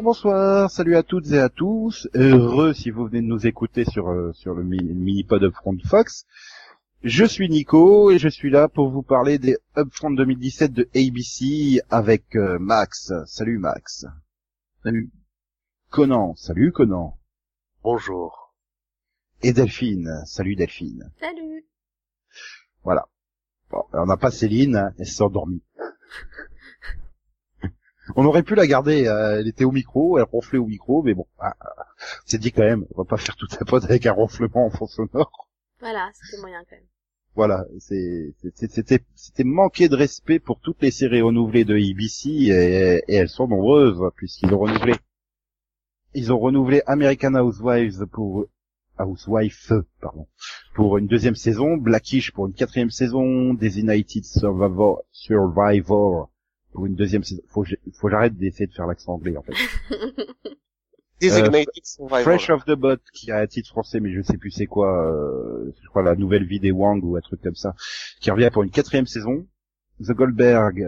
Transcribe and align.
Bonjour, 0.00 0.14
bonsoir, 0.14 0.70
salut 0.70 0.96
à 0.96 1.02
toutes 1.02 1.30
et 1.30 1.38
à 1.38 1.50
tous. 1.50 2.08
Heureux 2.14 2.72
si 2.72 2.88
vous 2.88 3.04
venez 3.04 3.20
de 3.20 3.26
nous 3.26 3.46
écouter 3.46 3.84
sur 3.84 4.08
euh, 4.08 4.32
sur 4.32 4.54
le 4.54 4.62
mi- 4.64 4.82
mini-pod 4.82 5.42
Upfront 5.42 5.76
Fox. 5.84 6.24
Je 7.02 7.26
suis 7.26 7.50
Nico 7.50 8.10
et 8.10 8.18
je 8.18 8.28
suis 8.30 8.48
là 8.48 8.66
pour 8.68 8.88
vous 8.90 9.02
parler 9.02 9.38
des 9.38 9.58
Upfront 9.76 10.10
2017 10.12 10.72
de 10.72 10.88
ABC 10.96 11.82
avec 11.90 12.34
euh, 12.34 12.58
Max. 12.58 13.12
Salut 13.26 13.58
Max. 13.58 14.06
Salut. 14.84 15.10
Conan. 15.90 16.34
Salut 16.34 16.72
Conan. 16.72 17.18
Bonjour. 17.82 18.54
Et 19.42 19.52
Delphine. 19.52 20.22
Salut 20.24 20.56
Delphine. 20.56 21.10
Salut 21.20 21.66
Voilà. 22.84 23.06
Bon, 23.70 23.82
on 23.92 24.06
n'a 24.06 24.16
pas 24.16 24.30
Céline, 24.30 24.76
hein, 24.76 24.94
elle 24.98 25.06
s'est 25.06 25.22
endormie. 25.22 25.62
On 28.16 28.24
aurait 28.24 28.42
pu 28.42 28.54
la 28.54 28.66
garder, 28.66 29.06
euh, 29.06 29.40
elle 29.40 29.48
était 29.48 29.64
au 29.64 29.72
micro, 29.72 30.18
elle 30.18 30.24
ronflait 30.24 30.58
au 30.58 30.66
micro, 30.66 31.02
mais 31.02 31.14
bon, 31.14 31.26
ah, 31.38 31.56
c'est 32.24 32.38
dit 32.38 32.52
quand 32.52 32.62
même, 32.62 32.86
on 32.94 33.02
va 33.02 33.04
pas 33.04 33.16
faire 33.16 33.36
toute 33.36 33.58
la 33.58 33.66
pod 33.66 33.84
avec 33.84 34.06
un 34.06 34.12
ronflement 34.12 34.66
en 34.66 34.70
fond 34.70 34.86
sonore. 34.86 35.48
Voilà, 35.80 36.10
c'était 36.14 36.40
moyen 36.40 36.62
quand 36.68 36.76
même. 36.76 36.84
Voilà, 37.36 37.64
c'était 37.78 39.44
manquer 39.44 39.88
de 39.88 39.96
respect 39.96 40.40
pour 40.40 40.60
toutes 40.60 40.82
les 40.82 40.90
séries 40.90 41.22
renouvelées 41.22 41.64
de 41.64 41.74
ABC 41.74 42.28
et, 42.28 43.02
et 43.06 43.14
elles 43.14 43.28
sont 43.28 43.46
nombreuses 43.46 44.02
puisqu'ils 44.16 44.52
ont 44.52 44.58
renouvelé. 44.58 44.94
Ils 46.12 46.32
ont 46.32 46.38
renouvelé 46.38 46.82
American 46.86 47.34
Housewives 47.34 48.04
pour 48.06 48.46
Housewives, 48.98 49.84
pardon, 50.00 50.26
pour 50.74 50.98
une 50.98 51.06
deuxième 51.06 51.36
saison, 51.36 51.76
Blackish 51.76 52.32
pour 52.32 52.46
une 52.46 52.52
quatrième 52.52 52.90
saison, 52.90 53.54
Designated 53.54 54.24
Survivor, 54.24 55.02
Survivor 55.12 56.29
pour 56.72 56.86
une 56.86 56.94
deuxième 56.94 57.24
saison. 57.24 57.42
Faut 57.48 57.64
faut 57.94 58.08
j'arrête 58.08 58.36
d'essayer 58.36 58.66
de 58.66 58.72
faire 58.72 58.86
l'accent 58.86 59.14
anglais 59.14 59.36
en 59.36 59.42
fait. 59.42 59.54
Designated 61.20 61.84
Survivor. 61.84 62.22
Fresh 62.22 62.48
off 62.48 62.64
the 62.64 62.72
boat, 62.72 63.00
qui 63.12 63.30
a 63.30 63.38
un 63.40 63.46
titre 63.46 63.68
français, 63.68 64.00
mais 64.00 64.10
je 64.10 64.22
sais 64.22 64.38
plus 64.38 64.50
c'est 64.50 64.66
quoi, 64.66 65.06
euh, 65.06 65.70
je 65.82 65.88
crois 65.88 66.02
la 66.02 66.16
nouvelle 66.16 66.46
vie 66.46 66.60
des 66.60 66.70
Wang 66.70 67.04
ou 67.04 67.16
un 67.16 67.20
truc 67.20 67.42
comme 67.42 67.56
ça, 67.56 67.74
qui 68.20 68.30
revient 68.30 68.48
pour 68.50 68.62
une 68.62 68.70
quatrième 68.70 69.06
saison. 69.06 69.46
The 70.02 70.12
Goldberg 70.12 70.82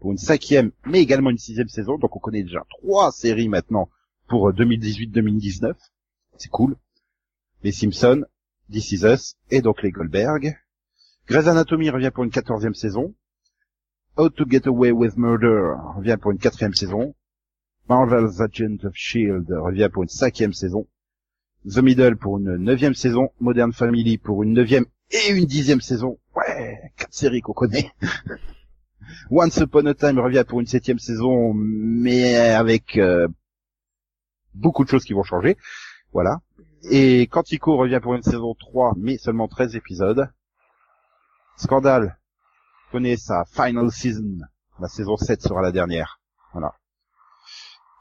pour 0.00 0.10
une 0.10 0.18
cinquième, 0.18 0.72
mais 0.86 1.00
également 1.00 1.30
une 1.30 1.38
sixième 1.38 1.68
saison. 1.68 1.98
Donc 1.98 2.16
on 2.16 2.18
connaît 2.18 2.42
déjà 2.42 2.64
trois 2.70 3.12
séries 3.12 3.48
maintenant 3.48 3.88
pour 4.26 4.48
euh, 4.48 4.52
2018-2019. 4.52 5.74
C'est 6.38 6.48
cool. 6.48 6.76
Les 7.62 7.72
Simpsons, 7.72 8.24
This 8.72 8.92
Is 8.92 9.04
Us 9.04 9.36
et 9.50 9.60
donc 9.60 9.82
les 9.82 9.90
Goldberg. 9.90 10.56
Grey's 11.28 11.46
Anatomy 11.46 11.90
revient 11.90 12.10
pour 12.12 12.24
une 12.24 12.30
quatorzième 12.30 12.74
saison. 12.74 13.14
How 14.16 14.28
to 14.28 14.44
Get 14.44 14.66
Away 14.66 14.92
with 14.92 15.16
Murder 15.16 15.76
revient 15.96 16.16
pour 16.20 16.32
une 16.32 16.38
quatrième 16.38 16.74
saison. 16.74 17.14
Marvel's 17.88 18.40
Agent 18.40 18.84
of 18.84 18.92
Shield 18.94 19.46
revient 19.48 19.88
pour 19.92 20.02
une 20.02 20.08
cinquième 20.08 20.52
saison. 20.52 20.86
The 21.64 21.78
Middle 21.78 22.16
pour 22.16 22.38
une 22.38 22.56
neuvième 22.56 22.94
saison. 22.94 23.30
Modern 23.40 23.72
Family 23.72 24.18
pour 24.18 24.42
une 24.42 24.52
neuvième 24.52 24.84
et 25.10 25.32
une 25.32 25.46
dixième 25.46 25.80
saison. 25.80 26.18
Ouais, 26.34 26.92
quatre 26.96 27.14
séries 27.14 27.40
qu'on 27.40 27.52
connaît. 27.52 27.92
Once 29.30 29.56
Upon 29.58 29.86
a 29.86 29.94
Time 29.94 30.18
revient 30.18 30.44
pour 30.46 30.60
une 30.60 30.66
septième 30.66 30.98
saison, 30.98 31.54
mais 31.54 32.34
avec 32.34 32.98
euh, 32.98 33.28
beaucoup 34.54 34.84
de 34.84 34.88
choses 34.88 35.04
qui 35.04 35.12
vont 35.12 35.22
changer. 35.22 35.56
Voilà. 36.12 36.40
Et 36.90 37.26
Quantico 37.28 37.76
revient 37.76 38.00
pour 38.02 38.14
une 38.14 38.22
saison 38.22 38.54
3, 38.54 38.94
mais 38.96 39.18
seulement 39.18 39.48
13 39.48 39.76
épisodes. 39.76 40.28
Scandale 41.56 42.19
connaît 42.90 43.16
sa 43.16 43.44
final 43.44 43.90
season. 43.90 44.38
La 44.80 44.88
saison 44.88 45.16
7 45.16 45.42
sera 45.42 45.62
la 45.62 45.72
dernière. 45.72 46.20
Voilà. 46.52 46.74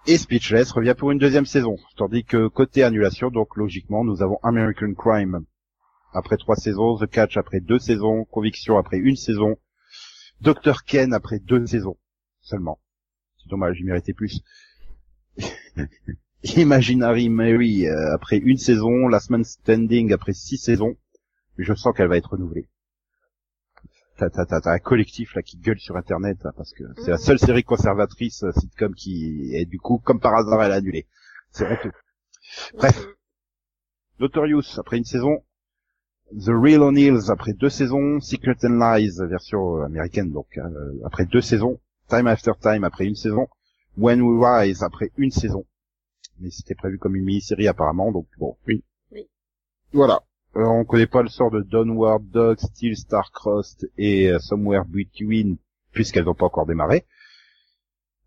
Et 0.08 0.18
Speechless 0.18 0.72
revient 0.72 0.96
pour 0.98 1.12
une 1.12 1.20
deuxième 1.20 1.46
saison. 1.46 1.78
Tandis 1.98 2.24
que 2.24 2.48
côté 2.48 2.84
annulation, 2.84 3.30
donc 3.30 3.56
logiquement, 3.56 4.04
nous 4.04 4.22
avons 4.22 4.40
American 4.44 4.94
Crime 4.94 5.46
après 6.14 6.38
trois 6.38 6.56
saisons, 6.56 6.98
The 6.98 7.08
Catch 7.08 7.38
après 7.38 7.60
deux 7.60 7.80
saisons, 7.80 8.26
Conviction 8.26 8.78
après 8.78 8.98
une 8.98 9.16
saison, 9.16 9.58
Dr. 10.42 10.84
Ken 10.86 11.14
après 11.14 11.40
deux 11.40 11.66
saisons 11.66 11.98
seulement. 12.42 12.80
C'est 13.38 13.50
dommage, 13.50 13.78
il 13.80 13.86
méritait 13.86 14.14
plus. 14.14 14.42
Imaginary 16.56 17.30
Mary 17.30 17.88
euh, 17.88 18.14
après 18.14 18.38
une 18.38 18.58
saison, 18.58 19.08
Last 19.08 19.30
Man 19.30 19.44
Standing 19.44 20.14
après 20.14 20.34
six 20.34 20.58
saisons. 20.58 20.96
Je 21.58 21.74
sens 21.74 21.94
qu'elle 21.96 22.08
va 22.08 22.18
être 22.18 22.32
renouvelée. 22.32 22.70
T'as, 24.19 24.30
t'as, 24.30 24.46
t'as, 24.46 24.59
t'as 24.59 24.72
un 24.74 24.80
collectif 24.80 25.34
là 25.35 25.41
qui 25.41 25.57
gueule 25.57 25.80
sur 25.80 25.96
internet 25.96 26.38
là, 26.44 26.52
parce 26.57 26.74
que 26.74 26.84
c'est 26.97 27.07
la 27.12 27.16
Mhm. 27.16 27.22
seule 27.24 27.40
série 27.40 27.63
conservatrice 27.63 28.44
euh, 28.44 28.52
sitcom 28.52 28.94
qui 28.94 29.52
est 29.56 29.66
du 29.66 29.80
coup 29.80 30.00
comme 30.03 30.19
par 30.19 30.35
hasard 30.35 30.62
elle 30.62 30.72
est 30.72 30.75
annulée. 30.75 31.07
C'est 31.52 31.66
honteux. 31.66 31.91
Bref. 32.75 32.97
Mhm. 33.06 33.13
Notorious 34.19 34.78
après 34.78 34.97
une 34.97 35.06
saison, 35.06 35.38
The 36.34 36.50
Real 36.50 36.81
O'Neills 36.81 37.31
après 37.31 37.53
deux 37.53 37.69
saisons, 37.69 38.19
Secret 38.19 38.58
and 38.66 38.78
Lies 38.97 39.16
version 39.29 39.78
euh, 39.78 39.85
américaine 39.85 40.31
donc 40.31 40.47
euh, 40.58 41.00
après 41.06 41.25
deux 41.25 41.41
saisons, 41.41 41.79
Time 42.09 42.28
After 42.28 42.52
Time 42.62 42.84
après 42.84 43.06
une 43.06 43.16
saison, 43.16 43.47
When 43.97 44.22
We 44.22 44.46
Rise 44.46 44.84
après 44.84 45.12
une 45.18 45.31
saison. 45.31 45.66
Mais 46.41 46.50
c'était 46.52 46.75
prévu 46.75 46.97
comme 46.97 47.16
une 47.16 47.24
mini-série 47.24 47.68
apparemment 47.69 48.12
donc 48.12 48.28
bon. 48.38 48.58
Oui. 48.68 48.84
Oui. 49.13 49.29
Voilà. 49.94 50.19
Euh, 50.56 50.64
on 50.66 50.84
connaît 50.86 51.08
pas 51.08 51.22
le 51.22 51.30
sort 51.30 51.52
de 51.52 51.62
Downward 51.62 52.22
Dog, 52.30 52.58
Steel 52.60 52.98
Star-Crossed 52.98 53.90
et 53.98 54.30
euh, 54.32 54.40
Somewhere 54.40 54.84
Between 54.88 55.58
puisqu'elles 55.92 56.26
n'ont 56.26 56.34
pas 56.36 56.46
encore 56.48 56.66
démarré. 56.66 57.06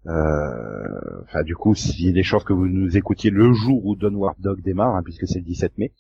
Euh, 0.07 1.23
Enfin, 1.25 1.43
du 1.45 1.55
coup, 1.57 1.75
s'il 1.75 2.07
y 2.07 2.09
a 2.11 2.13
des 2.13 2.23
chances 2.25 2.45
que 2.45 2.53
vous 2.53 2.67
nous 2.67 2.97
écoutiez 2.97 3.31
le 3.31 3.53
jour 3.53 3.87
où 3.87 3.95
Downward 3.97 4.35
Dog 4.39 4.61
démarre, 4.63 4.95
hein, 4.97 5.03
puisque 5.03 5.27
c'est 5.27 5.39
le 5.39 5.45
17 5.45 5.79
mai. 5.79 5.93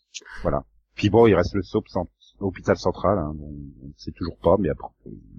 Voilà. 0.42 0.64
Puis 0.94 1.08
bon, 1.08 1.26
il 1.26 1.34
reste 1.34 1.54
le 1.54 1.62
cent- 1.62 1.82
hôpital 2.40 2.76
central, 2.76 3.18
hein, 3.18 3.34
on 3.40 3.86
ne 3.86 3.92
sait 3.96 4.10
toujours 4.10 4.36
pas, 4.38 4.56
mais 4.58 4.68
après, 4.68 4.88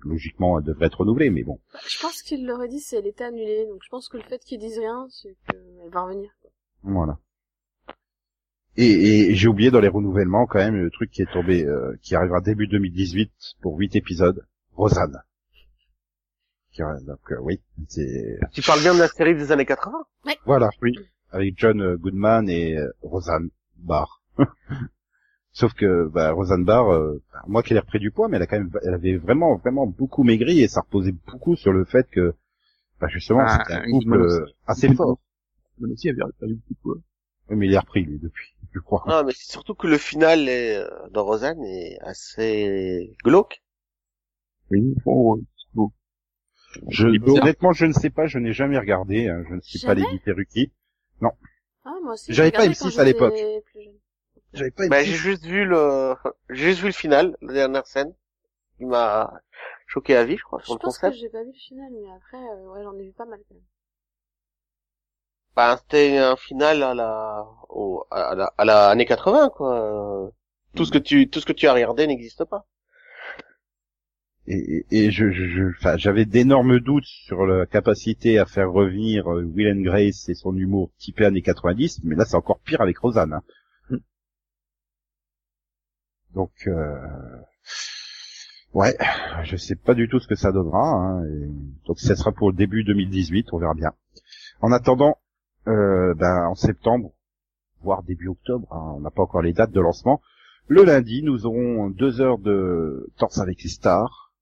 logiquement, 0.04 0.58
elle 0.58 0.64
devrait 0.66 0.86
être 0.88 1.02
renouvelée, 1.02 1.30
mais 1.30 1.44
bon. 1.44 1.60
Je 1.88 2.02
pense 2.02 2.22
qu'il 2.24 2.46
l'aurait 2.48 2.70
dit 2.70 2.80
si 2.80 2.96
elle 2.96 3.06
était 3.06 3.26
annulée, 3.26 3.68
donc 3.68 3.82
je 3.84 3.90
pense 3.90 4.08
que 4.08 4.18
le 4.18 4.24
fait 4.24 4.40
qu'ils 4.40 4.60
disent 4.60 4.80
rien, 4.80 5.06
c'est 5.10 5.36
qu'elle 5.48 5.90
va 5.92 6.04
revenir. 6.04 6.32
Voilà. 6.84 7.20
Et, 8.76 9.30
et 9.30 9.36
j'ai 9.36 9.48
oublié 9.48 9.70
dans 9.70 9.80
les 9.80 9.88
renouvellements 9.88 10.48
quand 10.48 10.60
même 10.60 10.76
le 10.76 10.90
truc 10.90 11.12
qui 11.12 11.22
est 11.22 11.32
tombé, 11.32 11.64
euh, 11.66 11.96
qui 12.02 12.16
arrivera 12.16 12.42
début 12.42 12.68
2018 12.68 13.32
pour 13.62 13.78
8 13.78 13.96
épisodes, 13.96 14.46
Rosanne. 14.76 15.22
Donc 16.78 17.32
euh, 17.32 17.38
oui, 17.42 17.62
c'est 17.88 18.40
Tu 18.52 18.62
parles 18.64 18.80
bien 18.80 18.96
de 18.96 19.00
la 19.00 19.08
série 19.08 19.36
des 19.36 19.52
années 19.52 19.66
80 19.66 20.06
Voilà, 20.46 20.70
oui. 20.82 20.94
Avec 21.32 21.54
John 21.58 21.80
euh, 21.82 21.98
Goodman 21.98 22.50
et 22.50 22.78
euh, 22.78 22.92
Roseanne 23.04 23.50
Barr. 23.78 24.24
Sauf 25.52 25.74
que 25.74 26.08
bah, 26.08 26.32
Roseanne 26.32 26.64
Barr, 26.66 26.92
euh, 26.92 27.22
moi 27.48 27.62
qui 27.62 27.76
ai 27.76 27.80
repris 27.80 28.00
du 28.00 28.10
poids, 28.10 28.28
mais 28.28 28.38
elle 28.38 28.44
a 28.44 28.48
quand 28.48 28.58
même, 28.58 28.72
elle 28.82 28.96
avait 28.96 29.18
vraiment, 29.18 29.56
vraiment 29.58 29.86
beaucoup 29.86 30.24
maigri 30.24 30.62
et 30.62 30.68
ça 30.68 30.82
reposait 30.82 31.14
beaucoup 31.28 31.56
sur 31.56 31.72
le 31.72 31.86
fait 31.86 32.10
que, 32.10 32.34
bah, 33.00 33.08
justement, 33.08 33.42
Ah, 33.46 33.60
c'était 33.60 33.80
un 33.80 33.92
couple 33.92 34.20
euh, 34.20 34.46
assez 34.66 34.92
fort. 34.96 35.20
Moi 35.80 35.90
aussi, 35.92 36.10
avait 36.10 36.18
perdu 36.40 36.56
beaucoup 36.56 36.74
de 36.74 36.80
poids. 36.82 36.96
Oui, 37.50 37.56
mais 37.58 37.68
il 37.68 37.74
est 37.74 37.78
repris 37.80 38.04
lui 38.04 38.18
depuis, 38.18 38.53
je 38.74 38.80
crois. 38.80 39.04
Non, 39.08 39.24
mais 39.24 39.34
c'est 39.34 39.52
surtout 39.52 39.76
que 39.76 39.88
le 39.88 39.98
final 39.98 40.50
est, 40.50 40.78
euh, 40.78 40.90
dans 41.12 41.24
Rosanne 41.26 41.64
est 41.64 41.98
assez 42.02 43.16
glauque. 43.24 43.62
Oui, 44.72 44.94
bon, 45.06 45.42
bon. 45.74 45.92
Je, 46.90 47.08
Il 47.08 47.22
honnêtement, 47.30 47.72
je 47.74 47.86
ne 47.86 47.94
sais 47.94 48.10
pas, 48.10 48.26
je 48.28 48.40
n'ai 48.40 48.54
jamais 48.54 48.80
regardé, 48.80 49.28
hein, 49.28 49.44
je 49.50 49.56
ne 49.56 49.62
suis 49.62 49.80
pas 49.80 49.94
Jamais 49.96 50.06
Lady 50.08 50.20
Peruki. 50.26 50.72
Ah, 51.86 51.96
moi 52.02 52.14
aussi. 52.14 52.34
J'avais 52.34 52.52
pas 52.52 52.60
regardé 52.60 52.76
M6 52.80 52.96
quand 52.96 53.02
à 53.02 53.06
l'époque. 53.06 53.36
J'avais 54.54 54.72
pas 54.72 54.88
Bah, 54.88 54.98
aimé. 54.98 55.06
j'ai 55.06 55.14
juste 55.18 55.46
vu 55.46 55.66
le, 55.66 56.16
j'ai 56.50 56.66
juste 56.70 56.80
vu 56.82 56.88
le 56.88 56.92
final, 56.94 57.38
la 57.42 57.54
dernière 57.54 57.88
scène, 57.88 58.14
qui 58.78 58.86
m'a 58.86 59.34
choqué 59.88 60.16
à 60.16 60.26
vie, 60.26 60.38
je 60.38 60.44
crois, 60.44 60.62
sur 60.62 60.74
Je 60.74 60.78
le 60.78 60.80
pense 60.80 60.98
que 60.98 61.08
concept. 61.08 61.22
j'ai 61.22 61.30
pas 61.30 61.44
vu 61.44 61.52
le 61.54 61.60
final, 61.60 61.92
mais 61.92 62.12
après, 62.16 62.38
euh, 62.38 62.74
ouais, 62.74 62.84
j'en 62.84 62.98
ai 63.00 63.04
vu 63.04 63.14
pas 63.14 63.26
mal 63.26 63.40
quand 63.48 63.56
même. 63.56 63.64
Bah, 65.56 65.78
c'était 65.80 66.18
un 66.18 66.36
final 66.36 66.82
à 66.84 66.94
la, 66.94 67.46
au, 67.70 68.04
à 68.12 68.36
la, 68.36 68.54
à 68.58 68.66
la 68.66 68.90
année 68.90 69.06
80, 69.06 69.50
quoi. 69.50 70.32
Tout 70.76 70.86
ce 70.86 70.92
que 70.92 70.98
tu, 70.98 71.30
tout 71.30 71.40
ce 71.40 71.46
que 71.46 71.54
tu 71.54 71.68
as 71.68 71.74
regardé 71.74 72.08
n'existe 72.08 72.44
pas. 72.46 72.66
et, 74.48 74.86
et- 74.92 75.06
et 75.06 75.12
je, 75.12 75.32
je, 75.32 75.46
je- 75.48 75.70
enfin, 75.80 75.98
j'avais 75.98 76.26
d'énormes 76.26 76.80
doutes 76.80 77.06
sur 77.06 77.46
la 77.46 77.66
capacité 77.66 78.40
à 78.40 78.46
faire 78.46 78.72
revenir 78.72 79.28
euh, 79.32 79.44
Will 79.44 79.72
and 79.72 79.82
Grace 79.82 80.28
et 80.30 80.34
son 80.36 80.56
humour 80.56 80.92
typé 80.98 81.26
années 81.26 81.42
90, 81.42 82.02
mais 82.04 82.16
là 82.16 82.26
c'est 82.26 82.36
encore 82.36 82.60
pire 82.60 82.82
avec 82.82 82.98
Rosanne. 82.98 83.34
hein. 83.34 83.42
Mm. 83.90 83.98
Donc, 86.36 86.52
euh, 86.68 86.98
ouais, 88.74 88.98
je 89.44 89.56
sais 89.58 89.76
pas 89.76 89.94
du 89.94 90.08
tout 90.10 90.20
ce 90.20 90.28
que 90.28 90.36
ça 90.36 90.52
donnera. 90.52 90.80
hein, 90.90 91.24
et 91.26 91.48
donc, 91.88 92.00
ça 92.00 92.16
sera 92.16 92.32
pour 92.32 92.50
le 92.52 92.56
début 92.56 92.84
2018, 92.84 93.48
on 93.54 93.58
verra 93.60 93.74
bien. 93.74 93.92
En 94.62 94.72
attendant, 94.72 95.18
euh, 95.68 96.14
ben, 96.16 96.48
en 96.48 96.56
septembre, 96.56 97.14
voire 97.82 98.04
début 98.04 98.28
octobre, 98.30 98.68
hein, 98.72 98.94
on 98.96 99.00
n'a 99.02 99.12
pas 99.12 99.24
encore 99.24 99.42
les 99.42 99.54
dates 99.54 99.72
de 99.72 99.82
lancement. 99.82 100.22
Le 100.68 100.84
lundi, 100.84 101.22
nous 101.24 101.46
aurons 101.46 101.90
deux 101.90 102.22
heures 102.22 102.38
de 102.40 103.10
Torse 103.18 103.40
avec 103.40 103.62
les 103.64 103.70
stars. 103.70 104.34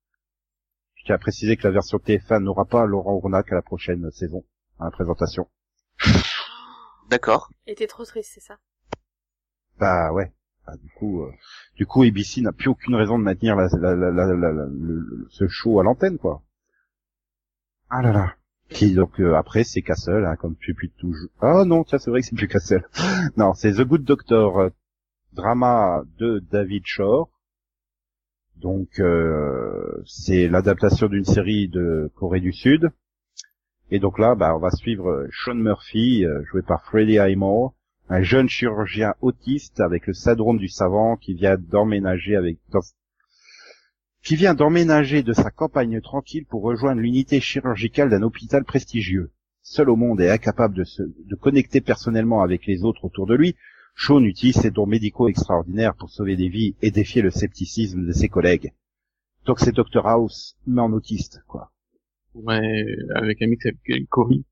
Je 0.95 1.05
tiens 1.05 1.15
à 1.15 1.19
préciser 1.19 1.57
que 1.57 1.63
la 1.67 1.71
version 1.73 1.97
TF1 1.97 2.43
n'aura 2.43 2.65
pas 2.65 2.85
Laurent 2.85 3.15
Ournac 3.15 3.51
à 3.51 3.55
la 3.55 3.61
prochaine 3.63 4.09
saison. 4.11 4.43
à 4.79 4.85
la 4.85 4.91
présentation. 4.91 5.47
D'accord. 7.09 7.49
Et 7.67 7.75
t'es 7.75 7.87
trop 7.87 8.05
triste, 8.05 8.31
c'est 8.33 8.39
ça? 8.41 8.57
Bah 9.79 10.11
ouais. 10.13 10.31
Bah, 10.65 10.73
du 10.77 10.89
coup, 10.91 11.23
euh, 11.23 11.31
du 11.75 11.85
coup, 11.87 12.03
ABC 12.03 12.41
n'a 12.41 12.51
plus 12.51 12.69
aucune 12.69 12.95
raison 12.95 13.17
de 13.17 13.23
maintenir 13.23 13.55
la, 13.55 13.67
la, 13.79 13.95
la, 13.95 14.11
la- 14.11 14.25
la- 14.27 14.51
la- 14.51 14.65
le- 14.71 15.27
ce 15.29 15.47
show 15.47 15.79
à 15.79 15.83
l'antenne, 15.83 16.17
quoi. 16.19 16.43
Ah 17.89 18.01
là 18.01 18.11
là. 18.13 18.35
Qui 18.71 18.93
donc 18.95 19.19
euh, 19.19 19.35
après 19.35 19.63
c'est 19.63 19.81
Castle, 19.81 20.25
hein, 20.25 20.35
comme 20.37 20.55
depuis 20.67 20.89
toujours. 20.97 21.29
Ah 21.41 21.65
non, 21.65 21.83
tiens, 21.83 21.97
c'est 21.99 22.09
vrai 22.09 22.21
que 22.21 22.27
c'est 22.27 22.35
plus 22.35 22.47
Castle. 22.47 22.83
non, 23.37 23.53
c'est 23.53 23.73
The 23.73 23.81
Good 23.81 24.03
Doctor, 24.03 24.59
euh, 24.59 24.69
drama 25.33 26.03
de 26.17 26.39
David 26.51 26.83
Shore. 26.85 27.29
Donc 28.55 28.99
euh, 28.99 30.01
c'est 30.05 30.47
l'adaptation 30.47 31.07
d'une 31.07 31.25
série 31.25 31.67
de 31.67 32.09
Corée 32.15 32.39
du 32.39 32.53
Sud. 32.53 32.89
Et 33.89 33.99
donc 33.99 34.17
là, 34.19 34.35
bah, 34.35 34.55
on 34.55 34.59
va 34.59 34.71
suivre 34.71 35.09
euh, 35.09 35.27
Sean 35.31 35.55
Murphy, 35.55 36.25
euh, 36.25 36.43
joué 36.45 36.61
par 36.61 36.85
Freddie 36.85 37.19
Highmore, 37.19 37.73
un 38.07 38.21
jeune 38.21 38.47
chirurgien 38.47 39.15
autiste 39.19 39.81
avec 39.81 40.07
le 40.07 40.13
syndrome 40.13 40.57
du 40.57 40.69
savant 40.69 41.17
qui 41.17 41.33
vient 41.33 41.57
d'emménager 41.57 42.35
avec 42.37 42.57
dans- 42.71 42.79
qui 44.23 44.35
vient 44.35 44.53
d'emménager 44.53 45.23
de 45.23 45.33
sa 45.33 45.49
campagne 45.49 45.99
tranquille 46.01 46.45
pour 46.45 46.61
rejoindre 46.61 47.01
l'unité 47.01 47.39
chirurgicale 47.39 48.09
d'un 48.09 48.21
hôpital 48.21 48.63
prestigieux. 48.63 49.31
Seul 49.63 49.89
au 49.89 49.95
monde 49.95 50.21
et 50.21 50.29
incapable 50.29 50.75
de 50.75 50.83
se 50.83 51.03
de 51.03 51.35
connecter 51.35 51.81
personnellement 51.81 52.41
avec 52.41 52.65
les 52.65 52.83
autres 52.83 53.05
autour 53.05 53.27
de 53.27 53.35
lui, 53.35 53.55
Sean 53.95 54.23
utilise 54.23 54.55
ses 54.55 54.71
dons 54.71 54.87
médicaux 54.87 55.27
extraordinaires 55.27 55.95
pour 55.95 56.09
sauver 56.09 56.35
des 56.35 56.49
vies 56.49 56.75
et 56.81 56.91
défier 56.91 57.21
le 57.21 57.29
scepticisme 57.29 58.05
de 58.05 58.11
ses 58.11 58.29
collègues. 58.29 58.73
Donc 59.45 59.59
c'est 59.59 59.75
Dr 59.75 60.05
House, 60.05 60.55
mais 60.67 60.81
en 60.81 60.93
autiste, 60.93 61.41
quoi. 61.47 61.71
Ouais, 62.33 62.85
avec 63.15 63.41
un 63.41 63.47
mix 63.47 63.65
avec 63.65 64.07
Cory. 64.09 64.45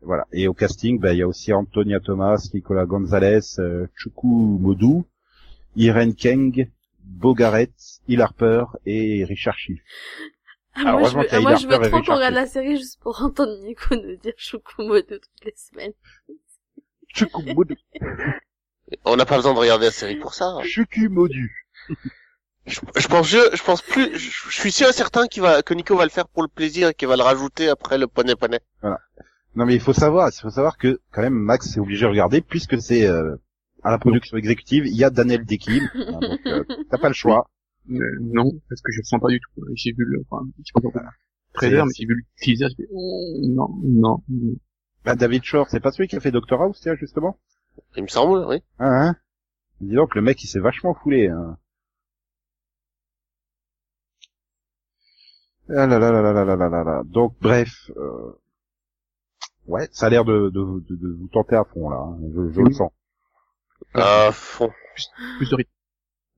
Voilà. 0.00 0.26
Et 0.32 0.46
au 0.46 0.54
casting, 0.54 1.00
bah, 1.00 1.12
il 1.12 1.18
y 1.18 1.22
a 1.22 1.28
aussi 1.28 1.52
Antonia 1.52 1.98
Thomas, 1.98 2.48
Nicolas 2.54 2.86
Gonzalez, 2.86 3.58
euh, 3.58 3.86
Chuku 3.96 4.26
Modou, 4.26 5.06
Irene 5.74 6.14
Keng, 6.14 6.70
Bogaret, 7.08 7.70
Hill 8.06 8.20
Harper 8.20 8.64
et 8.86 9.24
Richard 9.24 9.56
Schiff. 9.58 9.80
ah, 10.74 10.80
Alors, 10.80 11.00
Moi, 11.00 11.08
je 11.10 11.16
veux, 11.18 11.26
ah, 11.30 11.40
moi, 11.40 11.54
je 11.56 11.66
veux 11.66 11.90
trop 11.90 12.02
qu'on 12.02 12.14
regarde 12.14 12.34
la 12.34 12.46
série 12.46 12.76
juste 12.76 13.00
pour 13.00 13.20
entendre 13.22 13.56
Nico 13.64 13.94
nous 13.96 14.16
dire 14.16 14.34
Shukumodo 14.36 15.16
toutes 15.18 15.44
les 15.44 15.54
semaines. 15.56 15.92
Chuku 17.14 17.42
Modou. 17.54 17.74
On 19.04 19.16
n'a 19.16 19.24
pas 19.26 19.36
besoin 19.36 19.54
de 19.54 19.58
regarder 19.58 19.86
la 19.86 19.90
série 19.92 20.16
pour 20.16 20.34
ça. 20.34 20.44
hein. 20.46 20.62
Chuku 20.62 21.08
Modou. 21.08 21.48
Je, 22.66 22.80
je 22.96 23.08
pense, 23.08 23.26
je, 23.26 23.38
je 23.54 23.62
pense 23.62 23.80
plus, 23.80 24.16
je, 24.18 24.30
je 24.50 24.60
suis 24.60 24.70
sûr 24.72 24.88
et 24.88 24.92
certain 24.92 25.26
qu'il 25.26 25.40
va, 25.42 25.62
que 25.62 25.72
Nico 25.72 25.96
va 25.96 26.04
le 26.04 26.10
faire 26.10 26.28
pour 26.28 26.42
le 26.42 26.48
plaisir 26.48 26.88
et 26.88 26.94
qu'il 26.94 27.08
va 27.08 27.16
le 27.16 27.22
rajouter 27.22 27.70
après 27.70 27.96
le 27.96 28.06
poney 28.06 28.36
poney. 28.36 28.60
Non 28.82 29.64
mais 29.64 29.74
il 29.74 29.80
faut 29.80 29.94
savoir, 29.94 30.28
il 30.30 30.38
faut 30.40 30.50
savoir 30.50 30.76
que 30.76 31.00
quand 31.10 31.22
même 31.22 31.32
Max 31.34 31.76
est 31.76 31.80
obligé 31.80 32.02
de 32.04 32.10
regarder 32.10 32.42
puisque 32.42 32.78
c'est 32.80 33.06
euh, 33.06 33.34
à 33.82 33.90
la 33.90 33.98
production 33.98 34.36
exécutive, 34.36 34.86
il 34.86 34.96
y 34.96 35.04
a 35.04 35.10
Daniel 35.10 35.44
Dekim, 35.44 35.88
hein, 35.94 36.18
donc 36.20 36.40
euh, 36.46 36.64
t'as 36.90 36.98
pas 36.98 37.08
le 37.08 37.14
choix. 37.14 37.48
Euh, 37.90 37.96
non, 38.20 38.50
parce 38.68 38.82
que 38.82 38.92
je 38.92 39.00
ressens 39.00 39.18
pas 39.18 39.28
du 39.28 39.40
tout. 39.40 39.62
J'ai 39.74 39.92
vu 39.92 40.04
le, 40.04 40.22
enfin, 40.28 40.44
je 40.58 40.64
sais 40.64 40.72
pas 40.74 40.80
pourquoi. 40.80 41.02
Trailer, 41.54 41.86
mais 41.86 41.92
j'ai 41.96 42.04
vu 42.06 42.14
le 42.14 42.22
teaser, 42.40 42.66
j'ai 42.70 42.84
fait, 42.84 42.88
oh, 42.92 43.34
non, 43.42 43.68
non, 43.82 44.22
non. 44.28 44.54
Bah, 45.04 45.14
David 45.16 45.42
Shore, 45.44 45.68
c'est 45.70 45.80
pas 45.80 45.90
celui 45.92 46.08
qui 46.08 46.16
a 46.16 46.20
fait 46.20 46.30
Doctor 46.30 46.60
House, 46.62 46.80
tiens 46.82 46.94
justement. 46.96 47.38
Il 47.96 48.02
me 48.02 48.08
semble, 48.08 48.44
oui. 48.48 48.62
Hein, 48.78 49.08
hein 49.08 49.16
Dis 49.80 49.94
donc 49.94 50.14
le 50.16 50.22
mec 50.22 50.42
il 50.42 50.48
s'est 50.48 50.58
vachement 50.60 50.94
foulé. 50.94 51.28
Hein. 51.28 51.56
Ah 55.70 55.86
là 55.86 55.98
là 55.98 56.10
là 56.10 56.20
là 56.22 56.32
là 56.32 56.44
là 56.44 56.56
là 56.56 56.68
là 56.68 56.84
là. 56.84 57.02
Donc 57.06 57.34
bref, 57.40 57.90
euh... 57.96 58.32
ouais, 59.66 59.88
ça 59.92 60.06
a 60.06 60.10
l'air 60.10 60.24
de, 60.24 60.50
de, 60.50 60.80
de, 60.88 60.96
de 60.96 61.08
vous 61.18 61.28
tenter 61.28 61.56
à 61.56 61.64
fond 61.64 61.88
là. 61.90 61.96
hein. 61.98 62.18
Je, 62.34 62.50
je 62.52 62.60
le 62.60 62.72
sens. 62.72 62.90
À 63.94 64.30
fond. 64.32 64.72
Plus 65.38 65.50
de 65.50 65.54
rythme. 65.54 65.70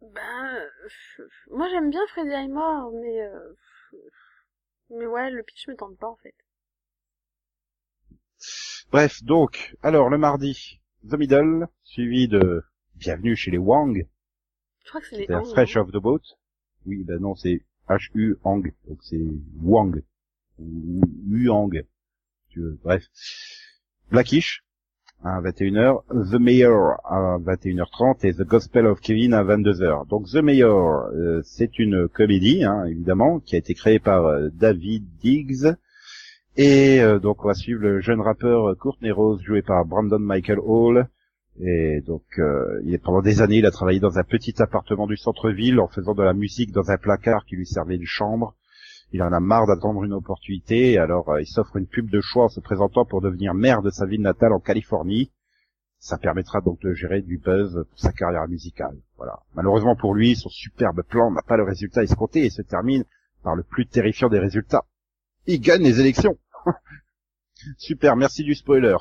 Ben, 0.00 0.54
euh, 0.54 1.28
moi 1.50 1.68
j'aime 1.70 1.90
bien 1.90 2.06
Freddy 2.08 2.32
Highmore, 2.32 2.90
mais 2.92 3.20
euh, 3.22 3.56
mais 4.90 5.06
ouais, 5.06 5.30
le 5.30 5.42
pitch 5.42 5.68
me 5.68 5.76
tente 5.76 5.98
pas 5.98 6.08
en 6.08 6.16
fait. 6.16 6.34
Bref, 8.90 9.22
donc, 9.22 9.76
alors 9.82 10.08
le 10.08 10.18
mardi, 10.18 10.80
The 11.08 11.14
Middle, 11.14 11.68
suivi 11.84 12.28
de 12.28 12.64
Bienvenue 12.96 13.36
chez 13.36 13.50
les 13.50 13.58
Wang, 13.58 14.06
Je 14.84 14.88
crois 14.88 15.00
que 15.00 15.06
c'est 15.06 15.16
les 15.16 15.26
c'est 15.26 15.34
Hang, 15.34 15.46
Fresh 15.46 15.76
hein. 15.76 15.82
of 15.82 15.92
the 15.92 15.96
Boat. 15.96 16.22
Oui, 16.86 17.04
ben 17.04 17.20
non, 17.20 17.34
c'est 17.34 17.62
H-U 17.88 18.36
Hang, 18.44 18.74
donc 18.88 18.98
c'est 19.02 19.20
Wang. 19.62 20.02
Ou 20.58 21.00
Huang. 21.28 21.84
Tu 22.48 22.60
veux, 22.60 22.78
bref. 22.82 23.04
Blackish, 24.10 24.64
à 25.22 25.40
21h, 25.40 26.02
The 26.30 26.40
Mayor 26.40 27.00
à 27.04 27.38
21h30 27.38 28.26
et 28.26 28.32
The 28.32 28.42
Gospel 28.42 28.86
of 28.86 29.00
Kevin 29.00 29.34
à 29.34 29.44
22h. 29.44 30.08
Donc 30.08 30.26
The 30.28 30.36
Mayor, 30.36 31.10
euh, 31.14 31.40
c'est 31.44 31.78
une 31.78 32.08
comédie, 32.08 32.64
hein, 32.64 32.84
évidemment, 32.86 33.40
qui 33.40 33.54
a 33.54 33.58
été 33.58 33.74
créée 33.74 33.98
par 33.98 34.26
euh, 34.26 34.48
David 34.52 35.04
Diggs. 35.22 35.74
Et 36.56 37.00
euh, 37.00 37.18
donc 37.18 37.44
on 37.44 37.48
va 37.48 37.54
suivre 37.54 37.80
le 37.80 38.00
jeune 38.00 38.20
rappeur 38.20 38.76
Courtney 38.78 39.10
Rose, 39.10 39.40
joué 39.42 39.62
par 39.62 39.84
Brandon 39.84 40.18
Michael 40.18 40.58
Hall. 40.58 41.08
Et 41.62 42.00
donc 42.06 42.22
euh, 42.38 42.80
il 42.84 42.94
est, 42.94 42.98
pendant 42.98 43.20
des 43.20 43.42
années, 43.42 43.58
il 43.58 43.66
a 43.66 43.70
travaillé 43.70 44.00
dans 44.00 44.18
un 44.18 44.22
petit 44.22 44.60
appartement 44.62 45.06
du 45.06 45.16
centre-ville 45.16 45.78
en 45.80 45.88
faisant 45.88 46.14
de 46.14 46.22
la 46.22 46.32
musique 46.32 46.72
dans 46.72 46.90
un 46.90 46.96
placard 46.96 47.44
qui 47.44 47.56
lui 47.56 47.66
servait 47.66 47.98
de 47.98 48.04
chambre. 48.04 48.54
Il 49.12 49.22
en 49.22 49.32
a 49.32 49.40
marre 49.40 49.66
d'attendre 49.66 50.04
une 50.04 50.12
opportunité, 50.12 50.96
alors 50.98 51.30
euh, 51.30 51.42
il 51.42 51.46
s'offre 51.46 51.76
une 51.76 51.86
pub 51.86 52.10
de 52.10 52.20
choix 52.20 52.44
en 52.44 52.48
se 52.48 52.60
présentant 52.60 53.04
pour 53.04 53.20
devenir 53.20 53.54
maire 53.54 53.82
de 53.82 53.90
sa 53.90 54.06
ville 54.06 54.20
natale 54.20 54.52
en 54.52 54.60
Californie. 54.60 55.32
Ça 55.98 56.16
permettra 56.16 56.60
donc 56.60 56.80
de 56.80 56.94
gérer 56.94 57.20
du 57.20 57.38
buzz 57.38 57.84
pour 57.88 57.98
sa 57.98 58.12
carrière 58.12 58.48
musicale. 58.48 58.96
Voilà. 59.16 59.40
Malheureusement 59.54 59.96
pour 59.96 60.14
lui, 60.14 60.36
son 60.36 60.48
superbe 60.48 61.02
plan 61.02 61.30
n'a 61.30 61.42
pas 61.42 61.56
le 61.56 61.64
résultat 61.64 62.02
escompté 62.02 62.44
et 62.44 62.50
se 62.50 62.62
termine 62.62 63.04
par 63.42 63.56
le 63.56 63.62
plus 63.62 63.86
terrifiant 63.86 64.28
des 64.28 64.38
résultats. 64.38 64.84
Il 65.46 65.60
gagne 65.60 65.82
les 65.82 66.00
élections. 66.00 66.38
Super, 67.78 68.16
merci 68.16 68.44
du 68.44 68.54
spoiler. 68.54 68.96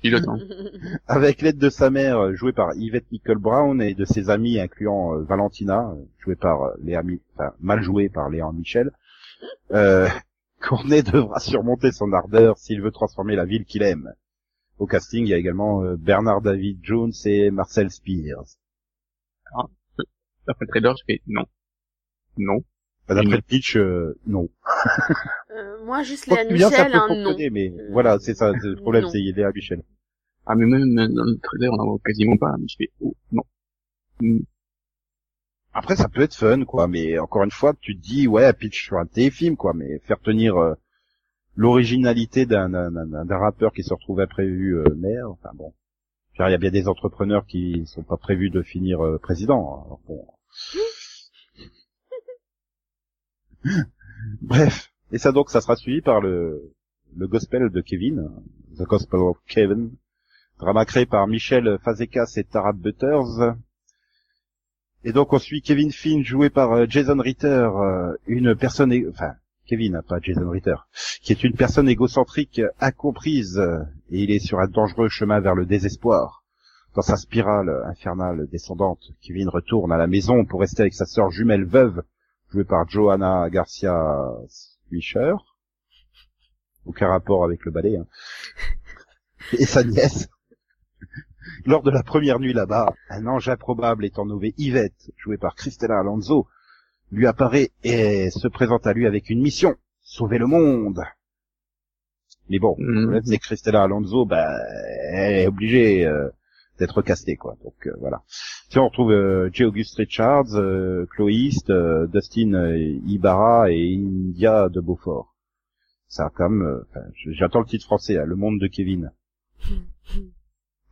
Pilote, 0.00 0.26
hein. 0.28 0.38
Avec 1.06 1.42
l'aide 1.42 1.58
de 1.58 1.70
sa 1.70 1.90
mère, 1.90 2.18
euh, 2.18 2.34
jouée 2.34 2.52
par 2.52 2.74
Yvette 2.74 3.10
Nicole 3.12 3.38
Brown, 3.38 3.80
et 3.82 3.94
de 3.94 4.04
ses 4.04 4.30
amis, 4.30 4.58
incluant 4.58 5.14
euh, 5.14 5.22
Valentina, 5.22 5.90
euh, 5.90 6.04
jouée 6.18 6.36
par 6.36 6.72
Léa 6.82 7.02
enfin, 7.34 7.52
mal 7.60 7.82
jouée 7.82 8.08
par 8.08 8.30
Léa 8.30 8.50
Michel, 8.52 8.90
euh, 9.72 10.08
Cournet 10.60 11.02
devra 11.02 11.40
surmonter 11.40 11.90
son 11.92 12.12
ardeur 12.12 12.58
s'il 12.58 12.82
veut 12.82 12.90
transformer 12.90 13.36
la 13.36 13.44
ville 13.44 13.64
qu'il 13.64 13.82
aime. 13.82 14.12
Au 14.78 14.86
casting, 14.86 15.26
il 15.26 15.30
y 15.30 15.34
a 15.34 15.38
également 15.38 15.82
euh, 15.82 15.96
Bernard 15.96 16.40
David 16.40 16.80
Jones 16.82 17.12
et 17.24 17.50
Marcel 17.50 17.90
Spears. 17.90 18.56
Après 20.46 20.64
le 20.64 20.68
trailer, 20.68 20.94
je 20.96 21.04
fais, 21.06 21.20
non. 21.26 21.44
Non. 22.36 22.64
Bah, 23.10 23.16
D'après 23.16 23.36
le 23.36 23.42
pitch, 23.42 23.76
euh, 23.76 24.16
non. 24.26 24.48
Euh, 25.50 25.84
moi 25.84 26.02
juste 26.04 26.26
ça 26.26 26.44
Michel, 26.44 26.92
peut 26.92 26.96
un 26.98 27.08
non. 27.08 27.36
mais 27.50 27.70
Euh, 27.70 27.88
voilà, 27.90 28.18
c'est 28.20 28.34
ça, 28.34 28.52
c'est 28.60 28.68
le 28.68 28.76
problème, 28.76 29.08
c'est 29.10 29.18
Léa 29.18 29.50
Michel. 29.52 29.82
Ah, 30.46 30.54
mais 30.54 30.64
même 30.66 30.94
dans 30.94 31.24
le 31.24 31.36
trailer, 31.42 31.72
on 31.72 31.78
en 31.80 31.86
voit 31.86 31.98
quasiment 32.04 32.36
pas, 32.36 32.54
mais 32.58 32.66
je 32.68 32.76
fais, 32.78 32.90
oh, 33.00 33.14
non. 33.32 33.42
Mm. 34.20 34.38
Après, 35.72 35.96
ça 35.96 36.08
peut 36.08 36.22
être 36.22 36.34
fun, 36.36 36.64
quoi, 36.64 36.86
mais 36.88 37.18
encore 37.18 37.42
une 37.44 37.50
fois, 37.50 37.74
tu 37.80 37.96
te 37.96 38.00
dis, 38.00 38.26
ouais, 38.28 38.52
pitch 38.52 38.84
sur 38.84 38.98
un 38.98 39.06
téléfilm, 39.06 39.56
quoi, 39.56 39.72
mais 39.74 39.98
faire 40.00 40.20
tenir 40.20 40.56
euh, 40.56 40.74
l'originalité 41.56 42.46
d'un, 42.46 42.68
d'un, 42.70 42.90
d'un- 42.90 43.24
d'un 43.24 43.38
rappeur 43.38 43.72
qui 43.72 43.82
se 43.82 43.92
retrouve 43.92 44.20
imprévu 44.20 44.76
euh, 44.78 44.84
maire, 44.96 45.30
enfin 45.30 45.50
bon. 45.54 45.72
Il 46.38 46.50
y 46.50 46.54
a 46.54 46.58
bien 46.58 46.70
des 46.70 46.88
entrepreneurs 46.88 47.44
qui 47.44 47.82
sont 47.86 48.02
pas 48.02 48.16
prévus 48.16 48.48
de 48.50 48.62
finir 48.62 49.04
euh, 49.04 49.18
président. 49.18 49.58
hein, 49.74 49.82
alors 49.86 50.00
bon. 50.06 50.26
Bref, 54.40 54.92
et 55.12 55.18
ça 55.18 55.32
donc, 55.32 55.50
ça 55.50 55.60
sera 55.60 55.76
suivi 55.76 56.00
par 56.00 56.20
le, 56.20 56.72
le 57.16 57.26
gospel 57.26 57.70
de 57.70 57.80
Kevin, 57.80 58.30
The 58.78 58.82
Gospel 58.82 59.20
of 59.20 59.38
Kevin, 59.46 59.92
drama 60.58 60.84
créé 60.84 61.06
par 61.06 61.26
Michel 61.26 61.78
Fazekas 61.82 62.34
et 62.36 62.44
Tara 62.44 62.72
Butters, 62.72 63.54
et 65.02 65.12
donc 65.12 65.32
on 65.32 65.38
suit 65.38 65.62
Kevin 65.62 65.90
Finn 65.90 66.22
joué 66.22 66.50
par 66.50 66.72
euh, 66.72 66.86
Jason 66.86 67.18
Ritter, 67.18 67.46
euh, 67.46 68.14
une 68.26 68.54
personne, 68.54 68.92
enfin 69.08 69.32
Kevin, 69.66 69.96
hein, 69.96 70.02
pas 70.06 70.18
Jason 70.20 70.48
Ritter, 70.50 70.74
qui 71.22 71.32
est 71.32 71.42
une 71.42 71.54
personne 71.54 71.88
égocentrique 71.88 72.58
euh, 72.58 72.68
incomprise 72.80 73.58
et 74.10 74.22
il 74.22 74.30
est 74.30 74.40
sur 74.40 74.60
un 74.60 74.66
dangereux 74.66 75.08
chemin 75.08 75.40
vers 75.40 75.54
le 75.54 75.64
désespoir. 75.64 76.44
Dans 76.94 77.02
sa 77.02 77.16
spirale 77.16 77.70
infernale 77.86 78.46
descendante, 78.50 79.12
Kevin 79.22 79.48
retourne 79.48 79.92
à 79.92 79.96
la 79.96 80.06
maison 80.06 80.44
pour 80.44 80.60
rester 80.60 80.82
avec 80.82 80.94
sa 80.94 81.06
sœur 81.06 81.30
jumelle 81.30 81.64
veuve, 81.64 82.02
jouée 82.50 82.64
par 82.64 82.88
Johanna 82.88 83.48
Garcia 83.50 83.94
Swisher. 84.48 85.34
Aucun 86.86 87.08
rapport 87.08 87.44
avec 87.44 87.64
le 87.64 87.70
ballet. 87.70 87.96
Hein. 87.96 88.06
Et 89.58 89.64
sa 89.64 89.84
nièce. 89.84 90.28
Lors 91.64 91.82
de 91.82 91.90
la 91.90 92.02
première 92.02 92.38
nuit 92.38 92.52
là-bas, 92.52 92.94
un 93.08 93.26
ange 93.26 93.48
improbable 93.48 94.04
étant 94.04 94.26
nommé 94.26 94.54
Yvette, 94.58 95.10
joué 95.16 95.36
par 95.36 95.54
Christella 95.54 95.98
Alonso, 95.98 96.46
lui 97.10 97.26
apparaît 97.26 97.70
et 97.82 98.30
se 98.30 98.48
présente 98.48 98.86
à 98.86 98.92
lui 98.92 99.06
avec 99.06 99.30
une 99.30 99.40
mission, 99.40 99.76
sauver 100.00 100.38
le 100.38 100.46
monde. 100.46 101.02
Mais 102.48 102.58
bon, 102.58 102.76
le 102.78 103.02
problème, 103.02 103.24
c'est 103.24 103.38
que 103.38 103.42
Christella 103.42 103.82
Alonso, 103.82 104.26
bah, 104.26 104.48
elle 105.12 105.34
est 105.36 105.46
obligée 105.46 106.06
euh, 106.06 106.28
d'être 106.80 107.02
castée, 107.02 107.36
quoi. 107.36 107.56
Donc 107.62 107.86
euh, 107.86 107.92
voilà. 108.00 108.22
Si 108.68 108.78
on 108.78 108.86
retrouve 108.88 109.12
euh, 109.12 109.48
J. 109.52 109.64
August 109.64 109.94
Richards, 109.96 110.54
euh, 110.56 111.06
Chloe 111.10 111.30
East, 111.30 111.70
euh, 111.70 112.06
Dustin 112.08 112.54
euh, 112.54 112.76
Ibarra 113.06 113.70
et 113.70 113.94
India 113.94 114.68
de 114.68 114.80
Beaufort. 114.80 115.34
Ça, 116.08 116.28
comme, 116.34 116.62
euh, 116.62 116.82
j'attends 117.32 117.60
le 117.60 117.66
titre 117.66 117.84
français, 117.84 118.14
là, 118.14 118.24
Le 118.24 118.34
Monde 118.34 118.58
de 118.58 118.66
Kevin. 118.66 119.12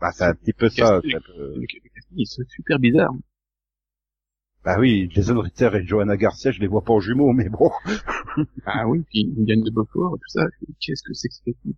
Bah, 0.00 0.10
c'est 0.14 0.24
un 0.24 0.34
petit 0.34 0.52
peu 0.52 0.68
ça. 0.68 1.00
Ça 1.10 1.18
peut- 1.26 1.60
c'est 2.24 2.48
super 2.48 2.78
bizarre. 2.78 3.10
Bah 4.64 4.76
oui, 4.78 5.08
Jason 5.10 5.38
Ritter 5.40 5.70
et 5.74 5.86
Johanna 5.86 6.16
Garcia, 6.16 6.50
je 6.50 6.60
les 6.60 6.66
vois 6.66 6.82
pas 6.82 6.92
en 6.92 7.00
jumeaux, 7.00 7.32
mais 7.32 7.48
bon. 7.48 7.70
Ah 8.66 8.86
oui, 8.86 9.02
puis 9.10 9.34
Indiana 9.38 9.62
de 9.64 9.70
Beaufort 9.70 10.14
et 10.16 10.18
tout 10.18 10.28
ça. 10.28 10.44
Qu'est-ce 10.80 11.02
que 11.02 11.12
c'est 11.14 11.28
que 11.28 11.34
ce 11.34 11.70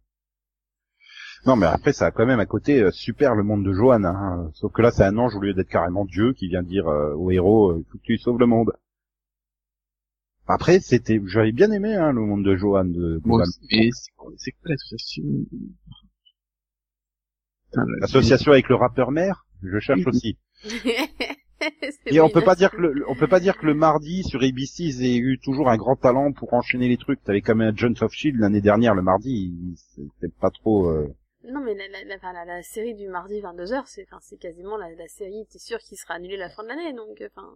Non, 1.47 1.57
mais 1.57 1.67
après, 1.67 1.93
ça 1.93 2.07
a 2.07 2.11
quand 2.11 2.27
même 2.27 2.41
un 2.41 2.47
côté 2.47 2.81
euh, 2.83 2.91
super 2.91 3.35
le 3.35 3.43
monde 3.43 3.65
de 3.65 3.73
Johan. 3.73 4.05
Hein. 4.05 4.51
Sauf 4.55 4.73
que 4.73 4.83
là, 4.83 4.91
c'est 4.91 5.05
un 5.05 5.17
ange 5.17 5.35
au 5.37 5.41
lieu 5.41 5.55
d'être 5.55 5.69
carrément 5.69 6.05
Dieu 6.05 6.33
qui 6.35 6.49
vient 6.49 6.63
dire 6.63 6.87
euh, 6.89 7.15
au 7.15 7.31
héros, 7.31 7.71
euh, 7.73 7.85
faut 7.91 7.99
que 7.99 8.03
tu 8.05 8.19
sauves 8.19 8.39
le 8.39 8.47
monde. 8.47 8.73
Après, 10.47 10.81
c'était, 10.81 11.21
j'avais 11.27 11.53
bien 11.53 11.71
aimé 11.71 11.95
hein, 11.95 12.13
le 12.13 12.21
monde 12.23 12.45
de 12.45 12.57
Johan. 12.57 12.85
De, 12.85 13.19
Bon, 13.23 13.37
globalement. 13.37 13.53
mais 13.71 13.89
c'est 13.93 14.11
quoi, 14.17 14.33
c'est 14.37 14.51
quoi 14.53 14.71
l'association 14.71 15.23
L'association 18.01 18.53
avec 18.53 18.69
le 18.69 18.75
rappeur 18.75 19.11
mère, 19.13 19.47
je 19.63 19.79
cherche 19.79 20.07
aussi. 20.07 20.37
Et 22.07 22.21
on 22.21 22.31
peut 22.31 22.41
pas 22.43 22.55
dire 22.57 22.71
que 22.71 22.79
le, 22.79 23.05
on 23.09 23.15
peut 23.15 23.29
pas 23.29 23.39
dire 23.39 23.57
que 23.59 23.67
le 23.67 23.75
mardi 23.75 24.25
sur 24.25 24.43
ABC 24.43 24.83
ils 24.85 25.05
aient 25.05 25.19
eu 25.19 25.39
toujours 25.39 25.69
un 25.71 25.77
grand 25.77 25.95
talent 25.95 26.33
pour 26.33 26.55
enchaîner 26.55 26.89
les 26.89 26.97
trucs. 26.97 27.23
T'avais 27.23 27.43
quand 27.43 27.55
même 27.55 27.77
John 27.77 27.95
of 28.01 28.13
Shield 28.13 28.39
l'année 28.41 28.63
dernière 28.63 28.95
le 28.95 29.03
mardi, 29.03 29.31
il- 29.55 29.77
c'était 29.77 30.33
pas 30.41 30.51
trop. 30.51 30.89
euh, 30.89 31.15
Non, 31.51 31.61
mais 31.61 31.75
la, 31.75 32.45
la, 32.45 32.63
série 32.63 32.95
du 32.95 33.09
mardi 33.09 33.41
22h, 33.41 33.83
c'est, 33.87 34.07
enfin, 34.09 34.19
c'est 34.21 34.37
quasiment 34.37 34.77
la, 34.77 35.09
série, 35.09 35.47
t'es 35.51 35.59
sûr 35.59 35.79
qu'il 35.79 35.99
sera 35.99 36.15
annulé 36.15 36.37
la 36.37 36.49
fin 36.51 36.63
de 36.63 36.69
l'année, 36.69 36.93
donc, 36.93 37.23
enfin. 37.27 37.53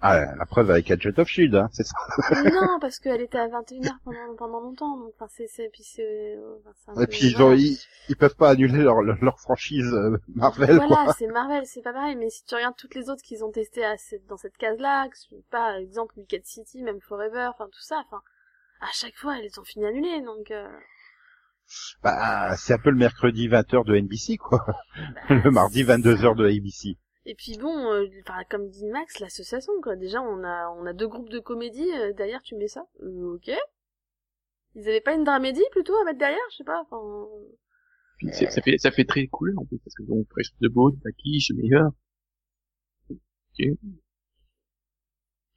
Ah, 0.00 0.34
la 0.36 0.44
preuve 0.44 0.70
avec 0.70 0.90
Agent 0.90 1.18
of 1.18 1.28
Shield, 1.28 1.54
hein, 1.54 1.68
c'est 1.72 1.84
ça. 1.84 1.94
non, 2.50 2.78
parce 2.80 2.98
qu'elle 2.98 3.20
était 3.22 3.38
à 3.38 3.48
21h 3.48 3.90
pendant, 4.04 4.34
pendant 4.36 4.60
longtemps, 4.60 4.96
donc, 4.98 5.12
enfin, 5.14 5.28
c'est, 5.30 5.46
c'est, 5.46 5.70
puis 5.72 5.82
c'est, 5.82 6.36
euh, 6.36 6.58
enfin, 6.86 7.00
Et 7.00 7.06
puis 7.06 7.28
ils, 7.28 7.58
ils, 7.58 7.78
ils 8.08 8.16
peuvent 8.16 8.36
pas 8.36 8.50
annuler 8.50 8.82
leur, 8.82 9.40
franchise 9.40 9.92
euh, 9.94 10.18
Marvel. 10.34 10.76
Voilà, 10.76 11.12
c'est 11.16 11.26
Marvel, 11.28 11.64
c'est 11.66 11.82
pas 11.82 11.92
pareil, 11.92 12.16
mais 12.16 12.28
si 12.28 12.44
tu 12.44 12.54
regardes 12.54 12.76
toutes 12.76 12.94
les 12.94 13.08
autres 13.08 13.22
qu'ils 13.22 13.44
ont 13.44 13.50
testées 13.50 13.84
à 13.84 13.96
cette- 13.96 14.26
dans 14.26 14.36
cette 14.36 14.56
case-là, 14.56 15.08
que 15.08 15.16
ce- 15.16 15.34
par 15.50 15.74
exemple 15.76 16.14
Wicked 16.18 16.44
City, 16.44 16.82
même 16.82 17.00
Forever, 17.00 17.48
enfin 17.54 17.68
tout 17.72 17.80
ça, 17.80 18.02
enfin, 18.06 18.20
à 18.80 18.90
chaque 18.92 19.16
fois 19.16 19.38
elles 19.38 19.58
ont 19.58 19.64
fini 19.64 19.86
annulées, 19.86 20.20
donc 20.22 20.50
euh, 20.50 20.68
Bah, 22.02 22.56
c'est 22.56 22.74
un 22.74 22.78
peu 22.78 22.90
le 22.90 22.96
mercredi 22.96 23.48
20h 23.48 23.84
de 23.84 23.96
NBC, 23.96 24.36
quoi. 24.36 24.64
bah, 24.66 25.40
le 25.44 25.50
mardi 25.50 25.82
22h 25.84 26.36
de 26.36 26.46
ABC. 26.46 26.96
Et 27.26 27.34
puis 27.34 27.56
bon, 27.58 27.90
euh, 27.92 28.06
enfin, 28.26 28.42
comme 28.50 28.68
dit 28.68 28.86
Max, 28.86 29.18
l'association, 29.20 29.72
quoi. 29.82 29.96
Déjà, 29.96 30.20
on 30.20 30.44
a, 30.44 30.68
on 30.78 30.84
a 30.86 30.92
deux 30.92 31.08
groupes 31.08 31.30
de 31.30 31.38
comédie, 31.40 31.90
euh, 31.98 32.12
derrière 32.12 32.42
tu 32.42 32.54
mets 32.56 32.68
ça. 32.68 32.84
Euh, 33.02 33.34
ok. 33.36 33.50
Ils 34.76 34.88
avaient 34.88 35.00
pas 35.00 35.14
une 35.14 35.24
dramédie 35.24 35.64
plutôt 35.72 35.96
à 35.96 36.04
mettre 36.04 36.18
derrière, 36.18 36.38
je 36.50 36.56
sais 36.56 36.64
pas, 36.64 36.82
enfin... 36.82 36.98
Puis 38.18 38.28
c'est- 38.32 38.50
ça 38.50 38.60
fait 38.62 38.76
ça 38.78 38.90
fait 38.90 39.04
très 39.04 39.26
couleur 39.26 39.56
en 39.58 39.64
fait 39.66 39.78
parce 39.84 39.94
que 39.94 40.02
donc 40.04 40.26
Fresh 40.30 40.48
de 40.60 40.68
Beau, 40.68 40.92
Paquiche, 41.02 41.50
meilleur. 41.56 41.90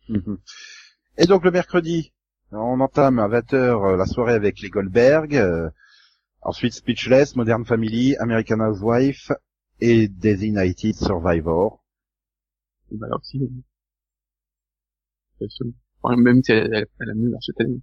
Mhm. 0.10 0.38
Et 1.18 1.26
donc 1.26 1.44
le 1.44 1.52
mercredi, 1.52 2.14
on 2.52 2.80
entame 2.80 3.20
à 3.20 3.28
20h 3.28 3.96
la 3.98 4.06
soirée 4.06 4.34
avec 4.34 4.60
les 4.62 4.70
Goldberg, 4.70 5.36
euh, 5.36 5.70
ensuite 6.48 6.74
Speechless, 6.74 7.36
Modern 7.36 7.64
Family, 7.66 8.16
American 8.18 8.60
Housewife 8.62 9.32
et 9.80 10.08
Designated 10.08 10.96
Survivor. 10.96 11.84
Bah 12.92 13.06
alors 13.08 13.24
si. 13.24 13.40
enfin, 16.04 16.16
même 16.18 16.42
si 16.44 16.52
elle, 16.54 16.74
elle, 16.74 16.88
elle 17.00 17.10
a 17.10 17.14
mieux 17.14 17.30
marché 17.30 17.52
cette 17.52 17.62
année. 17.66 17.80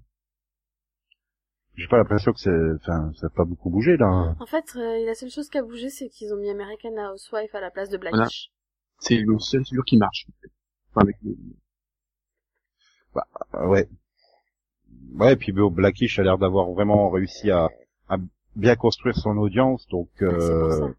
J'ai 1.77 1.89
pas 1.89 1.99
l'impression 1.99 2.33
que 2.33 2.39
c'est, 2.41 2.73
enfin, 2.81 3.13
ça 3.17 3.27
a 3.27 3.31
pas 3.31 3.45
beaucoup 3.45 3.69
bougé 3.69 3.97
là. 3.97 4.35
En 4.39 4.47
fait, 4.47 4.77
euh, 4.77 5.05
la 5.07 5.15
seule 5.15 5.31
chose 5.31 5.49
qui 5.51 5.59
a 5.59 5.63
bougé, 5.63 5.91
c'est 5.91 6.09
qu'ils 6.09 6.33
ont 6.33 6.37
mis 6.37 6.49
American 6.51 6.97
Housewife 7.13 7.55
à 7.55 7.61
la 7.61 7.71
place 7.71 7.91
de 7.91 7.99
Voilà. 7.99 8.17
Blackish. 8.19 8.51
C'est 9.01 9.17
le 9.17 9.39
seul 9.41 9.65
sûr 9.67 9.85
qui 9.85 9.97
marche. 9.99 10.27
en 10.29 10.33
fait. 10.41 10.51
Enfin, 10.91 11.01
avec 11.03 11.17
le- 11.23 11.37
Ah 13.53 13.69
ouais. 13.69 13.89
Ouais, 15.15 15.33
et 15.33 15.37
puis 15.37 15.53
bon, 15.53 15.71
Blackish 15.71 16.19
a 16.19 16.23
l'air 16.23 16.39
d'avoir 16.39 16.71
vraiment 16.71 17.11
réussi 17.11 17.51
à, 17.51 17.69
à 18.09 18.17
bien 18.57 18.77
construire 18.77 19.17
son 19.17 19.37
audience, 19.39 19.87
donc 19.89 20.11
Ah, 20.21 20.25
euh. 20.25 20.93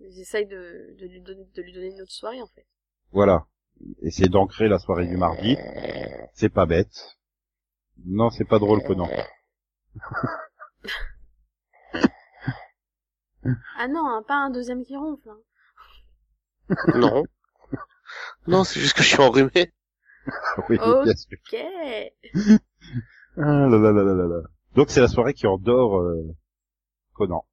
Ils 0.00 0.20
essayent 0.20 0.46
de, 0.46 0.94
de, 0.98 1.06
lui 1.06 1.20
donner, 1.20 1.44
de 1.54 1.62
lui 1.62 1.72
donner 1.72 1.90
une 1.90 2.00
autre 2.02 2.12
soirée, 2.12 2.40
en 2.40 2.46
fait. 2.48 2.66
voilà. 3.12 3.46
Essayer 4.02 4.28
d'ancrer 4.28 4.68
la 4.68 4.78
soirée 4.80 5.06
du 5.06 5.16
mardi, 5.16 5.56
c'est 6.34 6.48
pas 6.48 6.66
bête. 6.66 7.16
Non, 8.06 8.28
c'est 8.30 8.44
pas 8.44 8.58
drôle, 8.58 8.82
Conan. 8.82 9.08
Ah 13.78 13.88
non, 13.88 14.04
hein, 14.06 14.22
pas 14.26 14.34
un 14.34 14.50
deuxième 14.50 14.84
qui 14.84 14.96
ronfle. 14.96 15.30
Hein. 15.30 16.74
Non. 16.96 17.22
Non, 18.46 18.64
c'est 18.64 18.80
juste 18.80 18.96
que 18.96 19.02
je 19.02 19.08
suis 19.08 19.20
enrhumé. 19.22 19.72
Oui, 20.68 20.78
Ok. 20.78 21.04
bien 21.04 21.14
sûr. 21.14 21.38
Ok. 21.52 21.56
Ah 23.36 23.66
là 23.68 23.78
là 23.78 23.92
là 23.92 24.02
là 24.02 24.14
là 24.14 24.26
là. 24.26 24.40
Donc 24.74 24.90
c'est 24.90 25.00
la 25.00 25.08
soirée 25.08 25.34
qui 25.34 25.46
endort 25.46 25.98
euh, 26.00 26.34
Conan. 27.18 27.44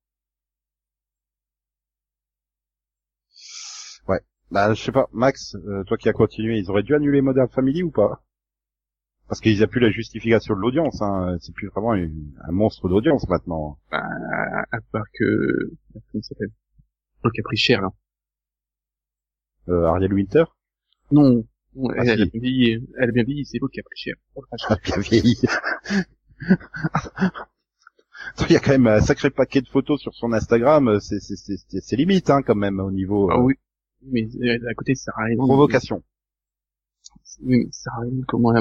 Ouais. 4.07 4.19
Bah 4.51 4.74
je 4.74 4.81
sais 4.84 4.91
pas, 4.91 5.07
Max, 5.12 5.55
euh, 5.55 5.84
toi 5.86 5.98
qui 5.98 6.10
as 6.10 6.13
continué, 6.13 6.57
ils 6.57 6.69
auraient 6.69 6.84
dû 6.84 6.95
annuler 6.95 7.22
Modern 7.22 7.50
Family 7.50 7.84
ou 7.84 7.91
pas? 7.91 8.24
Parce 9.27 9.41
qu'ils 9.41 9.63
a 9.63 9.67
plus 9.67 9.79
la 9.79 9.89
justification 9.89 10.55
de 10.55 10.60
l'audience, 10.60 11.01
hein. 11.01 11.38
c'est 11.41 11.53
plus 11.53 11.67
vraiment 11.69 11.95
une- 11.95 12.31
un 12.48 12.51
monstre 12.51 12.88
d'audience 12.89 13.27
maintenant. 13.27 13.79
à, 13.91 14.01
à 14.72 14.81
part 14.91 15.05
que 15.13 15.72
comment 16.12 16.22
ça 16.22 16.29
s'appelle 16.29 16.51
Donc 17.24 17.34
a 17.39 17.43
pris 17.43 17.57
cher 17.57 17.81
là. 17.81 17.89
Euh, 19.69 19.86
Ariel 19.86 20.13
Winter? 20.13 20.43
Non, 21.12 21.43
non, 21.75 21.89
Ah, 21.98 22.03
elle, 22.03 22.10
elle 22.10 22.22
a 22.22 22.25
si. 22.25 22.31
bien 22.31 22.41
vieilli, 22.41 22.88
elle 23.00 23.10
a 23.10 23.12
bien 23.12 23.24
vieilli, 23.24 23.45
c'est 23.45 23.57
l'autre 23.60 23.74
qui 23.74 23.79
a 23.79 23.84
pris 23.84 23.98
cher. 24.00 24.15
Vache. 24.51 24.72
a 24.72 24.75
bien 24.77 24.98
vieilli. 25.00 25.36
Il 28.50 28.53
y 28.53 28.55
a 28.55 28.60
quand 28.60 28.72
même 28.72 28.88
un 28.88 29.01
sacré 29.01 29.29
paquet 29.29 29.62
de 29.62 29.67
photos 29.67 30.01
sur 30.01 30.13
son 30.13 30.34
Instagram, 30.34 31.00
c'est 31.00 31.20
c'est 31.20 31.36
c'est 31.36 31.96
limite 31.96 32.29
hein, 32.29 32.41
quand 32.41 32.55
même 32.55 32.79
au 32.79 32.91
niveau 32.91 33.29
Ah 33.32 33.38
euh, 33.38 33.44
oui, 33.44 33.55
mais 34.03 34.27
euh, 34.41 34.58
à 34.70 34.74
côté 34.74 34.96
ça 34.96 35.05
sert 35.05 35.20
à 35.20 35.24
rien. 35.25 35.36
provocation. 35.38 36.03
Oui, 37.41 37.58
mais 37.58 37.67
ça 37.72 37.84
sert 37.84 37.94
à 37.94 38.00
rien 38.01 38.22
comment 38.27 38.53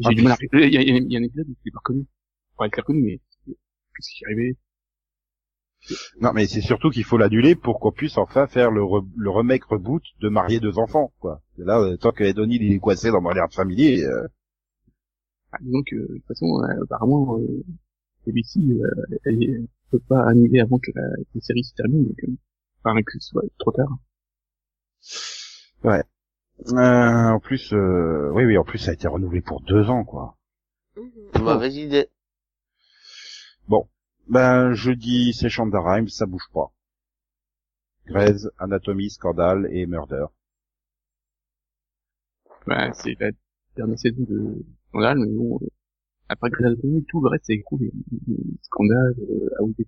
J'ai 0.00 0.08
Ah, 0.08 0.10
du 0.14 0.22
mal 0.22 0.32
à... 0.32 0.36
Il 0.52 0.74
y 0.74 0.76
a, 0.76 0.82
il 0.82 1.12
y 1.12 1.16
a- 1.16 1.18
un 1.20 1.22
épisode 1.24 1.46
je 1.48 1.64
l'ai 1.64 1.70
pas. 1.72 1.80
Enfin, 2.56 2.64
elle 2.64 2.70
s'est 2.74 2.80
reconnue, 2.80 3.02
mais 3.02 3.20
qu'est-ce 3.46 4.10
qui 4.10 4.24
est 4.24 4.26
arrivé? 4.26 4.56
Non, 6.20 6.32
mais 6.34 6.46
c'est 6.46 6.60
surtout 6.60 6.90
qu'il 6.90 7.04
faut 7.04 7.18
l'annuler 7.18 7.54
pour 7.54 7.78
qu'on 7.80 7.92
puisse 7.92 8.18
enfin 8.18 8.46
faire 8.46 8.70
le, 8.70 8.80
re- 8.82 9.08
le 9.16 9.30
remake 9.30 9.64
reboot 9.64 10.02
de 10.20 10.28
Marier 10.28 10.60
deux 10.60 10.78
enfants, 10.78 11.12
quoi. 11.20 11.40
Et 11.58 11.62
là, 11.64 11.80
euh, 11.80 11.96
tant 11.96 12.10
que 12.12 12.24
Ed 12.24 12.36
il 12.38 12.72
est 12.72 12.78
coincé 12.78 13.10
dans 13.10 13.20
Modern 13.20 13.50
Family, 13.50 14.02
euh, 14.04 14.26
ah, 15.52 15.58
Disons 15.62 15.82
que, 15.86 15.96
de 15.96 16.14
toute 16.18 16.26
façon, 16.26 16.46
euh, 16.62 16.82
apparemment, 16.84 17.38
euh, 17.38 17.64
ABC, 18.26 18.60
euh, 18.60 18.90
elle, 19.24 19.42
elle 19.42 19.66
peut 19.90 20.00
pas 20.00 20.24
annuler 20.28 20.60
avant 20.60 20.78
que 20.78 20.90
la, 20.94 21.02
que 21.16 21.28
la 21.34 21.40
série 21.40 21.64
se 21.64 21.74
termine, 21.74 22.04
donc, 22.04 22.24
euh, 22.24 22.32
enfin, 22.84 23.00
que 23.02 23.12
ce 23.12 23.28
soit 23.28 23.42
trop 23.58 23.72
tard. 23.72 23.98
euh, 26.72 27.28
en 27.30 27.40
plus, 27.40 27.72
euh, 27.72 28.30
oui, 28.32 28.44
oui, 28.44 28.58
en 28.58 28.64
plus 28.64 28.78
ça 28.78 28.90
a 28.90 28.94
été 28.94 29.06
renouvelé 29.08 29.40
pour 29.40 29.60
deux 29.62 29.88
ans, 29.88 30.04
quoi. 30.04 30.36
Mhm. 30.96 31.42
Mauvaise 31.42 31.76
idée. 31.76 32.08
Ben, 34.28 34.74
jeudi, 34.74 35.32
c'est 35.32 35.48
Shonda 35.48 35.80
Rhimes, 35.80 36.08
ça 36.08 36.26
bouge 36.26 36.48
pas. 36.52 36.70
Grey's, 38.06 38.46
Anatomy, 38.58 39.08
Scandale 39.08 39.68
et 39.72 39.86
Murder. 39.86 40.26
Bah, 42.66 42.92
c'est 42.92 43.16
la 43.18 43.30
dernière 43.74 43.98
saison 43.98 44.22
de 44.28 44.66
Scandale, 44.90 45.18
mais 45.20 45.32
bon, 45.34 45.58
euh, 45.62 45.66
après 46.28 46.50
Grey's 46.50 46.66
Anatomy, 46.66 47.04
tout 47.04 47.20
le 47.20 47.28
reste 47.28 47.44
c'est 47.46 47.54
écroulé. 47.54 47.90
Scandale, 48.62 49.14
euh, 49.30 49.50
How 49.60 49.72
to, 49.72 49.84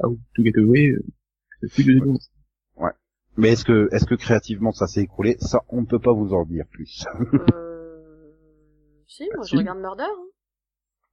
How 0.00 0.18
to 0.34 0.42
Get 0.44 0.58
Away, 0.58 0.88
euh, 0.90 1.04
c'est 1.60 1.70
plus 1.72 1.84
de 1.84 2.00
deux 2.00 2.14
Mais 3.36 3.50
est-ce 3.52 3.64
que, 3.64 3.88
est-ce 3.92 4.04
que 4.06 4.14
créativement 4.14 4.72
ça 4.72 4.86
s'est 4.86 5.02
écroulé? 5.02 5.36
Ça, 5.40 5.60
on 5.68 5.82
ne 5.82 5.86
peut 5.86 5.98
pas 6.00 6.12
vous 6.12 6.32
en 6.34 6.44
dire 6.44 6.66
plus. 6.70 7.04
euh... 7.52 8.32
Si, 9.06 9.28
moi 9.34 9.44
je 9.44 9.50
Si. 9.50 9.56
regarde 9.56 9.78
Murder. 9.78 10.04
Hein. 10.04 10.26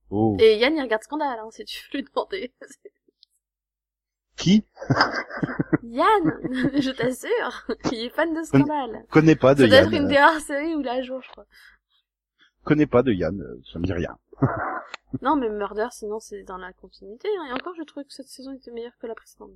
Oh. 0.10 0.36
Et 0.40 0.58
Yann 0.58 0.76
il 0.76 0.82
regarde 0.82 1.04
Scandale, 1.04 1.40
hein, 1.40 1.50
si 1.52 1.64
tu 1.66 1.80
veux 1.94 2.00
lui 2.00 2.06
demander. 2.06 2.54
Qui? 4.38 4.66
Yann, 5.84 6.24
je 6.82 6.92
t'assure, 6.92 7.68
il 7.92 8.06
est 8.06 8.10
fan 8.10 8.34
de 8.34 8.42
Scandale. 8.44 9.06
connaît 9.12 9.36
pas 9.36 9.54
de 9.54 9.64
Ça 9.64 9.68
doit 9.68 9.76
Yann 9.78 9.86
être 9.94 10.02
une 10.02 10.08
des 10.08 10.18
rares 10.18 10.40
séries 10.40 10.76
où 10.76 10.82
la 10.82 11.02
jour, 11.02 11.22
je 11.22 11.30
crois. 11.30 11.46
Connais 12.64 12.86
pas 12.88 13.04
de 13.04 13.12
Yann, 13.12 13.40
euh, 13.42 13.62
ça 13.72 13.80
me 13.80 13.86
dit 13.86 13.94
rien. 13.94 14.18
Non, 15.24 15.36
mais 15.36 15.50
Murder, 15.50 15.88
sinon, 15.92 16.20
c'est 16.20 16.44
dans 16.44 16.58
la 16.58 16.72
continuité. 16.72 17.28
hein. 17.40 17.48
Et 17.50 17.54
encore, 17.54 17.74
je 17.76 17.82
trouvais 17.82 18.06
que 18.06 18.14
cette 18.14 18.28
saison 18.28 18.52
était 18.54 18.70
meilleure 18.70 18.96
que 19.00 19.08
la 19.08 19.16
précédente. 19.16 19.50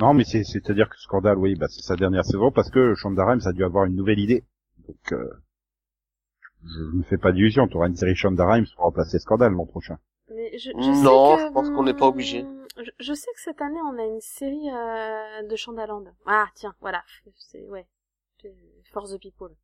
Non, 0.00 0.14
mais 0.14 0.24
c'est, 0.24 0.44
c'est-à-dire 0.44 0.88
que 0.88 0.96
Scandale, 0.98 1.36
oui, 1.36 1.56
bah, 1.56 1.66
c'est 1.68 1.82
sa 1.82 1.94
dernière 1.94 2.24
saison 2.24 2.50
parce 2.50 2.70
que 2.70 2.94
Shonda 2.94 3.26
Rhimes 3.26 3.42
a 3.44 3.52
dû 3.52 3.64
avoir 3.64 3.84
une 3.84 3.94
nouvelle 3.96 4.18
idée. 4.18 4.44
Donc, 4.86 5.12
euh, 5.12 5.30
je 6.64 6.80
me 6.96 7.02
fais 7.02 7.18
pas 7.18 7.32
d'illusion, 7.32 7.68
tu 7.68 7.76
auras 7.76 7.88
une 7.88 7.96
série 7.96 8.14
Shonda 8.16 8.46
Rhimes 8.50 8.64
pour 8.76 8.84
remplacer 8.86 9.18
Scandale 9.18 9.52
l'an 9.52 9.66
prochain. 9.66 9.98
Mais 10.30 10.56
je, 10.58 10.70
je 10.70 11.02
Non, 11.04 11.36
sais 11.36 11.42
que, 11.42 11.48
je 11.48 11.52
pense 11.52 11.68
qu'on 11.70 11.82
n'est 11.84 11.92
pas 11.94 12.06
obligé. 12.06 12.42
hum, 12.44 12.64
Je, 12.78 12.90
je 13.00 13.12
sais 13.12 13.30
que 13.34 13.40
cette 13.42 13.60
année, 13.60 13.80
on 13.84 13.98
a 13.98 14.04
une 14.06 14.20
série 14.22 14.70
euh, 14.70 15.46
de 15.46 15.54
Chandaland. 15.56 16.04
Ah, 16.24 16.46
tiens, 16.54 16.74
voilà. 16.80 17.02
C'est, 17.36 17.66
ouais. 17.68 17.86
C'est 18.40 18.54
Force 18.92 19.12
the 19.14 19.20
People. 19.20 19.54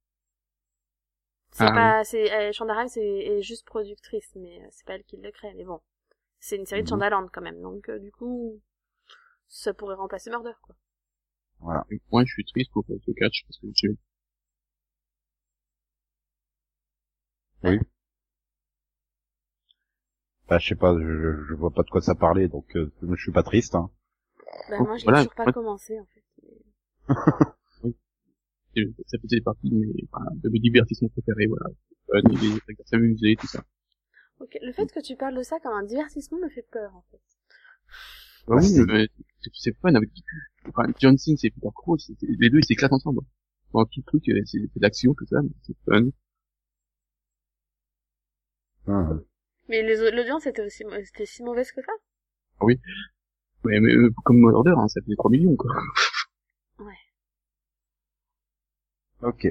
C'est 1.55 1.69
Ah, 1.69 1.71
pas, 1.71 2.05
c'est, 2.05 2.31
euh, 2.35 2.53
Shonda 2.53 2.75
Rhimes 2.75 2.91
est, 2.97 3.41
juste 3.43 3.65
productrice, 3.67 4.31
mais 4.37 4.61
euh, 4.63 4.69
c'est 4.73 4.87
pas 4.87 4.95
elle 4.97 5.05
qui 5.05 5.17
le 5.17 5.31
crée. 5.33 5.55
Mais 5.55 5.65
bon. 5.65 5.81
C'est 6.41 6.57
une 6.57 6.67
série 6.67 6.83
de 6.85 6.89
Mhm. 6.89 6.89
Chandaland 6.89 7.29
quand 7.33 7.43
même. 7.43 7.61
Donc, 7.63 7.89
euh, 7.91 7.99
du 8.01 8.13
coup, 8.13 8.61
ça 9.49 9.75
pourrait 9.75 9.97
remplacer 9.97 10.31
Murder, 10.31 10.55
quoi. 10.63 10.77
Moi, 12.13 12.25
je 12.25 12.33
suis 12.33 12.45
triste 12.45 12.71
pour 12.71 12.85
ce 12.87 13.11
catch 13.11 13.43
parce 13.49 13.59
que 13.59 13.67
j'ai 13.75 13.97
Bah, 20.49 20.59
je 20.59 20.69
sais 20.69 20.75
pas, 20.75 20.95
je, 20.99 21.45
je- 21.49 21.55
vois 21.55 21.71
pas 21.71 21.83
de 21.83 21.91
quoi 21.91 22.01
ça 22.01 22.15
parlait, 22.15 22.49
donc 22.49 22.65
euh, 22.77 22.91
je 23.03 23.23
suis 23.23 23.31
pas 23.33 23.43
triste. 23.43 23.75
Hein. 23.75 23.91
Bah, 24.69 24.83
Oh, 24.83 24.85
moi, 24.85 24.99
j'ai 24.99 25.11
voilà. 25.11 25.13
toujours 25.13 25.33
pas 25.35 25.49
commencé, 25.49 25.99
en 25.99 26.05
fait. 26.05 26.23
ça 29.07 29.19
faisait 29.19 29.41
partie 29.41 29.71
de 29.71 29.77
mes, 29.77 30.05
enfin, 30.13 30.25
de 30.35 30.49
mes 30.49 30.59
divertissements 30.61 31.09
préférés, 31.11 31.47
voilà. 31.47 31.67
Euh, 32.15 32.21
s'amuser, 32.87 33.37
tout 33.37 33.47
ça. 33.47 33.65
Ok, 34.41 34.59
le 34.63 34.73
fait 34.73 34.91
que 34.93 35.01
tu 35.01 35.17
parles 35.17 35.37
de 35.37 35.43
ça 35.43 35.59
comme 35.61 35.73
un 35.75 35.85
divertissement 35.85 36.39
me 36.39 36.49
fait 36.49 36.67
peur, 36.71 36.95
en 36.95 37.05
fait. 37.11 37.21
Bah 38.47 38.57
oui, 38.59 38.67
c'est- 38.67 38.85
mais 38.85 39.09
c'est- 39.53 39.77
fun 39.81 39.95
avec, 39.95 40.11
enfin, 40.69 40.87
John 41.01 41.17
Cena, 41.17 41.37
c'est 41.39 41.51
Peter 41.51 41.69
c'est- 41.99 42.27
les 42.39 42.51
deux, 42.51 42.59
ils 42.59 42.65
s'éclatent 42.65 42.93
ensemble. 42.93 43.21
Bon, 43.73 43.81
un 43.81 43.87
petit 43.87 44.03
truc, 44.03 44.29
euh, 44.29 44.41
c'est 44.45 44.59
l'action, 44.77 45.15
tout 45.15 45.27
ça, 45.27 45.41
mais 45.43 45.51
c'est 45.63 45.77
fun. 45.87 46.11
Hein. 48.87 49.23
Mais 49.69 49.83
les- 49.83 50.11
l'audience 50.11 50.47
était 50.47 50.63
aussi, 50.63 50.85
c'était 51.05 51.27
si 51.27 51.43
mauvaise 51.43 51.73
que 51.73 51.81
ça? 51.81 51.93
Ouais, 52.61 52.79
mais, 53.81 53.95
euh, 53.95 54.11
comme 54.25 54.39
Murder, 54.39 54.75
hein, 54.77 54.89
ça 54.89 55.01
fait 55.01 55.15
3 55.17 55.31
millions, 55.31 55.57
quoi. 55.57 55.75
Ok. 59.25 59.47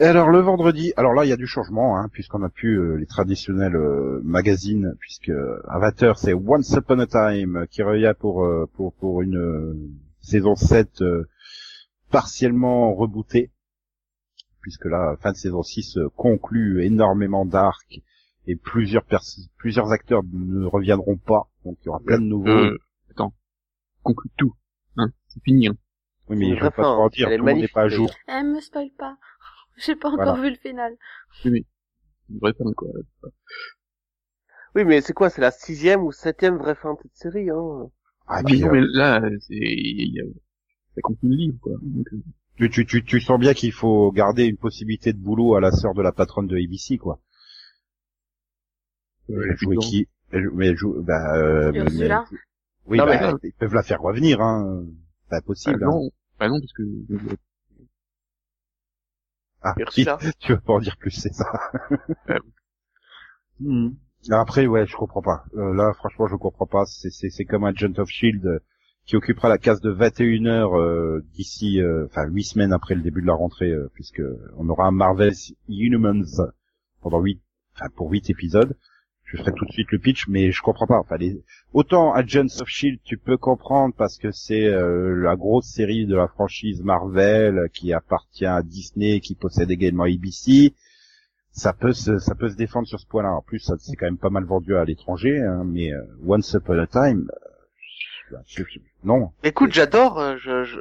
Et 0.00 0.04
alors 0.04 0.30
le 0.30 0.38
vendredi, 0.40 0.92
alors 0.96 1.12
là 1.12 1.24
il 1.26 1.28
y 1.28 1.32
a 1.32 1.36
du 1.36 1.46
changement, 1.46 1.98
hein, 1.98 2.08
puisqu'on 2.10 2.42
a 2.42 2.48
plus 2.48 2.80
euh, 2.80 2.96
les 2.96 3.04
traditionnels 3.06 3.76
euh, 3.76 4.20
magazines, 4.24 4.94
puisque 4.98 5.28
euh, 5.28 5.60
Avatar 5.68 6.18
c'est 6.18 6.32
Once 6.32 6.70
Upon 6.74 7.00
a 7.00 7.06
Time 7.06 7.66
qui 7.70 7.82
revient 7.82 8.14
pour 8.18 8.44
euh, 8.44 8.66
pour 8.74 8.94
pour 8.94 9.20
une 9.20 9.36
euh, 9.36 9.74
saison 10.22 10.56
7 10.56 11.02
euh, 11.02 11.28
partiellement 12.10 12.94
rebootée, 12.94 13.50
puisque 14.62 14.86
là 14.86 15.16
fin 15.20 15.32
de 15.32 15.36
saison 15.36 15.62
6 15.62 15.98
euh, 15.98 16.08
conclut 16.16 16.82
énormément 16.82 17.44
d'arcs 17.44 18.00
et 18.46 18.56
plusieurs 18.56 19.04
pers- 19.04 19.20
plusieurs 19.58 19.92
acteurs 19.92 20.22
ne 20.32 20.64
reviendront 20.64 21.18
pas, 21.18 21.50
donc 21.66 21.76
il 21.82 21.86
y 21.86 21.88
aura 21.90 22.00
plein 22.00 22.18
de 22.18 22.24
nouveaux. 22.24 22.48
Euh, 22.70 22.78
attends. 23.10 23.34
Conclut 24.02 24.30
tout. 24.38 24.54
Hein, 24.96 25.12
c'est 25.28 25.42
fini, 25.44 25.68
hein. 25.68 25.76
Oui 26.30 26.36
mais 26.38 26.56
je 26.56 26.62
vais 26.62 26.70
pas 26.70 26.88
en 26.88 27.08
dire, 27.08 27.28
elle 27.28 27.40
tout 27.40 27.44
le 27.46 27.52
monde 27.52 27.60
n'est 27.62 27.68
pas 27.68 27.82
à 27.82 27.88
jour. 27.88 28.10
Eh, 28.28 28.42
me 28.42 28.60
spoil 28.60 28.90
pas. 28.96 29.16
J'ai 29.76 29.96
pas 29.96 30.08
encore 30.08 30.36
Voilà. 30.36 30.40
vu 30.42 30.50
le 30.50 30.56
final. 30.56 30.96
Une 31.44 31.64
vraie 32.40 32.52
fin, 32.54 32.72
quoi. 32.74 32.88
Oui, 34.74 34.84
mais 34.84 35.00
c'est 35.00 35.12
quoi 35.12 35.30
C'est 35.30 35.40
la 35.40 35.50
sixième 35.50 36.02
ou 36.02 36.12
septième 36.12 36.56
vraie 36.56 36.74
fin 36.74 36.94
de 36.94 36.98
cette 37.02 37.16
série, 37.16 37.50
hein? 37.50 37.90
Ah, 38.26 38.40
et 38.40 38.44
Mais 38.44 38.58
non, 38.58 38.68
euh, 38.68 38.72
mais 38.72 38.80
là, 38.92 39.20
c'est, 39.40 39.54
il 39.56 40.14
y 40.14 40.20
a, 40.20 40.24
ça 40.94 41.00
conclut 41.02 41.30
le 41.30 41.36
livre, 41.36 41.58
quoi. 41.60 41.72
Donc, 41.82 42.06
euh, 42.12 42.18
tu, 42.56 42.70
tu, 42.70 42.86
tu, 42.86 43.04
tu 43.04 43.20
sens 43.20 43.38
bien 43.40 43.54
qu'il 43.54 43.72
faut 43.72 44.12
garder 44.12 44.44
une 44.44 44.56
possibilité 44.58 45.12
de 45.12 45.18
boulot 45.18 45.56
à 45.56 45.60
la 45.60 45.72
sœur 45.72 45.94
de 45.94 46.02
la 46.02 46.12
patronne 46.12 46.46
de 46.46 46.56
ABC, 46.56 46.98
quoi. 46.98 47.20
Elle 49.28 49.56
jouait 49.56 49.74
non. 49.76 49.80
qui? 49.80 50.08
Elle, 50.32 50.44
jou- 50.44 50.52
mais 50.54 50.68
elle 50.68 50.76
joue, 50.76 51.02
bah, 51.02 51.36
euh, 51.36 51.72
mais- 51.72 52.10
oui, 52.86 52.98
Non, 52.98 53.06
bah, 53.06 53.32
mais- 53.42 53.48
ils 53.48 53.52
peuvent 53.52 53.74
la 53.74 53.82
faire 53.82 54.00
revenir, 54.00 54.40
hein. 54.40 54.84
C'est 55.28 55.34
Ah, 55.36 55.38
impossible. 55.38 55.84
hein. 55.84 56.00
Bah 56.40 56.48
non, 56.48 56.58
parce 56.58 56.72
que, 56.72 56.82
Ah, 59.62 59.74
si, 59.90 60.06
tu 60.40 60.52
veux 60.52 60.60
pas 60.60 60.72
en 60.74 60.80
dire 60.80 60.96
plus, 60.98 61.10
c'est 61.10 61.32
ça. 61.32 61.44
Ouais. 62.28 62.38
Hmm. 63.60 63.90
Après, 64.30 64.66
ouais, 64.66 64.86
je 64.86 64.96
comprends 64.96 65.22
pas. 65.22 65.44
Euh, 65.54 65.74
là, 65.74 65.92
franchement, 65.94 66.26
je 66.28 66.36
comprends 66.36 66.66
pas. 66.66 66.84
C'est, 66.86 67.10
c'est, 67.10 67.30
c'est 67.30 67.44
comme 67.44 67.64
un 67.64 67.72
Agent 67.74 67.92
of 67.98 68.08
Shield 68.08 68.62
qui 69.06 69.16
occupera 69.16 69.48
la 69.48 69.58
case 69.58 69.80
de 69.80 69.90
21 69.90 70.46
heures 70.46 70.78
euh, 70.78 71.22
d'ici, 71.32 71.80
euh, 71.80 72.06
enfin, 72.06 72.26
huit 72.26 72.44
semaines 72.44 72.72
après 72.72 72.94
le 72.94 73.02
début 73.02 73.22
de 73.22 73.26
la 73.26 73.34
rentrée, 73.34 73.70
euh, 73.70 73.90
puisque 73.94 74.22
on 74.56 74.68
aura 74.68 74.86
un 74.86 74.92
Marvel 74.92 75.34
Inhumans 75.68 76.24
pendant 77.02 77.20
huit, 77.20 77.40
enfin, 77.74 77.86
pour 77.96 78.10
huit 78.10 78.28
épisodes. 78.30 78.76
Je 79.32 79.36
ferai 79.38 79.52
tout 79.52 79.64
de 79.64 79.72
suite 79.72 79.92
le 79.92 79.98
pitch, 79.98 80.26
mais 80.28 80.50
je 80.50 80.60
comprends 80.60 80.86
pas. 80.86 80.98
Enfin, 80.98 81.16
les... 81.16 81.40
autant 81.72 82.12
Agents 82.12 82.60
of 82.60 82.68
Shield, 82.68 82.98
tu 83.04 83.16
peux 83.16 83.36
comprendre 83.36 83.94
parce 83.96 84.18
que 84.18 84.30
c'est 84.32 84.66
euh, 84.66 85.14
la 85.22 85.36
grosse 85.36 85.66
série 85.66 86.06
de 86.06 86.16
la 86.16 86.26
franchise 86.28 86.82
Marvel 86.82 87.68
qui 87.72 87.92
appartient 87.92 88.44
à 88.46 88.62
Disney, 88.62 89.20
qui 89.20 89.34
possède 89.34 89.70
également 89.70 90.04
ABC 90.04 90.74
ça 91.52 91.72
peut 91.72 91.92
se, 91.92 92.18
ça 92.18 92.34
peut 92.36 92.48
se 92.48 92.54
défendre 92.56 92.86
sur 92.86 93.00
ce 93.00 93.06
point-là. 93.06 93.32
En 93.32 93.42
plus, 93.42 93.58
ça 93.58 93.74
c'est 93.78 93.96
quand 93.96 94.06
même 94.06 94.18
pas 94.18 94.30
mal 94.30 94.44
vendu 94.44 94.76
à 94.76 94.84
l'étranger, 94.84 95.40
hein, 95.42 95.64
mais 95.66 95.92
euh, 95.92 96.00
Once 96.24 96.52
Upon 96.54 96.78
a 96.78 96.86
Time, 96.86 97.28
euh, 98.32 98.36
non. 99.02 99.32
Écoute, 99.42 99.72
j'adore. 99.72 100.18
euh, 100.20 100.36
je, 100.38 100.62
je- 100.64 100.78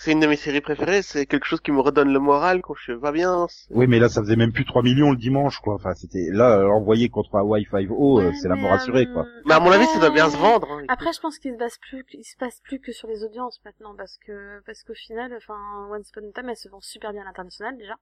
C'est 0.00 0.12
une 0.12 0.20
de 0.20 0.28
mes 0.28 0.36
séries 0.36 0.60
préférées. 0.60 1.02
C'est 1.02 1.26
quelque 1.26 1.44
chose 1.44 1.60
qui 1.60 1.72
me 1.72 1.80
redonne 1.80 2.12
le 2.12 2.20
moral 2.20 2.62
quand 2.62 2.74
je 2.74 2.92
vais 2.92 3.12
bien. 3.12 3.48
Oui, 3.70 3.88
mais 3.88 3.98
là, 3.98 4.08
ça 4.08 4.20
faisait 4.22 4.36
même 4.36 4.52
plus 4.52 4.64
3 4.64 4.82
millions 4.84 5.10
le 5.10 5.16
dimanche, 5.16 5.58
quoi. 5.58 5.74
Enfin, 5.74 5.92
c'était 5.94 6.28
là 6.30 6.58
euh, 6.60 6.68
envoyé 6.68 7.08
contre 7.08 7.34
Hawaii 7.36 7.66
5 7.68 7.88
O, 7.90 8.20
euh, 8.20 8.28
Ouais, 8.28 8.34
c'est 8.40 8.48
la 8.48 8.54
mort 8.54 8.72
assurée, 8.72 9.06
euh, 9.08 9.12
quoi. 9.12 9.26
Mais 9.44 9.54
à 9.54 9.60
mon 9.60 9.72
avis, 9.72 9.86
ça 9.86 9.98
doit 9.98 10.10
bien 10.10 10.30
se 10.30 10.36
vendre. 10.36 10.70
hein. 10.70 10.84
Après, 10.86 11.12
je 11.12 11.18
pense 11.20 11.38
qu'il 11.40 11.52
se 11.52 11.58
base 11.58 11.78
plus, 11.78 12.04
il 12.12 12.22
se 12.22 12.36
passe 12.36 12.60
plus 12.62 12.78
que 12.78 12.92
sur 12.92 13.08
les 13.08 13.24
audiences 13.24 13.60
maintenant, 13.64 13.94
parce 13.96 14.16
que, 14.24 14.60
parce 14.66 14.84
qu'au 14.84 14.94
final, 14.94 15.32
enfin, 15.36 15.56
Once 15.90 16.08
Upon 16.10 16.28
a 16.28 16.32
Time, 16.32 16.48
elle 16.50 16.56
se 16.56 16.68
vend 16.68 16.80
super 16.80 17.12
bien 17.12 17.22
à 17.22 17.24
l'international, 17.24 17.76
déjà. 17.76 17.94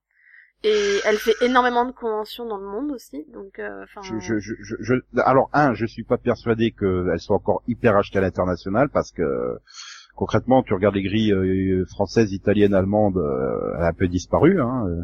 Et 0.64 0.98
elle 1.06 1.16
fait 1.16 1.34
énormément 1.42 1.84
de 1.86 1.92
conventions 1.92 2.46
dans 2.46 2.58
le 2.58 2.66
monde 2.66 2.90
aussi, 2.92 3.24
donc, 3.32 3.58
euh, 3.58 3.84
enfin. 3.84 4.00
Je, 4.02 4.18
je, 4.20 4.38
je, 4.38 4.52
je, 4.60 4.74
je- 4.80 5.20
alors 5.20 5.48
un, 5.54 5.72
je 5.74 5.86
suis 5.86 6.04
pas 6.04 6.18
persuadé 6.18 6.72
qu'elles 6.72 7.20
soient 7.20 7.36
encore 7.36 7.62
hyper 7.66 7.96
achetées 7.96 8.18
à 8.18 8.22
l'international 8.22 8.88
parce 8.90 9.12
que 9.12 9.22
concrètement, 10.16 10.62
tu 10.62 10.74
regardes 10.74 10.96
les 10.96 11.02
grilles 11.02 11.32
euh, 11.32 11.84
françaises, 11.86 12.32
italiennes, 12.32 12.74
allemandes, 12.74 13.18
euh, 13.18 13.74
elle 13.76 13.84
a 13.84 13.88
un 13.88 13.92
peu 13.92 14.08
disparu. 14.08 14.60
Hein. 14.60 14.86
euh. 14.88 15.02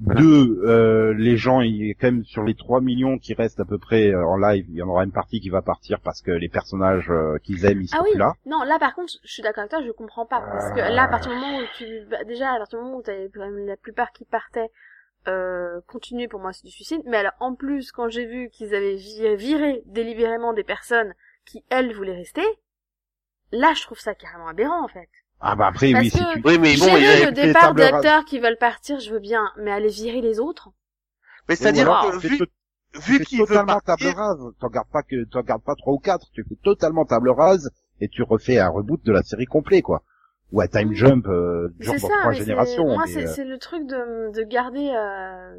Voilà. 0.00 0.20
Deux, 0.20 0.60
euh, 0.66 1.14
les 1.14 1.38
gens, 1.38 1.62
il 1.62 1.88
est 1.88 1.94
quand 1.94 2.08
même 2.08 2.22
sur 2.24 2.42
les 2.44 2.54
3 2.54 2.82
millions 2.82 3.16
qui 3.16 3.32
restent 3.32 3.60
à 3.60 3.64
peu 3.64 3.78
près 3.78 4.10
euh, 4.10 4.26
en 4.26 4.36
live, 4.36 4.66
il 4.68 4.74
y 4.74 4.82
en 4.82 4.88
aura 4.88 5.04
une 5.04 5.10
partie 5.12 5.40
qui 5.40 5.48
va 5.48 5.62
partir 5.62 6.00
parce 6.00 6.20
que 6.20 6.30
les 6.32 6.50
personnages 6.50 7.08
euh, 7.10 7.38
qu'ils 7.42 7.64
aiment, 7.64 7.80
ils 7.80 7.88
sont 7.88 7.96
Ah 7.98 8.02
oui, 8.04 8.10
plus 8.10 8.18
là. 8.18 8.34
non, 8.44 8.62
là 8.62 8.78
par 8.78 8.94
contre, 8.94 9.14
je 9.24 9.32
suis 9.32 9.42
d'accord 9.42 9.60
avec 9.62 9.70
toi, 9.70 9.82
je 9.82 9.90
comprends 9.92 10.26
pas. 10.26 10.42
Parce 10.52 10.70
que 10.72 10.94
là, 10.94 11.04
à 11.04 11.08
partir 11.08 11.32
du 11.32 11.38
moment 11.38 11.56
où 11.60 11.62
tu, 11.78 11.86
bah, 12.10 12.24
déjà, 12.24 12.50
à 12.52 12.58
partir 12.58 12.78
du 12.78 12.84
moment 12.84 12.98
où 12.98 13.02
t'avais 13.02 13.30
quand 13.32 13.40
même 13.40 13.66
la 13.66 13.78
plupart 13.78 14.12
qui 14.12 14.26
partaient, 14.26 14.68
euh, 15.28 15.80
continuer 15.88 16.28
pour 16.28 16.40
moi 16.40 16.52
c'est 16.52 16.64
du 16.66 16.70
suicide. 16.70 17.00
Mais 17.06 17.16
alors, 17.16 17.32
en 17.40 17.54
plus, 17.54 17.90
quand 17.90 18.10
j'ai 18.10 18.26
vu 18.26 18.50
qu'ils 18.50 18.74
avaient 18.74 18.96
vi- 18.96 19.34
viré 19.36 19.82
délibérément 19.86 20.52
des 20.52 20.62
personnes 20.62 21.14
qui, 21.46 21.64
elles, 21.70 21.94
voulaient 21.94 22.16
rester, 22.16 22.42
là, 23.52 23.72
je 23.74 23.82
trouve 23.82 23.98
ça 23.98 24.14
carrément 24.14 24.48
aberrant, 24.48 24.84
en 24.84 24.88
fait. 24.88 25.08
Ah 25.40 25.54
bah 25.54 25.66
après, 25.66 25.92
Parce 25.92 26.04
oui, 26.04 26.10
si 26.10 26.18
que- 26.18 26.32
tu... 26.34 26.42
Oui, 26.46 26.58
mais 26.58 26.76
bon, 26.76 26.96
il 26.96 27.02
y 27.02 27.06
a... 27.06 27.26
le 27.26 27.32
départ 27.32 27.74
d'acteurs 27.74 28.24
qui 28.24 28.38
veulent 28.38 28.56
partir, 28.58 29.00
je 29.00 29.10
veux 29.12 29.18
bien, 29.20 29.44
mais 29.58 29.70
aller 29.70 29.88
virer 29.90 30.22
les 30.22 30.40
autres. 30.40 30.70
Mais 31.48 31.56
c'est-à-dire 31.56 31.86
que 31.86 32.16
vu, 32.18 32.38
to- 32.38 32.44
vu 32.94 33.00
tu 33.00 33.18
fais 33.18 33.24
qu'il 33.24 33.38
veut 33.40 33.46
totalement 33.46 33.78
table 33.80 33.84
partir, 33.86 34.16
rase, 34.16 34.38
t'en 34.58 34.68
gardes 34.68 34.90
pas 34.90 35.02
que, 35.02 35.24
t'en 35.24 35.42
gardes 35.42 35.62
pas 35.62 35.74
trois 35.74 35.92
ou 35.92 35.98
quatre, 35.98 36.30
tu 36.32 36.42
fais 36.48 36.56
totalement 36.64 37.04
table 37.04 37.30
rase 37.30 37.70
et 38.00 38.08
tu 38.08 38.22
refais 38.22 38.58
un 38.58 38.68
reboot 38.68 39.04
de 39.04 39.12
la 39.12 39.22
série 39.22 39.44
complet, 39.46 39.82
quoi. 39.82 40.02
Ou 40.52 40.60
un 40.62 40.68
time 40.68 40.92
jump, 40.94 41.26
euh, 41.26 41.68
genre 41.80 41.98
ça, 41.98 42.08
trois 42.20 42.32
générations. 42.32 42.86
moi, 42.86 43.04
c'est, 43.06 43.24
euh, 43.26 43.32
c'est 43.34 43.44
le 43.44 43.58
truc 43.58 43.86
de, 43.86 44.32
de 44.32 44.42
garder, 44.42 44.90
euh, 44.94 45.54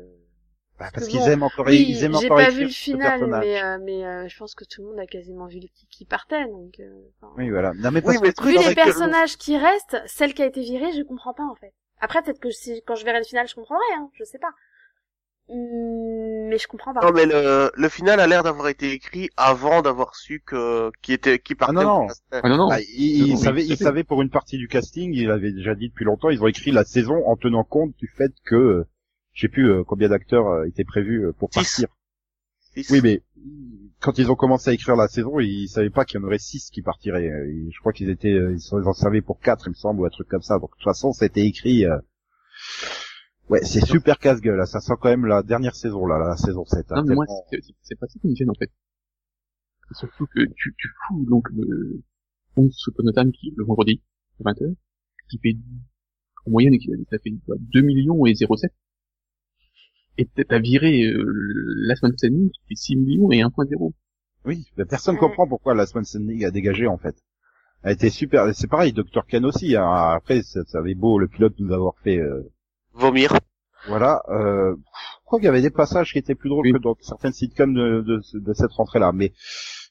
bah, 0.79 0.89
parce 0.93 1.07
qu'ils 1.07 1.19
bon, 1.19 1.27
aiment 1.27 1.43
encore, 1.43 1.65
Oui, 1.65 1.85
ils 1.89 2.03
aiment 2.03 2.15
j'ai 2.15 2.25
encore 2.25 2.37
pas 2.37 2.43
écrire 2.43 2.57
vu 2.59 2.63
le 2.65 2.69
final, 2.69 3.25
mais, 3.27 3.63
euh, 3.63 3.77
mais 3.83 4.05
euh, 4.05 4.27
je 4.27 4.37
pense 4.37 4.53
que 4.55 4.63
tout 4.63 4.81
le 4.83 4.89
monde 4.89 4.99
a 4.99 5.07
quasiment 5.07 5.47
vu 5.47 5.59
qui, 5.59 5.87
qui 5.89 6.05
partait. 6.05 6.45
Donc, 6.45 6.79
euh, 6.79 7.01
enfin, 7.21 7.33
Oui, 7.37 7.49
voilà. 7.49 7.73
Non, 7.75 7.91
mais 7.91 8.01
Oui, 8.05 8.15
parce 8.15 8.21
mais 8.21 8.33
que 8.33 8.43
vu 8.43 8.57
les 8.69 8.75
personnages 8.75 9.37
qui 9.37 9.57
restent, 9.57 9.97
celle 10.05 10.33
qui 10.33 10.41
a 10.43 10.45
été 10.45 10.61
virée, 10.61 10.91
je 10.93 11.01
comprends 11.03 11.33
pas 11.33 11.43
en 11.43 11.55
fait. 11.55 11.73
Après, 11.99 12.21
peut-être 12.21 12.39
que 12.39 12.51
si 12.51 12.83
quand 12.85 12.95
je 12.95 13.05
verrai 13.05 13.19
le 13.19 13.25
final, 13.25 13.47
je 13.47 13.55
comprendrai, 13.55 13.85
hein, 13.97 14.09
je 14.13 14.23
sais 14.23 14.37
pas. 14.39 14.51
Hum, 15.49 16.47
Mais 16.49 16.57
je 16.57 16.67
comprends 16.67 16.93
pas. 16.93 17.01
Non, 17.01 17.11
mais 17.13 17.25
le, 17.25 17.71
le 17.73 17.89
final 17.89 18.19
a 18.19 18.27
l'air 18.27 18.43
d'avoir 18.43 18.67
été 18.67 18.91
écrit 18.91 19.29
avant 19.37 19.81
d'avoir 19.81 20.15
su 20.15 20.41
que 20.45 20.91
qui 21.01 21.13
était 21.13 21.39
qui 21.39 21.55
partait. 21.55 21.73
non, 21.73 21.83
non. 21.83 22.03
ou 22.03 22.07
restait. 22.07 22.41
ah 22.43 22.49
non, 22.49 22.57
non. 22.57 22.67
Bah, 22.67 22.79
il, 22.81 23.27
il 23.27 23.33
Oui, 23.33 23.37
savait, 23.37 23.65
il 23.65 23.77
savait 23.77 24.03
pour 24.03 24.21
une 24.21 24.29
partie 24.29 24.57
du 24.57 24.67
casting, 24.67 25.13
il 25.13 25.31
avait 25.31 25.51
déjà 25.53 25.73
dit 25.75 25.89
depuis 25.89 26.05
longtemps, 26.05 26.29
ils 26.29 26.43
ont 26.43 26.47
écrit 26.47 26.71
la 26.71 26.83
saison 26.83 27.25
en 27.27 27.35
tenant 27.37 27.63
compte 27.63 27.95
du 27.97 28.07
fait 28.07 28.31
que, 28.45 28.55
euh, 28.55 28.87
je 29.37 29.41
sais 29.41 29.49
plus 29.49 29.69
euh, 29.71 29.83
combien 29.83 30.09
d'acteurs 30.09 30.47
euh, 30.47 30.65
étaient 30.65 30.83
prévus 30.83 31.27
euh, 31.27 31.31
pour 31.31 31.51
partir. 31.51 31.87
Six. 32.73 32.89
Oui, 32.91 33.01
mais 33.03 33.21
quand 33.99 34.17
ils 34.17 34.31
ont 34.31 34.35
commencé 34.35 34.71
à 34.71 34.73
écrire 34.73 34.95
la 34.95 35.07
saison, 35.07 35.39
ils 35.39 35.67
savaient 35.67 35.91
pas 35.91 36.05
qu'il 36.05 36.19
y 36.19 36.23
en 36.23 36.25
aurait 36.25 36.39
six 36.39 36.71
qui 36.71 36.81
partiraient. 36.81 37.25
Et 37.27 37.69
Je 37.71 37.79
crois 37.79 37.93
qu'ils 37.93 38.09
étaient, 38.09 38.33
ils 38.35 38.59
s'en 38.59 38.93
servaient 38.93 39.21
pour 39.21 39.39
quatre, 39.39 39.67
il 39.67 39.69
me 39.69 39.75
semble, 39.75 40.01
ou 40.01 40.05
un 40.05 40.09
truc 40.09 40.27
comme 40.27 40.41
ça. 40.41 40.55
Donc 40.59 40.71
de 40.71 40.75
toute 40.77 40.83
façon, 40.83 41.13
c'était 41.13 41.45
écrit. 41.45 41.85
euh, 41.85 41.97
Ouais, 43.49 43.63
c'est 43.63 43.85
super 43.85 44.17
casse-gueule. 44.19 44.57
là. 44.57 44.65
Ça 44.65 44.79
sent 44.81 44.93
quand 44.99 45.09
même 45.09 45.25
la 45.25 45.41
dernière 45.43 45.75
saison 45.75 46.05
là, 46.07 46.17
la 46.19 46.35
saison 46.35 46.65
7. 46.65 46.91
hein, 46.91 46.95
Non, 46.97 47.03
mais 47.05 47.15
moi, 47.15 47.25
c'est- 47.83 47.95
pas 47.95 48.07
ça 48.07 48.19
qui 48.19 48.27
me 48.27 48.35
gêne, 48.35 48.49
en 48.49 48.53
fait. 48.55 48.71
Surtout 49.91 50.25
que 50.27 50.41
tu, 50.55 50.75
tu 50.77 50.87
fous, 51.07 51.25
donc, 51.29 51.47
le 51.55 52.01
11 52.57 52.75
Upon 52.87 53.11
Time 53.13 53.31
qui, 53.31 53.53
le 53.55 53.63
vendredi, 53.63 54.01
à 54.41 54.49
20h, 54.51 54.73
qui 55.29 55.37
fait, 55.39 55.55
en 56.45 56.51
moyenne, 56.51 56.77
qui- 56.77 56.89
ça 57.09 57.17
fait 57.19 57.31
quoi, 57.45 57.55
2 57.59 57.81
millions 57.81 58.25
et 58.25 58.33
0,7. 58.35 58.73
Et 60.17 60.25
t'as- 60.25 60.59
viré, 60.59 61.03
euh, 61.03 61.23
la 61.87 61.95
semaine 61.95 62.17
standing 62.17 62.49
qui 62.49 62.59
fait 62.69 62.75
6 62.75 62.95
millions 62.95 63.31
et 63.31 63.41
1.0. 63.41 63.93
Oui, 64.45 64.65
mais 64.77 64.85
personne 64.85 65.15
Ouais. 65.15 65.19
comprend 65.19 65.47
pourquoi 65.47 65.75
la 65.75 65.85
semaine 65.85 66.05
standing 66.05 66.43
a 66.45 66.51
dégagé 66.51 66.87
en 66.87 66.97
fait. 66.97 67.15
Elle 67.83 67.93
était 67.93 68.09
super. 68.09 68.53
C'est 68.55 68.67
pareil, 68.69 68.93
Dr 68.93 69.25
Ken 69.27 69.45
aussi. 69.45 69.75
hein. 69.75 69.87
Après, 69.87 70.41
ça, 70.41 70.61
ça 70.65 70.79
avait 70.79 70.95
beau 70.95 71.19
le 71.19 71.27
pilote 71.27 71.53
nous 71.59 71.71
avoir 71.73 71.93
fait. 72.03 72.17
euh, 72.17 72.41
Vomir. 72.93 73.31
Voilà. 73.87 74.23
Euh, 74.29 74.75
je 74.75 75.25
crois 75.25 75.39
qu'il 75.39 75.45
y 75.45 75.49
avait 75.49 75.61
des 75.61 75.69
passages 75.69 76.11
qui 76.11 76.17
étaient 76.17 76.33
plus 76.35 76.49
drôles 76.49 76.65
Oui. 76.65 76.73
que 76.73 76.79
dans 76.79 76.95
certaines 76.99 77.33
sitcoms 77.33 77.73
de, 77.75 78.01
de, 78.01 78.21
de 78.39 78.53
cette 78.53 78.71
rentrée-là, 78.71 79.11
mais 79.13 79.33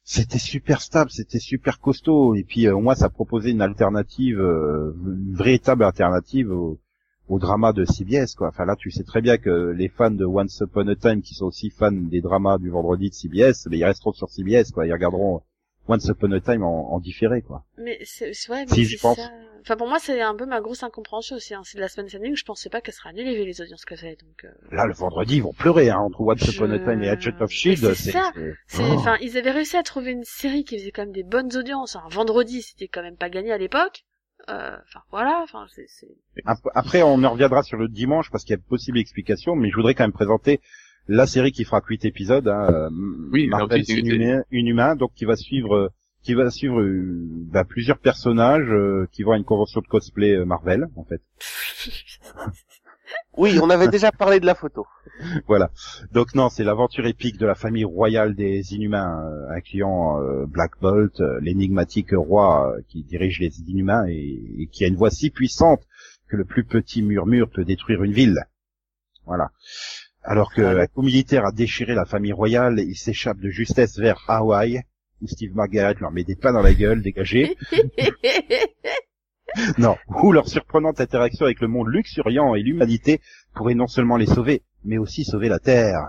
c'était 0.03 0.39
super 0.39 0.81
stable, 0.83 1.11
c'était 1.11 1.39
super 1.39 1.79
costaud. 1.79 2.35
Et 2.35 2.43
puis 2.43 2.67
euh, 2.67 2.75
au 2.75 2.81
moins, 2.81 2.95
ça 2.97 3.09
proposait 3.11 3.53
une 3.53 3.62
alternative, 3.62 4.41
euh, 4.41 4.93
une 5.05 5.35
véritable 5.37 5.85
alternative 5.85 6.51
au, 6.51 6.81
au 7.29 7.39
drama 7.39 7.73
de 7.73 7.85
CBS. 7.85 8.35
Quoi. 8.37 8.49
Enfin 8.49 8.65
là, 8.65 8.77
tu 8.77 8.91
sais 8.91 9.03
très 9.05 9.21
bien 9.21 9.37
que 9.39 9.73
les 9.77 9.89
fans 9.89 10.11
de 10.11 10.25
Once 10.25 10.61
Upon 10.61 10.87
a 10.89 10.95
Time, 10.97 11.23
qui 11.23 11.35
sont 11.35 11.47
aussi 11.47 11.71
fans 11.71 11.91
des 11.93 12.21
dramas 12.21 12.59
du 12.59 12.71
vendredi 12.71 13.09
de 13.11 13.15
CBS, 13.15 13.67
mais 13.71 13.79
ils 13.79 13.85
resteront 13.85 14.12
sur 14.12 14.29
CBS. 14.31 14.71
Quoi. 14.73 14.87
Ils 14.87 14.93
regarderont 14.93 15.43
Once 15.89 16.05
Upon 16.07 16.33
a 16.33 16.41
Time 16.41 16.62
en, 16.62 16.93
en 16.93 17.01
différé. 17.01 17.43
Quoi. 17.43 17.65
Mais 17.79 17.99
c'est 18.05 18.31
ouais, 18.51 18.65
mais 18.69 18.85
Si, 18.85 18.97
pense. 18.97 19.17
ça. 19.17 19.31
Enfin, 19.62 19.77
pour 19.77 19.89
moi, 19.89 19.99
c'est 19.99 20.21
un 20.21 20.37
peu 20.37 20.47
ma 20.47 20.61
grosse 20.61 20.85
incompréhension 20.85 21.35
aussi. 21.35 21.53
Hein. 21.53 21.62
C'est 21.65 21.77
de 21.77 21.81
la 21.83 21.89
semaine 21.89 22.09
standing, 22.09 22.37
je 22.37 22.45
pensais 22.45 22.69
pas 22.71 22.81
qu'elle 22.81 22.95
sera 22.95 23.09
annulée 23.11 23.35
vu 23.37 23.45
les 23.45 23.61
audiences 23.61 23.85
que 23.85 23.97
c'est. 23.97 24.17
Donc, 24.21 24.45
euh... 24.45 24.49
Là, 24.71 24.87
le 24.87 24.95
vendredi, 24.95 25.39
ils 25.39 25.43
vont 25.43 25.53
pleurer 25.53 25.91
hein, 25.91 25.99
entre 25.99 26.21
Once 26.21 26.39
Je- 26.39 26.53
Upon 26.53 26.71
a 26.71 26.79
Time 26.79 27.03
et 27.03 27.09
Agent 27.09 27.33
of 27.41 27.51
Shield. 27.51 27.79
C'est 27.95 28.12
ça. 28.12 28.31
c'est- 28.37 28.55
c'est, 28.69 28.83
Oh. 28.85 28.93
enfin, 28.95 29.17
ils 29.21 29.37
avaient 29.37 29.51
réussi 29.51 29.77
à 29.77 29.83
trouver 29.83 30.12
une 30.12 30.23
série 30.23 30.62
qui 30.62 30.79
faisait 30.79 30.93
quand 30.93 31.03
même 31.03 31.11
des 31.12 31.25
bonnes 31.25 31.57
audiences. 31.57 31.97
Un 31.97 32.09
vendredi, 32.11 32.62
c'était 32.62 32.87
quand 32.87 33.03
même 33.03 33.17
pas 33.17 33.29
gagné 33.29 33.51
à 33.51 33.59
l'époque. 33.59 34.05
Euh, 34.49 34.77
Enfin, 34.85 35.01
voilà. 35.11 35.40
Enfin, 35.42 35.66
c'est, 35.75 35.87
c'est... 35.88 36.16
Ap- 36.44 36.59
Après, 36.75 37.03
on 37.03 37.22
en 37.25 37.31
reviendra 37.31 37.62
sur 37.62 37.79
le 37.79 37.88
dimanche 37.88 38.31
parce 38.31 38.44
qu'il 38.44 38.53
y 38.53 38.55
a 38.55 38.59
de 38.59 38.62
possibles 38.68 38.99
explications, 38.99 39.57
mais 39.57 39.70
je 39.70 39.77
voudrais 39.77 39.94
quand 39.94 40.05
même 40.05 40.12
présenter 40.12 40.61
la 41.09 41.27
série 41.27 41.53
qui 41.53 41.64
fera 41.64 41.81
huit 41.88 42.05
épisodes, 42.05 42.49
hein, 42.49 42.68
euh, 42.70 42.90
Oui, 43.33 43.46
Marvel 43.49 43.85
Inhumain, 43.88 44.42
Inhumain, 44.53 44.96
donc 44.96 45.12
qui 45.14 45.25
va 45.25 45.37
suivre, 45.37 45.75
euh, 45.77 45.88
qui 46.22 46.35
va 46.35 46.51
suivre 46.51 46.81
bah, 47.53 47.64
plusieurs 47.64 47.99
personnages 47.99 48.68
euh, 48.70 49.07
qui 49.12 49.22
vont 49.22 49.33
à 49.33 49.37
une 49.37 49.44
convention 49.44 49.81
de 49.81 49.87
cosplay 49.87 50.44
Marvel, 50.44 50.87
en 50.96 51.05
fait. 51.05 51.22
Oui, 53.37 53.59
on 53.62 53.71
avait 53.71 53.88
déjà 53.88 54.11
parlé 54.12 54.40
de 54.40 54.47
la 54.47 54.55
photo. 54.55 54.87
Voilà. 55.47 55.71
Donc 56.12 56.35
non, 56.35 56.49
c'est 56.49 56.64
l'aventure 56.64 57.07
épique 57.07 57.38
de 57.38 57.47
la 57.47 57.55
famille 57.55 57.85
royale 57.85 58.35
des 58.35 58.75
Inhumains, 58.75 59.25
euh, 59.25 59.57
incluant 59.57 60.21
euh, 60.21 60.47
Black 60.47 60.73
Bolt, 60.81 61.21
euh, 61.21 61.38
l'énigmatique 61.40 62.11
roi 62.12 62.71
euh, 62.71 62.83
qui 62.88 63.03
dirige 63.03 63.40
les 63.40 63.61
Inhumains 63.61 64.07
et, 64.09 64.40
et 64.59 64.66
qui 64.66 64.85
a 64.85 64.88
une 64.88 64.97
voix 64.97 65.11
si 65.11 65.31
puissante 65.31 65.83
que 66.29 66.37
le 66.37 66.45
plus 66.45 66.64
petit 66.64 67.03
murmure 67.03 67.49
peut 67.49 67.64
détruire 67.64 68.03
une 68.03 68.12
ville. 68.12 68.40
Voilà. 69.25 69.51
Alors 70.23 70.53
que 70.53 70.62
un 70.62 70.87
coup 70.87 71.03
militaire 71.03 71.47
a 71.47 71.53
déchiré 71.53 71.95
la 71.95 72.05
famille 72.05 72.33
royale, 72.33 72.81
il 72.81 72.97
s'échappe 72.97 73.38
de 73.38 73.49
justesse 73.49 73.97
vers 73.97 74.25
Hawaï, 74.29 74.83
où 75.23 75.29
Steve 75.29 75.55
Margaret 75.55 75.95
leur 76.01 76.11
met 76.11 76.25
des 76.25 76.37
pains 76.37 76.53
dans 76.53 76.62
la 76.62 76.75
gueule, 76.75 77.01
dégagés. 77.01 77.57
Non, 79.79 79.97
où 80.23 80.33
leur 80.33 80.49
surprenante 80.49 81.01
interaction 81.01 81.47
avec 81.47 81.61
le 81.61 81.69
monde 81.69 81.88
luxuriant 81.88 82.55
et 82.55 82.62
l'humanité 82.62 83.21
pourrait 83.55 83.75
non 83.75 83.87
seulement 83.87 84.16
les 84.16 84.27
sauver, 84.27 84.62
mais 84.85 84.99
aussi 84.99 85.25
sauver 85.25 85.49
la 85.49 85.59
Terre. 85.59 86.01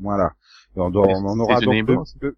Voilà. 0.00 0.32
Et 0.76 0.80
On, 0.80 0.90
doit- 0.90 1.08
on 1.08 1.26
en 1.26 1.38
aura 1.40 1.60
donc 1.60 1.74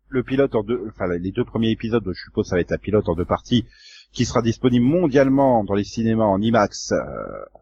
le, 0.08 0.22
pilote 0.22 0.54
en 0.54 0.62
deux, 0.62 0.86
enfin 0.88 1.06
les 1.20 1.32
deux 1.32 1.44
premiers 1.44 1.70
épisodes, 1.70 2.02
je 2.06 2.20
suppose 2.24 2.46
ça 2.46 2.56
va 2.56 2.60
être 2.60 2.72
un 2.72 2.78
pilote 2.78 3.08
en 3.08 3.14
deux 3.14 3.24
parties, 3.26 3.66
qui 4.12 4.24
sera 4.24 4.40
disponible 4.42 4.84
mondialement 4.84 5.64
dans 5.64 5.74
les 5.74 5.84
cinémas 5.84 6.24
en 6.24 6.40
IMAX 6.40 6.92
euh, 6.92 6.98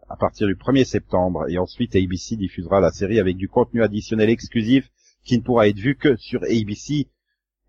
à 0.09 0.17
partir 0.17 0.47
du 0.47 0.55
1er 0.55 0.85
septembre, 0.85 1.47
et 1.49 1.59
ensuite 1.59 1.97
ABC 1.97 2.37
diffusera 2.37 2.81
la 2.81 2.91
série 2.93 3.19
avec 3.19 3.37
du 3.37 3.49
contenu 3.49 3.83
additionnel 3.83 4.31
exclusif 4.31 4.91
qui 5.25 5.39
ne 5.39 5.43
pourra 5.43 5.69
être 5.69 5.79
vu 5.79 5.97
que 5.97 6.17
sur 6.17 6.43
ABC, 6.45 7.09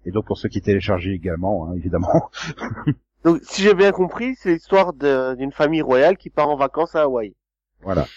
et 0.05 0.11
donc 0.11 0.25
pour 0.25 0.37
ceux 0.37 0.49
qui 0.49 0.61
téléchargent 0.61 1.07
également, 1.07 1.67
hein, 1.69 1.73
évidemment. 1.75 2.29
Donc, 3.23 3.39
si 3.43 3.61
j'ai 3.61 3.73
bien 3.73 3.91
compris, 3.91 4.35
c'est 4.35 4.53
l'histoire 4.53 4.93
d'une 4.93 5.51
famille 5.51 5.81
royale 5.81 6.17
qui 6.17 6.29
part 6.29 6.49
en 6.49 6.55
vacances 6.55 6.95
à 6.95 7.03
Hawaï. 7.03 7.35
Voilà. 7.81 8.07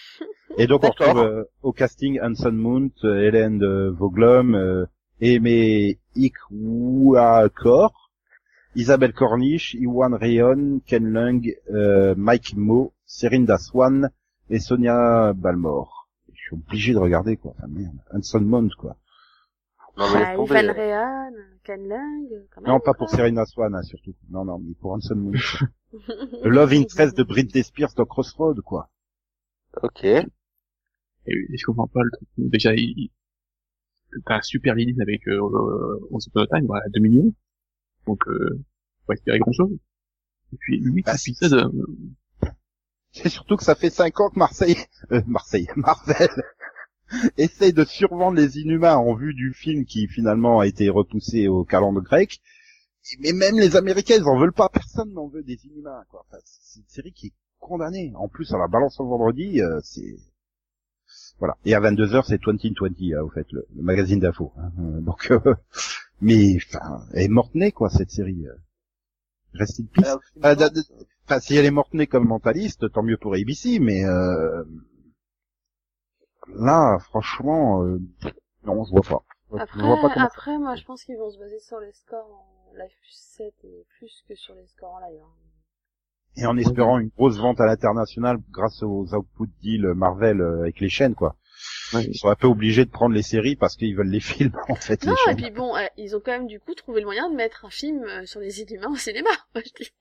Et 0.57 0.67
donc 0.67 0.83
on 0.83 0.89
retrouve 0.89 1.19
euh, 1.19 1.43
au 1.63 1.73
casting 1.73 2.19
Hanson 2.21 2.51
Mount, 2.51 2.91
euh, 3.03 3.23
Hélène 3.23 3.57
de 3.57 3.93
Voglum, 3.95 4.55
euh, 4.55 4.85
Aimé 5.19 5.99
Isabelle 8.75 9.13
Corniche, 9.13 9.73
Iwan 9.73 10.13
Rayon, 10.13 10.81
Ken 10.85 11.05
Lung, 11.05 11.53
euh, 11.73 12.15
Mike 12.17 12.55
Mo, 12.55 12.93
Serinda 13.05 13.57
Swan 13.57 14.11
et 14.49 14.59
Sonia 14.59 15.33
Balmore. 15.33 16.07
Je 16.33 16.39
suis 16.39 16.53
obligé 16.53 16.93
de 16.93 16.99
regarder 16.99 17.35
quoi. 17.35 17.53
Enfin 17.57 17.67
merde, 17.67 17.97
Hanson 18.13 18.41
Mount 18.41 18.69
quoi. 18.77 18.95
Non, 19.97 20.05
mais 20.13 20.23
Ah. 20.25 20.33
Ivan 20.33 20.73
Rehan, 20.73 21.31
Ken 21.63 21.87
Lung, 21.87 22.29
quand 22.51 22.61
même. 22.61 22.71
Non, 22.71 22.79
pas 22.79 22.93
pour 22.93 23.07
quoi. 23.07 23.17
Serena 23.17 23.45
Swan 23.45 23.73
hein, 23.75 23.81
surtout. 23.83 24.13
Non, 24.29 24.43
non, 24.45 24.59
mais 24.59 24.73
pour 24.75 24.91
Hanson 24.91 25.15
Mount. 25.15 25.33
Le 26.43 26.49
Love 26.49 26.73
Interest 26.73 27.15
de 27.17 27.23
Britney 27.23 27.63
Spears 27.63 27.93
dans 27.95 28.05
Crossroad 28.05 28.59
quoi. 28.61 28.89
Ok. 29.81 30.03
Et, 30.03 30.25
et 31.27 31.57
je 31.57 31.65
comprends 31.65 31.87
pas 31.87 32.03
le 32.03 32.11
truc. 32.11 32.27
Déjà, 32.37 32.73
il, 32.75 33.09
t'as 34.25 34.37
un 34.37 34.41
super 34.41 34.75
lead 34.75 34.99
avec, 35.01 35.27
euh, 35.27 35.39
euh, 35.41 36.07
Once 36.11 36.27
Upon 36.27 36.41
a 36.43 36.47
Time, 36.47 36.65
voilà, 36.67 36.85
2 36.89 36.99
millions. 36.99 37.33
Donc, 38.05 38.27
euh, 38.27 38.63
faut 39.05 39.13
espérer 39.13 39.39
grand 39.39 39.51
chose. 39.51 39.71
Et 40.53 40.57
puis, 40.57 40.79
8 40.81 41.03
Bah, 41.05 41.17
c'est- 41.17 41.31
épisodes, 41.31 41.53
euh, 41.73 42.49
C'est 43.11 43.29
surtout 43.29 43.55
que 43.57 43.63
ça 43.63 43.75
fait 43.75 43.89
cinq 43.89 44.19
ans 44.19 44.29
que 44.29 44.37
Marseille, 44.37 44.77
euh, 45.11 45.21
Marseille, 45.25 45.67
Marvel 45.75 46.27
essaye 47.37 47.73
de 47.73 47.83
survendre 47.85 48.37
les 48.37 48.57
Inhumains 48.59 48.95
en 48.97 49.13
vue 49.15 49.33
du 49.33 49.53
film 49.53 49.85
qui 49.85 50.07
finalement 50.07 50.59
a 50.59 50.67
été 50.67 50.89
repoussé 50.89 51.47
au 51.47 51.63
calendrier 51.63 52.05
grec. 52.05 52.41
Mais 53.19 53.33
même 53.33 53.59
les 53.59 53.75
Américains, 53.75 54.15
ils 54.17 54.23
en 54.27 54.37
veulent 54.39 54.51
pas. 54.53 54.69
Personne 54.69 55.13
n'en 55.13 55.27
veut 55.27 55.43
des 55.43 55.59
Inhumains. 55.65 56.03
Quoi. 56.09 56.25
Enfin, 56.27 56.37
c'est 56.43 56.79
une 56.79 56.87
série 56.87 57.11
qui 57.11 57.27
est 57.27 57.33
condamnée. 57.59 58.11
En 58.15 58.27
plus, 58.27 58.51
à 58.53 58.57
la 58.57 58.67
balance 58.67 58.99
le 58.99 59.05
vendredi, 59.05 59.61
euh, 59.61 59.79
c'est 59.83 60.15
voilà. 61.39 61.55
Et 61.65 61.75
à 61.75 61.79
22 61.79 62.07
h 62.07 62.23
c'est 62.27 62.41
2020, 62.41 63.13
euh, 63.13 63.23
au 63.23 63.29
fait, 63.29 63.45
le, 63.51 63.65
le 63.75 63.83
magazine 63.83 64.19
d'info. 64.19 64.53
hein. 64.57 64.71
Euh, 64.79 65.01
Donc, 65.01 65.29
euh, 65.31 65.39
mais 66.21 66.55
enfin, 66.57 67.05
elle 67.13 67.23
est 67.23 67.27
morte-née 67.27 67.71
quoi 67.71 67.89
cette 67.89 68.09
série. 68.11 68.47
euh. 68.47 68.55
Reste 69.53 69.81
d- 70.55 70.69
d- 70.73 70.81
Enfin, 71.27 71.39
si 71.39 71.55
elle 71.55 71.65
est 71.65 71.71
morte-née 71.71 72.07
comme 72.07 72.27
mentaliste, 72.27 72.91
tant 72.91 73.01
mieux 73.03 73.17
pour 73.17 73.33
ABC, 73.35 73.79
mais 73.79 74.03
euh, 74.05 74.63
là, 76.53 76.97
franchement, 76.99 77.83
euh, 77.83 77.99
non, 78.65 78.83
je 78.85 78.91
vois 78.91 79.01
pas. 79.01 79.23
Je 79.51 79.57
Après, 79.57 79.81
vois 79.81 79.95
pas 79.97 80.09
comment. 80.13 80.25
après, 80.25 80.57
moi, 80.57 80.75
je 80.75 80.83
pense 80.83 81.03
qu'ils 81.03 81.17
vont 81.17 81.29
se 81.31 81.37
baser 81.37 81.59
sur 81.59 81.79
les 81.79 81.91
scores 81.93 82.29
en 82.31 82.73
live 82.73 82.91
plus 83.01 83.11
7 83.37 83.53
et 83.63 83.85
plus 83.97 84.23
que 84.27 84.35
sur 84.35 84.53
les 84.55 84.65
scores 84.67 84.93
en 84.95 84.99
live. 85.09 85.19
hein. 85.23 85.33
Et 86.37 86.45
en 86.45 86.57
espérant 86.57 86.99
une 86.99 87.09
grosse 87.15 87.37
vente 87.37 87.61
à 87.61 87.65
l'international 87.65 88.37
grâce 88.51 88.83
aux 88.83 89.13
output 89.15 89.47
deals 89.61 89.93
Marvel 89.95 90.41
euh, 90.41 90.61
avec 90.61 90.79
les 90.81 90.89
chaînes, 90.89 91.15
quoi. 91.15 91.35
ouais. 91.93 92.03
Ils 92.09 92.15
sont 92.17 92.27
un 92.29 92.35
peu 92.35 92.47
obligés 92.47 92.83
de 92.85 92.89
prendre 92.89 93.15
les 93.15 93.21
séries 93.21 93.55
parce 93.55 93.75
qu'ils 93.77 93.95
veulent 93.95 94.09
les 94.09 94.19
films, 94.19 94.55
en 94.67 94.75
fait, 94.75 95.05
Non, 95.05 95.13
les 95.27 95.31
et 95.31 95.35
puis 95.35 95.51
bon, 95.51 95.75
euh, 95.77 95.85
ils 95.97 96.15
ont 96.15 96.19
quand 96.19 96.31
même 96.33 96.47
du 96.47 96.59
coup 96.59 96.73
trouvé 96.75 96.99
le 96.99 97.05
moyen 97.05 97.29
de 97.29 97.35
mettre 97.35 97.63
un 97.65 97.69
film 97.69 98.03
euh, 98.03 98.25
sur 98.25 98.41
les 98.41 98.61
Inhumains 98.61 98.91
au 98.91 98.97
cinéma. 98.97 99.29
Moi, 99.55 99.63
je 99.65 99.83
dis. 99.83 99.91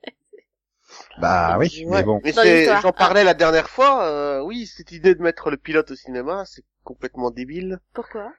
Bah 1.18 1.56
oui, 1.58 1.84
Ouais, 1.86 1.98
mais 1.98 2.02
bon. 2.04 2.20
mais 2.24 2.80
j'en 2.80 2.92
parlais 2.92 3.24
la 3.24 3.34
dernière 3.34 3.68
fois, 3.70 4.04
euh, 4.06 4.40
oui, 4.42 4.66
cette 4.66 4.92
idée 4.92 5.14
de 5.14 5.22
mettre 5.22 5.50
le 5.50 5.56
pilote 5.56 5.90
au 5.90 5.96
cinéma, 5.96 6.44
c'est 6.46 6.64
complètement 6.82 7.30
débile. 7.30 7.78
Pourquoi? 7.92 8.32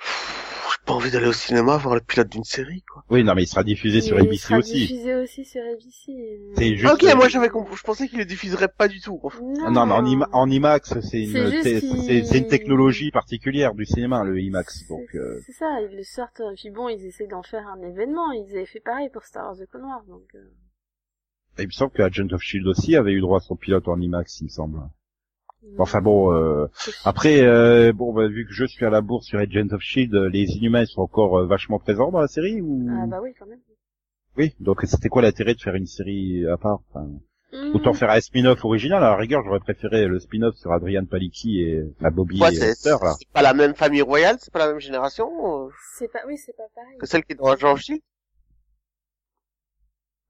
J'ai 0.00 0.84
pas 0.86 0.92
envie 0.94 1.10
d'aller 1.10 1.28
au 1.28 1.32
cinéma 1.32 1.76
voir 1.78 1.94
le 1.94 2.00
pilote 2.00 2.28
d'une 2.28 2.44
série, 2.44 2.82
quoi. 2.82 3.04
Oui, 3.08 3.24
non, 3.24 3.34
mais 3.34 3.44
il 3.44 3.46
sera 3.46 3.64
diffusé 3.64 4.00
sur 4.00 4.18
Il 4.18 4.26
ABC 4.26 4.46
sera 4.48 4.58
aussi. 4.58 4.86
diffusé 4.86 5.14
aussi 5.14 5.44
sur 5.44 5.62
ABC. 5.62 6.12
euh. 6.12 6.52
C'est 6.56 6.76
juste. 6.76 6.92
ok, 6.94 7.14
moi 7.14 7.28
j'avais 7.28 7.48
compris, 7.48 7.74
je 7.76 7.82
pensais 7.82 8.06
qu'il 8.08 8.18
le 8.18 8.24
diffuserait 8.26 8.68
pas 8.68 8.88
du 8.88 9.00
tout. 9.00 9.20
Ah 9.24 9.70
Non, 9.70 9.86
mais 9.86 9.94
en, 9.94 10.04
ima- 10.04 10.28
en 10.32 10.50
IMAX, 10.50 11.00
c'est 11.00 11.22
une, 11.22 11.62
C'est 11.62 12.46
technologie 12.48 13.10
particulière 13.10 13.74
du 13.74 13.86
cinéma, 13.86 14.24
le 14.24 14.38
IMAX. 14.40 14.80
C'est- 14.80 14.88
Donc, 14.88 15.14
euh, 15.14 15.40
C'est 15.46 15.52
ça, 15.52 15.80
ils 15.80 15.96
le 15.96 16.02
sortent, 16.02 16.40
et 16.40 16.54
puis 16.56 16.70
bon, 16.70 16.88
ils 16.88 17.06
essaient 17.06 17.26
d'en 17.26 17.42
faire 17.42 17.66
un 17.68 17.80
événement, 17.82 18.32
ils 18.32 18.50
avaient 18.56 18.66
fait 18.66 18.80
pareil 18.80 19.08
pour 19.10 19.24
Star 19.24 19.46
Wars 19.46 19.56
The 19.56 19.66
Clone 19.70 19.84
Wars, 19.84 20.04
donc... 20.04 20.28
euh, 21.58 21.62
il 21.62 21.66
me 21.66 21.72
semble 21.72 21.92
que 21.92 22.02
Agent 22.02 22.28
of 22.32 22.40
Shield 22.42 22.66
aussi 22.66 22.96
avait 22.96 23.12
eu 23.12 23.20
droit 23.20 23.38
à 23.38 23.40
son 23.40 23.56
pilote 23.56 23.88
en 23.88 24.00
IMAX, 24.00 24.40
il 24.40 24.44
me 24.44 24.48
semble. 24.48 24.78
Enfin 25.78 26.02
bon, 26.02 26.32
euh, 26.34 26.66
après, 27.04 27.40
euh, 27.40 27.92
bon, 27.94 28.12
bah, 28.12 28.28
vu 28.28 28.46
que 28.46 28.52
je 28.52 28.66
suis 28.66 28.84
à 28.84 28.90
la 28.90 29.00
bourse 29.00 29.26
sur 29.26 29.38
Agents 29.38 29.72
of 29.72 29.80
Shield, 29.80 30.14
E 30.14 30.28
les 30.28 30.44
Inhumains 30.58 30.82
ils 30.82 30.86
sont 30.86 31.00
encore 31.00 31.38
euh, 31.38 31.46
vachement 31.46 31.78
présents 31.78 32.10
dans 32.10 32.20
la 32.20 32.28
série 32.28 32.60
ou? 32.60 32.86
Ah 32.90 33.06
bah 33.06 33.20
oui, 33.22 33.30
quand 33.38 33.46
même. 33.46 33.60
Oui, 34.36 34.54
donc 34.60 34.82
c'était 34.84 35.08
quoi 35.08 35.22
l'intérêt 35.22 35.54
de 35.54 35.60
faire 35.60 35.74
une 35.74 35.86
série 35.86 36.46
à 36.46 36.56
part 36.56 36.80
enfin, 36.90 37.08
Hmm. 37.52 37.72
Autant 37.72 37.92
faire 37.92 38.10
un 38.10 38.20
spin-off 38.20 38.64
original, 38.64 38.98
à 39.04 39.10
la 39.10 39.16
rigueur 39.16 39.44
j'aurais 39.44 39.60
préféré 39.60 40.08
le 40.08 40.18
spin-off 40.18 40.56
sur 40.56 40.72
Adrian 40.72 41.04
Palicki 41.04 41.60
et 41.60 41.84
la 42.00 42.10
Bobby 42.10 42.40
Ouais, 42.40 42.52
et 42.52 42.56
c'est 42.56 42.70
Esther 42.70 42.98
là. 43.04 43.14
c'est 43.16 43.28
pas 43.28 43.42
la 43.42 43.54
même 43.54 43.76
famille 43.76 44.02
royale, 44.02 44.38
c'est 44.40 44.52
pas 44.52 44.58
la 44.58 44.68
même 44.72 44.80
génération 44.80 45.28
euh, 45.66 45.68
C'est 45.96 46.10
pas, 46.10 46.18
oui, 46.26 46.36
c'est 46.36 46.56
pas 46.56 46.64
pareil. 46.74 46.98
que 46.98 47.06
celle 47.06 47.22
qui 47.22 47.34
est 47.34 47.36
dans 47.36 47.46
Agent 47.46 47.70
of 47.72 47.78
Shield. 47.78 48.00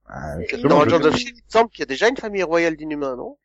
Ah, 0.06 0.36
Dans 0.62 0.80
Agent 0.82 1.02
of 1.04 1.16
Shield, 1.16 1.36
il 1.38 1.44
me 1.44 1.50
semble 1.50 1.70
qu'il 1.70 1.80
y 1.80 1.82
a 1.82 1.86
déjà 1.86 2.08
une 2.08 2.16
famille 2.16 2.42
royale 2.42 2.76
d'inhumains, 2.76 3.16
non? 3.16 3.38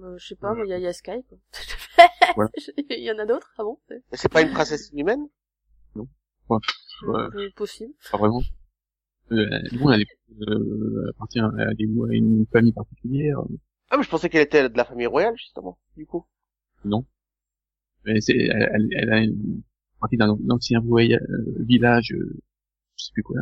Euh, 0.00 0.16
je 0.18 0.26
sais 0.28 0.36
pas, 0.36 0.54
moi, 0.54 0.64
il 0.66 0.68
y 0.68 0.72
a, 0.72 0.78
il 0.78 0.84
y 0.84 0.86
a 0.86 0.92
Skype. 0.92 1.26
Voilà. 2.36 2.50
il 2.90 3.02
y 3.02 3.10
en 3.10 3.18
a 3.18 3.26
d'autres, 3.26 3.52
ah 3.58 3.64
bon? 3.64 3.78
C'est 3.88 4.02
Mais 4.12 4.18
c'est 4.18 4.28
pas 4.28 4.42
une 4.42 4.52
princesse 4.52 4.90
inhumaine? 4.92 5.26
Ouais. 6.48 6.58
euh, 7.04 7.50
possible. 7.56 7.92
Pas 8.10 8.18
vraiment. 8.18 8.42
Euh, 9.32 9.46
bon, 9.72 9.90
elle, 9.90 10.02
est, 10.02 10.06
euh, 10.40 11.02
elle 11.04 11.10
appartient 11.10 11.40
à, 11.40 11.74
des, 11.74 11.84
à 11.84 12.12
une 12.14 12.46
famille 12.50 12.72
particulière. 12.72 13.38
Ah, 13.90 13.96
mais 13.96 14.02
je 14.02 14.08
pensais 14.08 14.28
qu'elle 14.28 14.42
était 14.42 14.68
de 14.68 14.76
la 14.76 14.84
famille 14.84 15.06
royale, 15.06 15.36
justement, 15.36 15.78
du 15.96 16.06
coup. 16.06 16.24
Mais 18.04 18.20
c'est, 18.20 18.36
elle, 18.36 18.70
elle, 18.72 18.88
elle 18.92 19.12
a 19.12 19.18
une 19.18 19.62
partie 20.00 20.16
d'un 20.16 20.36
ancien 20.48 20.80
voyage, 20.80 21.20
euh, 21.28 21.54
village, 21.58 22.12
euh, 22.12 22.36
je 22.96 23.04
sais 23.04 23.12
plus 23.12 23.22
quoi. 23.22 23.36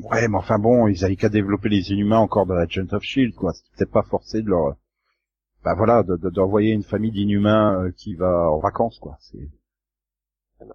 Ouais, 0.00 0.26
mais 0.28 0.36
enfin 0.36 0.58
bon, 0.58 0.88
ils 0.88 1.04
avaient 1.04 1.16
qu'à 1.16 1.28
développer 1.28 1.68
les 1.68 1.90
Inhumains 1.92 2.18
encore 2.18 2.46
dans 2.46 2.54
Agent 2.56 2.92
of 2.92 3.02
Shield, 3.02 3.34
quoi. 3.34 3.52
C'était 3.52 3.70
peut-être 3.76 3.92
pas 3.92 4.02
forcé 4.02 4.42
de 4.42 4.48
leur, 4.48 4.76
bah 5.62 5.74
voilà, 5.74 6.02
de- 6.02 6.16
de- 6.16 6.30
d'envoyer 6.30 6.72
une 6.72 6.82
famille 6.82 7.12
d'Inhumains 7.12 7.80
euh, 7.84 7.92
qui 7.92 8.14
va 8.14 8.50
en 8.50 8.58
vacances, 8.58 8.98
quoi. 8.98 9.16
C'est, 9.20 9.48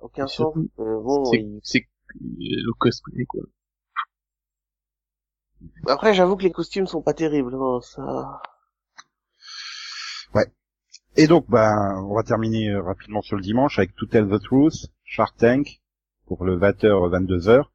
aucun 0.01 0.27
sens. 0.27 0.53
surtout- 0.53 0.69
Euh, 0.79 1.01
bon, 1.01 1.25
c'est, 1.63 1.87
il- 2.21 2.63
le 2.65 2.73
cosplay, 2.77 3.25
quoi. 3.25 3.41
après, 5.87 6.13
j'avoue 6.13 6.37
que 6.37 6.43
les 6.43 6.51
costumes 6.51 6.87
sont 6.87 7.01
pas 7.01 7.13
terribles, 7.13 7.55
hein, 7.55 7.79
ça. 7.81 8.41
Et 11.15 11.27
donc, 11.27 11.49
ben, 11.49 12.01
on 12.07 12.13
va 12.15 12.23
terminer 12.23 12.69
euh, 12.69 12.81
rapidement 12.81 13.21
sur 13.21 13.35
le 13.35 13.41
dimanche 13.41 13.77
avec 13.79 13.93
To 13.95 14.05
Tell 14.05 14.29
the 14.29 14.39
Truth, 14.41 14.85
Shark 15.03 15.35
Tank, 15.37 15.81
pour 16.27 16.45
le 16.45 16.55
20h, 16.57 17.09
22h. 17.09 17.65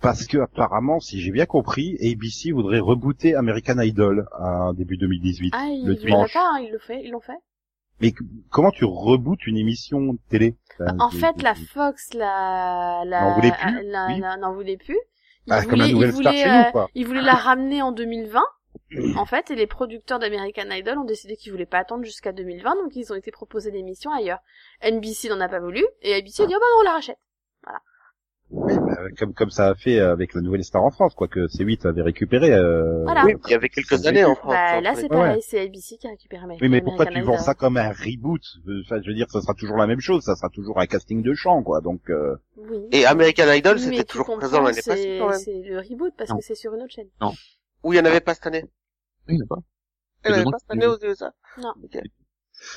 Parce 0.00 0.26
que, 0.26 0.38
apparemment, 0.38 0.98
si 1.00 1.20
j'ai 1.20 1.30
bien 1.30 1.46
compris, 1.46 1.96
ABC 2.00 2.52
voudrait 2.52 2.78
rebooter 2.78 3.34
American 3.34 3.78
Idol 3.80 4.26
à 4.32 4.70
début 4.74 4.96
2018. 4.96 5.52
Ah, 5.54 5.66
ils 5.68 5.86
le 5.86 5.94
dimanche. 5.94 6.32
pas, 6.32 6.40
hein, 6.54 6.60
ils 6.60 6.70
le 6.72 6.78
fait, 6.78 7.02
ils 7.04 7.10
l'ont 7.10 7.20
fait. 7.20 7.36
Mais 8.00 8.14
comment 8.50 8.70
tu 8.70 8.86
rebootes 8.86 9.46
une 9.46 9.58
émission 9.58 10.00
de 10.14 10.18
télé? 10.30 10.56
En 10.98 11.10
fait, 11.10 11.42
la 11.42 11.54
Fox, 11.54 12.14
la, 12.14 13.02
la, 13.04 13.20
N'en 13.20 13.34
voulait 13.34 13.52
plus, 13.52 13.82
la- 13.90 14.06
oui. 14.08 14.20
la- 14.20 14.36
n'en 14.38 14.54
voulait 14.54 14.78
plus. 14.78 14.98
Ils 15.46 15.52
Ah, 15.52 15.62
comme 15.64 15.78
la 15.78 15.84
voulaient- 15.84 15.92
nouvelle 15.92 16.08
ils 16.08 16.12
star 16.14 16.32
voulaient, 16.32 16.44
chez 16.44 16.50
euh, 16.50 16.64
nous, 16.64 16.72
quoi. 16.72 16.88
Ils 16.94 17.06
voulaient 17.06 17.20
la 17.20 17.34
ramener 17.34 17.82
en 17.82 17.92
2020, 17.92 18.40
en 19.18 19.26
fait, 19.26 19.50
et 19.50 19.54
les 19.54 19.66
producteurs 19.66 20.18
d'American 20.18 20.70
Idol 20.70 20.96
ont 20.98 21.04
décidé 21.04 21.36
qu'ils 21.36 21.52
voulaient 21.52 21.66
pas 21.66 21.78
attendre 21.78 22.04
jusqu'à 22.04 22.32
2020, 22.32 22.74
donc 22.76 22.96
ils 22.96 23.12
ont 23.12 23.16
été 23.16 23.30
proposés 23.30 23.70
l'émission 23.70 24.10
ailleurs. 24.12 24.38
NBC 24.82 25.28
n'en 25.28 25.40
a 25.40 25.48
pas 25.48 25.60
voulu, 25.60 25.84
et 26.00 26.14
ABC 26.14 26.44
a 26.44 26.46
dit, 26.46 26.54
oh 26.56 26.58
bah 26.58 26.64
non, 26.74 26.80
on 26.80 26.84
la 26.84 26.92
rachète. 26.92 27.18
Bah, 27.64 28.79
comme, 29.18 29.34
comme 29.34 29.50
ça 29.50 29.68
a 29.68 29.74
fait 29.74 29.98
avec 29.98 30.34
la 30.34 30.40
nouvelle 30.40 30.64
star 30.64 30.82
en 30.84 30.90
France, 30.90 31.14
quoi, 31.14 31.28
que 31.28 31.46
C8 31.48 31.86
avait 31.86 32.02
récupéré. 32.02 32.52
euh, 32.52 33.02
Voilà. 33.04 33.24
Oui, 33.24 33.34
il 33.46 33.50
y 33.50 33.54
avait 33.54 33.68
quelques 33.68 34.06
années 34.06 34.24
en 34.24 34.34
France. 34.34 34.52
Bah, 34.52 34.80
là, 34.80 34.94
c'est 34.94 35.08
pareil, 35.08 35.40
c'est 35.42 35.60
ABC 35.60 35.96
qui 35.98 36.06
a 36.06 36.10
récupéré 36.10 36.42
American, 36.44 36.64
Oui, 36.64 36.70
mais 36.70 36.80
pourquoi 36.80 37.06
tu 37.06 37.20
vends 37.22 37.38
ça 37.38 37.54
comme 37.54 37.76
un 37.76 37.90
reboot? 37.90 38.42
Enfin, 38.84 39.00
je 39.02 39.08
veux 39.08 39.14
dire, 39.14 39.30
ça 39.30 39.40
sera 39.40 39.54
toujours 39.54 39.76
la 39.76 39.86
même 39.86 40.00
chose, 40.00 40.22
ça 40.24 40.36
sera 40.36 40.48
toujours 40.50 40.78
un 40.80 40.86
casting 40.86 41.22
de 41.22 41.34
chant, 41.34 41.62
quoi. 41.62 41.80
Donc, 41.80 42.08
euh, 42.10 42.36
Oui. 42.56 42.78
Et 42.92 43.06
American 43.06 43.50
Idol, 43.52 43.76
Oui, 43.76 43.82
c'était 43.82 44.04
toujours 44.04 44.36
présent 44.36 44.60
l'année 44.62 44.80
c'est- 44.80 44.90
passée, 44.90 45.16
quand 45.20 45.28
même. 45.30 45.38
C'est 45.38 45.62
le 45.62 45.78
reboot, 45.78 46.12
parce 46.16 46.30
Non. 46.30 46.36
que 46.38 46.44
c'est 46.44 46.54
sur 46.54 46.74
une 46.74 46.82
autre 46.82 46.92
chaîne. 46.94 47.08
Ou 47.82 47.92
il 47.92 47.96
y 47.96 48.00
en 48.00 48.04
avait 48.04 48.20
pas 48.20 48.34
cette 48.34 48.46
année. 48.46 48.64
Oui, 49.28 49.34
il 49.34 49.36
n'y 49.36 49.42
en 49.42 49.44
a 49.44 49.48
pas. 49.48 49.62
Il 50.24 50.30
y 50.30 50.32
en 50.32 50.34
avait 50.36 50.44
pas 50.50 50.58
cette 50.58 50.70
année 50.70 50.86
aux 50.86 50.98
USA. 51.02 51.32
Non. 51.62 51.72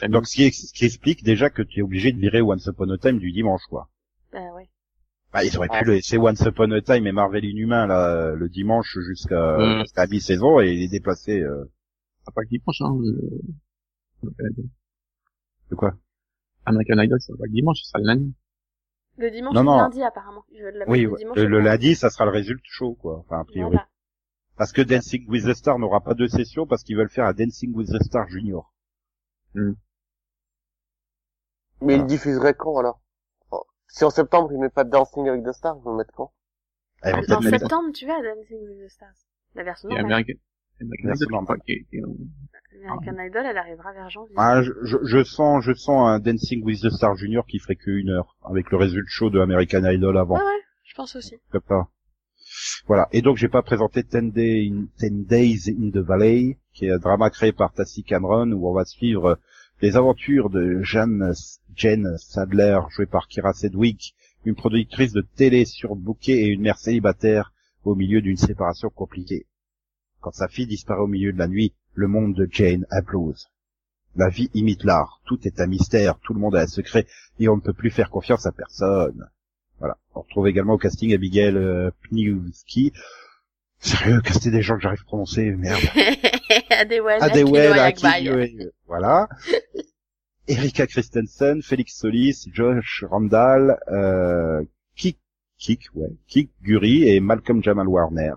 Donc 0.10 0.28
ce 0.28 0.36
qui, 0.36 0.52
ce 0.54 0.72
qui 0.74 0.86
explique 0.86 1.24
déjà 1.24 1.50
que 1.50 1.62
tu 1.62 1.80
es 1.80 1.84
obligé 1.84 2.14
de 2.14 2.18
virer 2.18 2.42
Once 2.42 2.66
Upon 2.68 2.90
a 2.90 2.98
Time 2.98 3.20
du 3.20 3.32
dimanche, 3.34 3.64
quoi. 3.70 3.90
Bah, 4.32 4.40
ouais. 4.56 4.70
Bah, 5.34 5.44
ils 5.44 5.58
auraient 5.58 5.68
Ah. 5.72 5.80
pu 5.80 5.86
le 5.86 5.94
laisser 5.94 6.18
Once 6.18 6.40
Upon 6.42 6.70
a 6.72 6.82
Time 6.82 7.08
et 7.08 7.12
Marvel 7.12 7.44
Inhumain 7.44 7.88
là 7.88 8.34
le 8.36 8.50
dimanche 8.50 8.98
jusqu'à 9.00 9.58
Euh. 9.58 9.80
jusqu'à 9.80 10.06
mi-saison 10.08 10.60
et 10.60 10.74
les 10.76 10.88
déplacer. 10.88 11.40
Euh, 11.42 11.66
pas 12.36 12.44
que 12.44 12.50
dimanche, 12.50 12.80
hein. 12.82 12.96
euh, 13.04 13.42
American 14.22 14.46
Idol. 14.52 14.66
de 15.72 15.76
quoi? 15.76 15.94
American 16.66 17.00
Idol, 17.02 17.20
ça 17.20 17.28
sera 17.28 17.38
pas 17.40 17.46
que 17.48 17.52
dimanche, 17.52 17.82
ça 17.84 17.90
sera 17.90 18.00
le 18.00 18.06
lundi. 18.06 18.34
Le 19.18 19.30
dimanche 19.32 19.54
Non, 19.56 19.62
ou 19.62 19.64
non. 19.66 19.76
le 19.78 19.82
lundi, 19.84 20.04
apparemment. 20.04 20.44
Je 20.54 20.64
Oui, 20.88 21.02
le 21.06 21.18
dimanche 21.18 21.38
le, 21.38 21.46
le 21.48 21.60
lundi, 21.60 21.96
ça 21.96 22.10
sera 22.10 22.26
le 22.26 22.32
résultat 22.32 22.62
chaud, 22.66 22.94
quoi. 22.96 23.20
Enfin, 23.20 23.40
a 23.42 23.44
priori. 23.44 23.72
Voilà. 23.72 23.88
Parce 24.56 24.72
que 24.72 24.82
Dancing 24.84 25.28
with 25.30 25.46
the 25.46 25.54
Star 25.56 25.80
n'aura 25.80 26.02
pas 26.02 26.14
de 26.14 26.28
session 26.28 26.66
parce 26.68 26.84
qu'ils 26.84 26.96
veulent 26.96 27.10
faire 27.10 27.26
un 27.26 27.34
Dancing 27.34 27.74
with 27.74 27.90
the 27.90 28.02
Star 28.04 28.28
Junior. 28.30 28.72
Mais 29.56 29.74
Voilà. 31.82 31.98
il 31.98 32.06
diffuserait 32.06 32.54
quand, 32.54 32.78
alors? 32.78 33.02
Si 33.94 34.04
en 34.04 34.10
septembre, 34.10 34.50
il 34.52 34.58
met 34.60 34.70
pas 34.72 34.84
de 34.84 34.90
Dancing 34.90 35.28
avec 35.30 35.44
the 35.44 35.52
Stars, 35.52 35.76
ils 35.80 35.84
vont 35.84 35.92
le 35.92 35.98
mettre 35.98 36.14
quand? 36.16 36.32
Vont 37.04 37.36
En 37.36 37.42
septembre, 37.42 37.92
tu 37.94 38.08
vas 38.08 38.16
à 38.16 38.22
Dancing 38.24 38.58
with 38.68 38.80
the 38.84 38.90
Stars. 38.90 39.14
La 39.54 39.64
version 39.64 39.88
normale. 39.88 40.06
American, 40.12 40.34
American 40.82 41.14
Idol, 41.14 41.36
en- 41.36 41.46
American 42.90 43.24
Idol, 43.24 43.46
elle 43.46 43.58
arrivera 43.60 43.94
vers 43.94 44.10
janvier. 44.10 44.34
Ah, 44.36 44.64
je, 44.64 44.72
je, 44.82 44.98
je 45.04 45.24
sens, 45.24 45.64
je 45.64 45.74
sens 45.74 46.10
un 46.10 46.20
Dancing 46.20 46.64
with 46.64 46.82
the 46.82 46.90
Star 46.90 47.16
Junior 47.16 47.46
qui 47.46 47.60
ferait 47.60 47.76
que 47.76 47.92
une 47.92 48.10
heure 48.10 48.36
avec 48.44 48.72
le 48.72 48.78
résultat 48.78 49.08
chaud 49.10 49.30
de 49.30 49.40
American 49.40 49.86
Idol 49.86 50.18
avant. 50.18 50.38
Ouais, 50.38 50.44
ouais, 50.44 50.62
je 50.86 50.96
pense 50.96 51.16
aussi. 51.16 51.38
Ça. 51.52 51.88
Voilà. 52.88 53.08
Et 53.12 53.22
donc, 53.22 53.38
j'ai 53.38 53.48
pas 53.48 53.62
présenté 53.62 54.04
Ten, 54.04 54.32
Day 54.32 54.72
in, 54.72 54.86
Ten 54.98 55.24
Days 55.24 55.70
in 55.70 55.92
the 55.92 55.98
Valley, 56.04 56.58
qui 56.74 56.88
est 56.88 56.92
un 56.92 56.98
drama 56.98 57.30
créé 57.30 57.52
par 57.52 57.74
Tassie 57.74 58.04
Cameron, 58.04 58.52
où 58.54 58.68
on 58.68 58.74
va 58.74 58.86
suivre 58.86 59.40
les 59.82 59.98
aventures 59.98 60.50
de 60.50 60.82
Jeanne, 60.82 61.34
Jane 61.76 62.18
Sadler, 62.18 62.80
jouée 62.90 63.06
par 63.06 63.28
Kira 63.28 63.54
Sedgwick, 63.54 64.16
une 64.46 64.56
productrice 64.56 65.14
de 65.14 65.26
télé 65.36 65.66
surbookée 65.66 66.44
et 66.44 66.48
une 66.48 66.62
mère 66.62 66.78
célibataire 66.78 67.54
au 67.84 67.96
milieu 67.96 68.22
d'une 68.22 68.38
séparation 68.38 68.90
compliquée. 68.90 69.46
Quand 70.22 70.32
sa 70.32 70.48
fille 70.48 70.68
disparaît 70.68 71.02
au 71.02 71.08
milieu 71.08 71.34
de 71.34 71.38
la 71.38 71.48
nuit, 71.48 71.74
le 71.94 72.08
monde 72.08 72.36
de 72.36 72.48
Jane 72.50 72.86
implose. 72.92 73.50
La 74.16 74.30
vie 74.30 74.50
imite 74.54 74.84
l'art, 74.84 75.22
tout 75.26 75.40
est 75.46 75.60
un 75.60 75.68
mystère, 75.68 76.20
tout 76.20 76.34
le 76.34 76.40
monde 76.40 76.56
a 76.56 76.62
un 76.62 76.68
secret, 76.68 77.08
et 77.40 77.50
on 77.50 77.56
ne 77.56 77.62
peut 77.62 77.74
plus 77.74 77.90
faire 77.90 78.10
confiance 78.10 78.46
à 78.46 78.52
personne. 78.52 79.28
Voilà. 79.80 79.98
On 80.16 80.22
retrouve 80.22 80.48
également 80.48 80.74
au 80.74 80.78
casting 80.78 81.14
Abigail 81.14 81.56
euh, 81.58 81.90
Pniewski. 82.04 82.94
Sérieux, 83.80 84.22
caster 84.22 84.52
des 84.52 84.62
gens 84.62 84.76
que 84.76 84.82
j'arrive 84.82 85.02
à 85.02 85.06
prononcer, 85.06 85.52
merde. 85.52 85.82
Adewale, 87.22 87.80
Akinoe, 87.80 88.46
Yakbai. 88.48 88.70
voilà. 88.88 89.28
Erika 90.48 90.88
Christensen, 90.88 91.62
Félix 91.62 91.98
Solis, 91.98 92.48
Josh 92.52 93.06
Randall, 93.10 93.78
euh, 93.88 94.62
Kik, 94.96 95.18
Kik, 95.58 95.90
ouais, 95.96 96.10
Kik 96.28 96.52
Guri 96.62 97.08
et 97.08 97.20
Malcolm 97.22 97.64
Jamal 97.64 97.88
Warner. 97.88 98.34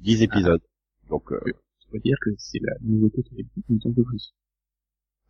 Dix 0.00 0.22
épisodes. 0.22 0.60
Donc, 1.08 1.32
euh, 1.32 1.40
Ça 1.80 1.86
veut 1.92 2.00
dire 2.00 2.16
que 2.20 2.30
c'est 2.36 2.60
la 2.62 2.74
nouveauté 2.82 3.22
qui 3.22 3.40
est 3.40 3.46
une 3.70 3.78
plus. 3.94 4.34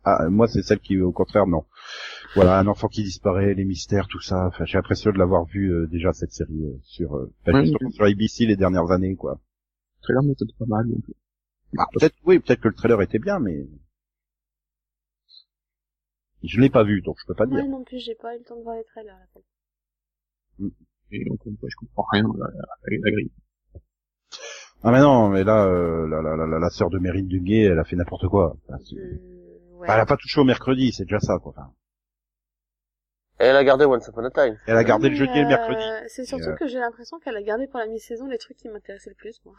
ah, 0.03 0.27
moi 0.29 0.47
c'est 0.47 0.63
celle 0.63 0.79
qui, 0.79 0.99
au 0.99 1.13
contraire, 1.13 1.47
non. 1.47 1.63
Voilà, 2.35 2.59
un 2.59 2.67
enfant 2.67 2.89
qui 2.89 3.03
disparaît, 3.03 3.53
les 3.53 3.63
mystères, 3.63 4.07
tout 4.09 4.19
ça. 4.19 4.47
Enfin, 4.47 4.65
j'ai 4.65 4.77
l'impression 4.77 5.11
de 5.11 5.17
l'avoir 5.17 5.45
vu 5.45 5.71
euh, 5.71 5.87
déjà 5.87 6.11
cette 6.11 6.31
série 6.33 6.65
euh, 6.65 6.77
sur, 6.83 7.15
euh, 7.15 7.31
Ouais, 7.47 7.65
surtout 7.65 7.91
sur 7.91 8.03
ABC 8.03 8.45
les 8.45 8.57
dernières 8.57 8.91
années, 8.91 9.15
quoi. 9.15 9.39
Le 9.99 10.03
trailer 10.03 10.23
m'étonne 10.23 10.49
pas 10.59 10.65
mal, 10.67 10.87
donc. 10.89 11.03
Bah, 11.75 11.87
peut-être, 11.93 12.15
oui, 12.25 12.39
peut-être 12.39 12.61
que 12.61 12.67
le 12.67 12.73
trailer 12.73 13.01
était 13.01 13.19
bien, 13.19 13.39
mais 13.39 13.67
je 16.43 16.59
l'ai 16.61 16.69
pas 16.69 16.83
vu, 16.83 17.01
donc 17.01 17.17
je 17.19 17.25
peux 17.25 17.35
pas 17.35 17.45
dire. 17.45 17.57
Ouais, 17.57 17.67
non 17.67 17.83
plus, 17.83 17.99
j'ai 17.99 18.15
pas 18.15 18.35
eu 18.35 18.39
le 18.39 18.45
temps 18.45 18.57
de 18.57 18.63
voir 18.63 18.75
les 18.75 18.83
trailers. 18.83 19.17
là. 19.17 19.41
Et 21.11 21.23
fois, 21.59 21.69
je 21.69 21.75
comprends 21.75 22.05
rien 22.11 22.25
à 22.25 22.37
la, 22.37 22.97
la 23.03 23.11
grille. 23.11 23.31
Ah 24.83 24.91
mais 24.91 24.99
non, 24.99 25.29
mais 25.29 25.43
là, 25.43 25.65
euh, 25.65 26.07
la, 26.07 26.21
la, 26.21 26.35
la, 26.45 26.59
la 26.59 26.69
sœur 26.69 26.89
de 26.89 26.99
Mérine 26.99 27.27
Duguay, 27.27 27.61
elle 27.63 27.79
a 27.79 27.83
fait 27.83 27.95
n'importe 27.95 28.27
quoi. 28.27 28.55
Enfin, 28.67 28.77
Euh, 28.93 29.57
ouais. 29.73 29.87
Bah, 29.87 29.95
elle 29.95 30.01
a 30.01 30.05
pas 30.05 30.17
touché 30.17 30.39
au 30.39 30.43
mercredi, 30.43 30.91
c'est 30.91 31.05
déjà 31.05 31.19
ça, 31.19 31.39
quoi. 31.39 31.53
Enfin, 31.55 31.73
elle 33.37 33.55
a 33.55 33.63
gardé 33.63 33.85
Once 33.85 34.07
Upon 34.07 34.23
a 34.25 34.31
Time. 34.31 34.57
elle 34.65 34.77
a 34.77 34.83
gardé 34.83 35.09
le 35.09 35.15
jeudi 35.15 35.33
et 35.33 35.41
le 35.41 35.45
euh, 35.45 35.49
mercredi. 35.49 35.81
C'est 36.07 36.25
surtout 36.25 36.49
euh, 36.49 36.55
que 36.55 36.67
j'ai 36.67 36.79
l'impression 36.79 37.19
qu'elle 37.19 37.35
a 37.35 37.41
gardé 37.41 37.67
pour 37.67 37.79
la 37.79 37.87
mi-saison 37.87 38.27
les 38.27 38.37
trucs 38.37 38.57
qui 38.57 38.69
m'intéressaient 38.69 39.09
le 39.09 39.15
plus, 39.15 39.39
moi. 39.45 39.55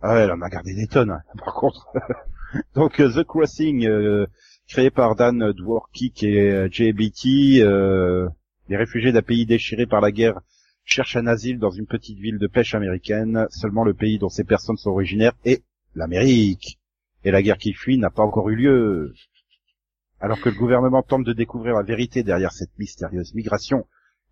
Ah 0.00 0.14
ouais, 0.14 0.20
elle 0.20 0.32
en 0.32 0.40
a 0.40 0.48
gardé 0.48 0.74
des 0.74 0.86
tonnes, 0.86 1.10
hein, 1.10 1.22
par 1.44 1.54
contre. 1.54 1.88
Donc, 2.74 3.00
euh, 3.00 3.10
The 3.10 3.24
Crossing, 3.24 3.86
euh, 3.86 4.26
créé 4.68 4.90
par 4.90 5.16
Dan 5.16 5.52
Dworkik 5.52 6.22
et 6.22 6.68
Jay 6.70 6.92
Beatty, 6.92 7.60
euh, 7.62 8.28
les 8.68 8.76
réfugiés 8.76 9.12
d'un 9.12 9.22
pays 9.22 9.46
déchiré 9.46 9.86
par 9.86 10.00
la 10.00 10.12
guerre 10.12 10.40
cherchent 10.84 11.16
un 11.16 11.26
asile 11.26 11.58
dans 11.58 11.70
une 11.70 11.86
petite 11.86 12.18
ville 12.18 12.38
de 12.38 12.46
pêche 12.46 12.74
américaine. 12.74 13.46
Seulement 13.50 13.84
le 13.84 13.94
pays 13.94 14.18
dont 14.18 14.28
ces 14.28 14.44
personnes 14.44 14.76
sont 14.76 14.90
originaires 14.90 15.34
est 15.44 15.62
l'Amérique. 15.94 16.78
Et 17.24 17.30
la 17.30 17.42
guerre 17.42 17.58
qui 17.58 17.72
fuit 17.72 17.98
n'a 17.98 18.10
pas 18.10 18.22
encore 18.22 18.48
eu 18.48 18.56
lieu. 18.56 19.12
Alors 20.20 20.40
que 20.40 20.48
le 20.48 20.56
gouvernement 20.56 21.02
tente 21.02 21.24
de 21.24 21.32
découvrir 21.32 21.74
la 21.74 21.82
vérité 21.82 22.22
derrière 22.22 22.52
cette 22.52 22.76
mystérieuse 22.78 23.34
migration, 23.34 23.86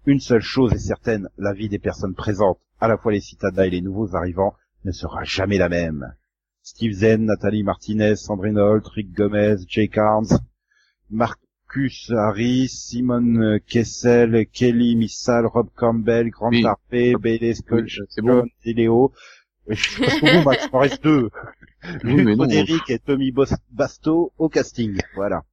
une 0.04 0.20
seule 0.20 0.42
chose 0.42 0.72
est 0.72 0.78
certaine, 0.78 1.28
la 1.38 1.52
vie 1.52 1.68
des 1.68 1.78
personnes 1.78 2.14
présentes, 2.14 2.58
à 2.80 2.88
la 2.88 2.96
fois 2.96 3.12
les 3.12 3.20
citadins 3.20 3.64
et 3.64 3.70
les 3.70 3.80
nouveaux 3.80 4.16
arrivants, 4.16 4.54
ne 4.84 4.92
sera 4.92 5.22
jamais 5.24 5.58
la 5.58 5.68
même. 5.68 6.14
Steve 6.62 6.92
Zen, 6.92 7.26
Nathalie 7.26 7.62
Martinez, 7.62 8.16
Sandrine 8.16 8.58
Holt, 8.58 8.86
Rick 8.88 9.12
Gomez, 9.12 9.56
Jay 9.68 9.86
Carnes, 9.86 10.40
Marcus 11.10 12.10
Harris, 12.10 12.68
Simon 12.68 13.58
Kessel, 13.68 14.46
Kelly 14.52 14.96
Missal, 14.96 15.46
Rob 15.46 15.68
Campbell, 15.76 16.30
Grant 16.30 16.50
Oui. 16.50 16.64
Bailey 16.90 17.54
Sculch, 17.54 18.00
c'est 18.08 18.22
bon. 18.22 18.44
Léo. 18.64 19.12
Oui, 19.68 19.76
je 19.76 19.98
pense 20.00 20.44
Max, 20.44 20.68
il 20.68 20.76
en 20.76 20.78
reste 20.80 21.04
deux. 21.04 21.30
Oui. 22.02 22.36
Frédéric 22.36 22.90
et 22.90 22.98
Tommy 22.98 23.32
Basto 23.70 24.32
au 24.38 24.48
casting. 24.48 24.98
Voilà. 25.14 25.44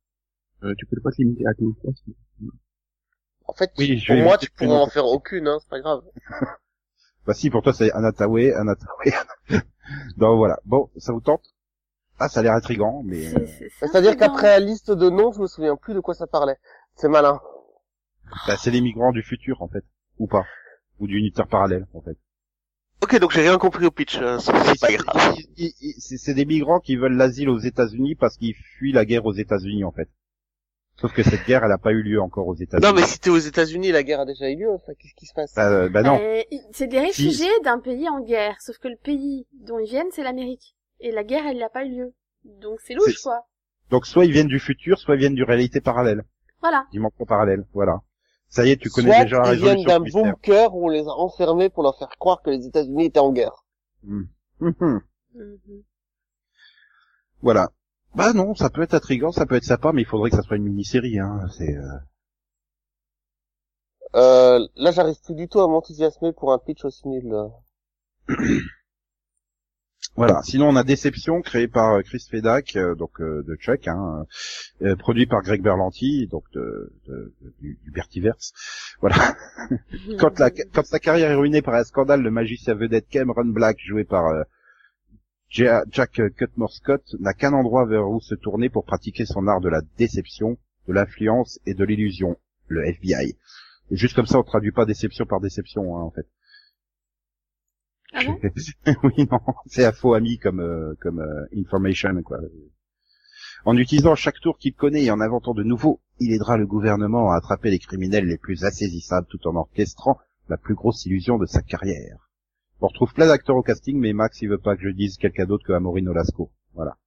Euh, 0.64 0.74
tu 0.78 0.86
peux 0.86 1.00
pas 1.02 1.12
te 1.12 1.18
limiter 1.22 1.46
à 1.46 1.54
trois. 1.54 1.72
c'est- 2.06 2.14
En 3.46 3.54
fait, 3.54 3.72
Oui, 3.78 4.02
pour 4.08 4.16
moi, 4.18 4.38
tu 4.38 4.50
prendre- 4.52 4.74
en 4.76 4.88
faire 4.88 5.06
aucune, 5.06 5.48
hein, 5.48 5.58
c'est 5.62 5.70
pas 5.70 5.80
grave. 5.82 6.02
Bah 7.26 7.34
si, 7.34 7.50
pour 7.50 7.62
toi, 7.62 7.72
c'est 7.72 7.90
Anatawe, 7.94 8.54
Anatawe. 8.54 9.14
Donc 10.18 10.38
voilà. 10.38 10.60
Bon, 10.66 10.90
ça 10.98 11.14
vous 11.14 11.22
tente? 11.22 11.42
Ah, 12.20 12.28
ça 12.28 12.42
a 12.42 12.44
l'air 12.44 12.54
intrigant, 12.54 13.02
mais... 13.06 13.26
Euh, 13.28 13.46
c'est- 13.48 13.70
c'est 13.80 13.88
C'est-à-dire 13.88 14.18
qu'après 14.18 14.48
la 14.48 14.60
liste 14.60 14.92
de 14.92 15.10
noms, 15.10 15.32
je 15.32 15.40
me 15.40 15.48
souviens 15.48 15.78
plus 15.78 15.94
de 15.94 16.02
quoi 16.02 16.14
ça 16.16 16.28
parlait. 16.28 16.58
C'est 16.96 17.08
malin. 17.08 17.40
bah, 18.48 18.58
c'est 18.58 18.72
les 18.72 18.82
migrants 18.82 19.12
du 19.14 19.24
futur, 19.24 19.62
en 19.62 19.68
fait. 19.70 19.84
Ou 20.20 20.28
pas. 20.28 20.46
Ou 21.00 21.08
du 21.08 21.18
unitaire 21.18 21.48
parallèle, 21.48 21.88
en 21.94 22.02
fait. 22.02 22.18
Ok, 23.02 23.18
donc 23.20 23.32
j'ai 23.32 23.42
rien 23.42 23.58
compris 23.58 23.86
au 23.86 23.92
pitch, 23.92 24.18
euh, 24.18 24.40
c'est 24.40 24.52
c'est 24.64 24.80
pas 24.80 24.92
grave. 24.94 25.36
Ils- 25.38 25.48
ils- 25.58 25.74
ils- 25.82 25.96
C'est 26.02 26.18
c'est 26.18 26.34
des 26.34 26.46
migrants 26.46 26.80
qui 26.80 26.96
veulent 26.98 27.16
l'asile 27.18 27.50
aux 27.50 27.60
États-Unis 27.60 28.16
parce 28.16 28.38
qu'ils 28.38 28.54
fuient 28.56 28.94
la 28.94 29.06
guerre 29.06 29.26
aux 29.26 29.34
États-Unis, 29.34 29.84
en 29.86 29.92
fait. 29.92 30.10
Sauf 30.96 31.12
que 31.14 31.24
cette 31.24 31.46
guerre, 31.46 31.64
elle 31.64 31.72
a 31.72 31.78
pas 31.78 31.92
eu 31.92 32.02
lieu 32.04 32.22
encore 32.22 32.48
aux 32.48 32.56
États-Unis. 32.56 32.88
Non, 32.88 32.94
mais 32.94 33.06
si 33.06 33.20
t'es 33.20 33.30
aux 33.30 33.38
États-Unis, 33.38 33.92
la 33.92 34.04
guerre 34.04 34.22
a 34.22 34.26
déjà 34.26 34.50
eu 34.50 34.56
lieu, 34.56 34.72
enfin, 34.72 34.94
qu'est-ce 34.98 35.16
qui 35.16 35.26
se 35.26 35.34
passe? 35.34 35.54
Bah, 35.56 35.70
euh, 35.70 35.90
bah 35.90 36.04
non. 36.04 36.20
Euh, 36.22 36.42
c'est 36.72 36.88
des 36.88 37.00
réfugiés 37.00 37.50
d'un 37.64 37.80
pays 37.80 38.08
en 38.08 38.22
guerre, 38.22 38.56
sauf 38.62 38.78
que 38.78 38.88
le 38.88 38.98
pays 38.98 39.48
dont 39.54 39.80
ils 39.80 39.90
viennent, 39.90 40.12
c'est 40.12 40.24
l'Amérique. 40.24 40.76
Et 41.00 41.12
la 41.12 41.24
guerre, 41.24 41.46
elle 41.48 41.58
n'a 41.58 41.70
pas 41.70 41.84
eu 41.86 41.96
lieu. 41.96 42.14
Donc 42.46 42.80
c'est 42.82 42.94
louche, 42.94 43.22
quoi. 43.22 43.42
Donc 43.90 44.06
soit 44.06 44.26
ils 44.26 44.32
viennent 44.32 44.48
du 44.48 44.60
futur, 44.60 45.00
soit 45.00 45.16
ils 45.16 45.20
viennent 45.20 45.36
du 45.36 45.44
réalité 45.44 45.82
parallèle. 45.82 46.24
Voilà. 46.62 46.86
Dimension 46.92 47.26
parallèle, 47.26 47.66
voilà. 47.74 48.02
Ça 48.48 48.66
y 48.66 48.72
est, 48.72 48.78
tu 48.78 48.90
connais 48.90 49.12
Soit 49.12 49.24
déjà 49.24 49.40
la 49.42 49.54
ils 49.54 49.60
viennent 49.60 49.78
résolution 49.78 50.22
d'un 50.22 50.30
bunker 50.30 50.76
où 50.76 50.86
on 50.86 50.90
les 50.90 51.08
a 51.08 51.12
enfermés 51.12 51.70
pour 51.70 51.84
leur 51.84 51.98
faire 51.98 52.10
croire 52.20 52.42
que 52.42 52.52
les 52.52 52.66
États-Unis 52.68 53.06
étaient 53.06 53.20
en 53.20 53.32
guerre. 53.32 53.66
Hmm. 54.04 54.24
Mhm. 54.60 55.02
Mhm. 55.36 55.82
Voilà. 57.42 57.72
Bah 58.16 58.34
non, 58.34 58.56
ça 58.56 58.70
peut 58.70 58.82
être 58.82 58.94
intriguant, 58.94 59.32
ça 59.32 59.46
peut 59.46 59.56
être 59.56 59.64
sympa, 59.64 59.92
mais 59.92 60.02
il 60.02 60.06
faudrait 60.08 60.30
que 60.30 60.36
ça 60.36 60.42
soit 60.44 60.58
une 60.58 60.64
mini-série. 60.64 61.20
Hein. 61.20 61.48
C'est 61.58 61.76
euh, 61.76 61.98
Euh, 64.16 64.68
là, 64.76 64.92
j'arrive 64.92 65.20
plus 65.24 65.36
du 65.36 65.48
tout 65.48 65.60
à 65.60 65.68
m'enthousiasmer 65.68 66.34
pour 66.34 66.52
un 66.52 66.58
pitch 66.60 66.84
aussi 66.86 67.08
nul. 67.08 67.28
là. 67.28 67.50
voilà. 70.16 70.42
Sinon, 70.44 70.70
on 70.70 70.76
a 70.76 70.84
Déception, 70.84 71.42
créé 71.42 71.68
par 71.68 71.94
euh, 71.96 72.02
Chris 72.02 72.24
Fedak, 72.30 72.76
euh, 72.76 72.94
donc 72.96 73.20
euh, 73.22 73.44
de 73.48 73.56
Chuck, 73.56 73.88
hein, 73.88 74.26
euh, 74.84 74.96
produit 74.96 75.26
par 75.26 75.42
Greg 75.42 75.62
Berlanti, 75.64 76.28
donc 76.28 76.44
de, 76.54 76.94
de- 77.08 77.34
de- 77.42 77.54
du, 77.60 77.80
du 77.84 77.92
Bertiverse. 77.92 78.54
Voilà. 79.02 79.36
quand, 80.20 80.38
la, 80.40 80.52
quand 80.52 80.86
sa 80.86 81.00
carrière 81.00 81.32
est 81.32 81.36
ruinée 81.36 81.62
par 81.64 81.74
un 81.76 81.84
scandale, 81.84 82.22
le 82.22 82.32
magicien 82.32 82.76
vedette 82.76 83.08
Cameron 83.10 83.46
Black, 83.46 83.78
joué 83.80 84.04
par 84.04 84.28
euh, 84.28 84.44
Jack 85.54 86.20
Cutmore 86.36 86.74
Scott, 86.74 87.04
n'a 87.20 87.34
qu'un 87.34 87.54
endroit 87.54 87.86
vers 87.86 88.10
où 88.10 88.20
se 88.20 88.34
tourner 88.34 88.70
pour 88.70 88.86
pratiquer 88.86 89.26
son 89.26 89.48
art 89.48 89.62
de 89.62 89.70
la 89.70 89.82
déception, 90.00 90.58
de 90.88 90.94
l'influence 90.94 91.60
et 91.68 91.76
de 91.76 91.86
l'illusion, 91.86 92.38
le 92.68 92.84
FBI. 92.88 93.38
Et 93.92 93.96
juste 93.96 94.16
comme 94.16 94.26
ça, 94.26 94.40
on 94.40 94.44
traduit 94.44 94.72
pas 94.72 94.86
déception 94.86 95.28
par 95.28 95.40
déception, 95.40 95.96
hein, 95.96 96.02
en 96.02 96.10
fait. 96.10 96.28
Ah 98.14 98.24
bon? 98.26 98.40
Oui, 99.04 99.28
non, 99.32 99.40
c'est 99.68 99.86
un 99.86 99.92
faux 99.92 100.16
ami 100.16 100.40
comme 100.40 100.60
euh, 100.60 100.96
comme 101.00 101.20
euh, 101.20 101.46
information 101.56 102.22
quoi. 102.24 102.40
En 103.66 103.78
utilisant 103.78 104.16
chaque 104.16 104.40
tour 104.40 104.58
qu'il 104.58 104.74
connaît 104.74 105.04
et 105.04 105.12
en 105.12 105.22
inventant 105.22 105.54
de 105.54 105.64
nouveaux, 105.64 106.02
il 106.20 106.34
aidera 106.34 106.58
le 106.58 106.68
gouvernement 106.68 107.32
à 107.32 107.38
attraper 107.38 107.70
les 107.70 107.80
criminels 107.80 108.26
les 108.26 108.38
plus 108.38 108.66
assaisissables 108.66 109.28
tout 109.28 109.48
en 109.48 109.56
orchestrant 109.56 110.20
la 110.50 110.58
plus 110.58 110.76
grosse 110.76 111.06
illusion 111.06 111.38
de 111.38 111.46
sa 111.46 111.62
carrière. 111.62 112.23
On 112.84 112.88
retrouve 112.88 113.14
plein 113.14 113.28
d'acteurs 113.28 113.56
au 113.56 113.64
casting, 113.64 113.98
mais 113.98 114.12
Max 114.12 114.42
il 114.42 114.50
veut 114.50 114.58
pas 114.58 114.76
que 114.76 114.82
je 114.82 114.90
dise 114.90 115.16
quelqu'un 115.16 115.46
d'autre 115.46 115.66
que 115.66 115.72
Amaury 115.72 116.02
Nolasco. 116.02 116.52
Voilà. 116.74 116.98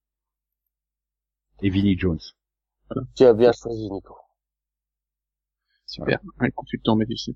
Et 1.60 1.68
Vinnie 1.68 1.98
Jones. 1.98 2.18
Tu 3.14 3.24
as 3.24 3.34
bien 3.34 3.52
choisi, 3.52 3.90
Nico. 3.90 4.16
Super. 5.84 6.18
Un 6.38 6.48
consultant 6.48 6.96
magicien. 6.96 7.34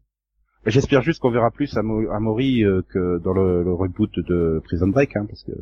J'espère 0.64 1.03
juste 1.03 1.20
qu'on 1.20 1.31
verra 1.31 1.50
plus 1.50 1.76
Amaury 1.76 2.64
euh, 2.64 2.81
que 2.88 3.18
dans 3.18 3.35
le, 3.35 3.62
le 3.62 3.74
reboot 3.74 4.18
de 4.20 4.62
Prison 4.64 4.88
Break, 4.88 5.16
hein, 5.16 5.26
parce 5.26 5.44
que 5.44 5.53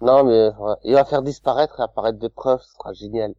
Non, 0.00 0.22
mais 0.22 0.50
ouais, 0.56 0.74
il 0.84 0.94
va 0.94 1.04
faire 1.04 1.22
disparaître 1.22 1.80
et 1.80 1.82
apparaître 1.82 2.20
des 2.20 2.28
preuves, 2.30 2.60
ce 2.60 2.74
sera 2.74 2.92
génial. 2.92 3.34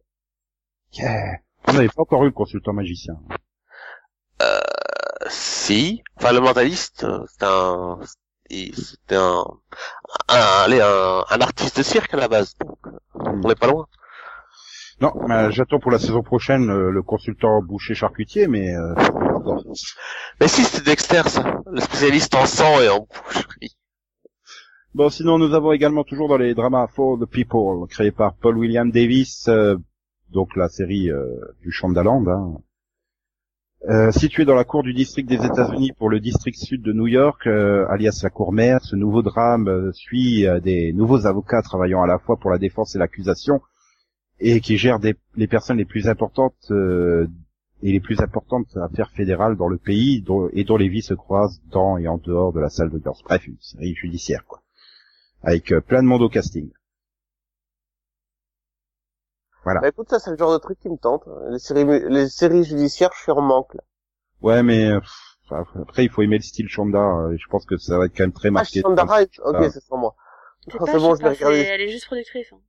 Yeah. 0.92 1.38
on 1.66 1.72
n'avait 1.72 1.88
pas 1.88 2.02
encore 2.02 2.24
eu 2.24 2.26
le 2.26 2.32
consultant 2.32 2.74
magicien. 2.74 3.14
Si. 5.62 6.02
Enfin, 6.16 6.32
le 6.32 6.40
mentaliste, 6.40 7.04
euh, 7.04 7.24
c'est 7.28 7.46
un, 7.46 7.98
c'était 8.50 9.16
un, 9.16 9.44
un, 10.28 10.62
allez, 10.64 10.80
un, 10.80 11.24
un 11.30 11.40
artiste 11.40 11.78
de 11.78 11.82
cirque 11.82 12.12
à 12.14 12.16
la 12.16 12.28
base. 12.28 12.56
Donc, 12.58 12.78
euh, 12.86 12.90
on 13.14 13.48
n'est 13.48 13.54
pas 13.54 13.68
loin. 13.68 13.86
Non, 15.00 15.12
mais 15.26 15.50
j'attends 15.50 15.80
pour 15.80 15.90
la 15.90 15.98
saison 15.98 16.22
prochaine 16.22 16.70
euh, 16.70 16.90
le 16.90 17.02
consultant 17.02 17.62
boucher 17.62 17.94
charcutier, 17.94 18.46
mais 18.46 18.74
euh. 18.74 18.94
Mais 20.40 20.48
si, 20.48 20.62
c'était 20.64 20.90
Dexter, 20.90 21.22
ça. 21.28 21.60
Le 21.70 21.80
spécialiste 21.80 22.34
en 22.34 22.46
sang 22.46 22.80
et 22.80 22.88
en 22.88 23.00
boucherie. 23.00 23.76
Bon, 24.94 25.08
sinon 25.08 25.38
nous 25.38 25.54
avons 25.54 25.72
également 25.72 26.04
toujours 26.04 26.28
dans 26.28 26.36
les 26.36 26.54
dramas 26.54 26.86
For 26.88 27.18
the 27.18 27.24
People, 27.24 27.88
créé 27.88 28.10
par 28.10 28.34
Paul 28.34 28.58
William 28.58 28.90
Davis, 28.90 29.48
euh, 29.48 29.76
donc 30.30 30.54
la 30.54 30.68
série 30.68 31.10
euh, 31.10 31.24
du 31.62 31.72
Shondaland, 31.72 32.26
hein. 32.28 32.58
Euh, 33.88 34.12
situé 34.12 34.44
dans 34.44 34.54
la 34.54 34.62
cour 34.62 34.84
du 34.84 34.94
district 34.94 35.28
des 35.28 35.44
États-Unis 35.44 35.90
pour 35.98 36.08
le 36.08 36.20
district 36.20 36.56
sud 36.56 36.82
de 36.82 36.92
New 36.92 37.08
York, 37.08 37.48
euh, 37.48 37.84
alias 37.88 38.20
la 38.22 38.30
cour 38.30 38.52
mère, 38.52 38.78
ce 38.84 38.94
nouveau 38.94 39.22
drame 39.22 39.66
euh, 39.66 39.90
suit 39.92 40.46
euh, 40.46 40.60
des 40.60 40.92
nouveaux 40.92 41.26
avocats 41.26 41.62
travaillant 41.62 42.00
à 42.00 42.06
la 42.06 42.18
fois 42.20 42.36
pour 42.36 42.50
la 42.50 42.58
défense 42.58 42.94
et 42.94 42.98
l'accusation 42.98 43.60
et 44.38 44.60
qui 44.60 44.76
gèrent 44.76 45.00
des- 45.00 45.16
les 45.34 45.48
personnes 45.48 45.78
les 45.78 45.84
plus 45.84 46.06
importantes 46.08 46.70
et 46.70 47.92
les 47.92 48.00
plus 48.00 48.20
importantes 48.20 48.68
affaires 48.76 49.10
fédérales 49.10 49.56
dans 49.56 49.68
le 49.68 49.78
pays 49.78 50.22
dont- 50.22 50.48
et 50.52 50.62
dont 50.62 50.76
les 50.76 50.88
vies 50.88 51.02
se 51.02 51.14
croisent 51.14 51.60
dans 51.72 51.98
et 51.98 52.06
en 52.06 52.18
dehors 52.18 52.52
de 52.52 52.60
la 52.60 52.68
salle 52.68 52.90
d'audience. 52.90 53.20
Bref, 53.24 53.46
une 53.48 53.56
série 53.60 53.94
judiciaire, 53.94 54.44
quoi. 54.46 54.60
Avec 55.42 55.74
plein 55.88 56.02
de 56.02 56.08
monde 56.08 56.22
au 56.22 56.28
casting. 56.28 56.70
Voilà. 59.64 59.80
Bah 59.80 59.88
écoute, 59.88 60.08
ça 60.10 60.18
c'est 60.18 60.30
le 60.30 60.36
genre 60.36 60.52
de 60.52 60.58
truc 60.58 60.78
qui 60.80 60.88
me 60.88 60.96
tente. 60.96 61.24
Les 61.50 61.58
séries, 61.58 61.84
les 62.08 62.28
séries 62.28 62.64
judiciaires, 62.64 63.10
je 63.16 63.22
suis 63.22 63.32
en 63.32 63.40
manque. 63.40 63.74
Là. 63.74 63.82
Ouais, 64.40 64.62
mais 64.62 64.86
euh, 64.90 65.00
pff, 65.00 65.52
après, 65.76 66.04
il 66.04 66.10
faut 66.10 66.22
aimer 66.22 66.38
le 66.38 66.42
style 66.42 66.68
Shonda. 66.68 66.98
euh, 66.98 67.32
et 67.32 67.38
je 67.38 67.46
pense 67.48 67.64
que 67.64 67.76
ça 67.76 67.96
va 67.98 68.06
être 68.06 68.16
quand 68.16 68.24
même 68.24 68.32
très 68.32 68.48
Ah, 68.48 68.52
marqué. 68.52 68.80
Shonda 68.80 69.04
Rhimes, 69.04 69.26
ok, 69.44 69.56
Ah. 69.58 69.70
c'est 69.70 69.80
sans 69.82 69.96
moi. 69.98 70.14
C'est 70.66 70.76
Ah, 70.80 70.84
bon, 70.98 71.14
je 71.16 71.34
c'est- 71.34 71.44
elle 71.66 71.80
est 71.80 71.88
juste 71.88 72.06
productrice. 72.06 72.52
hein. 72.52 72.60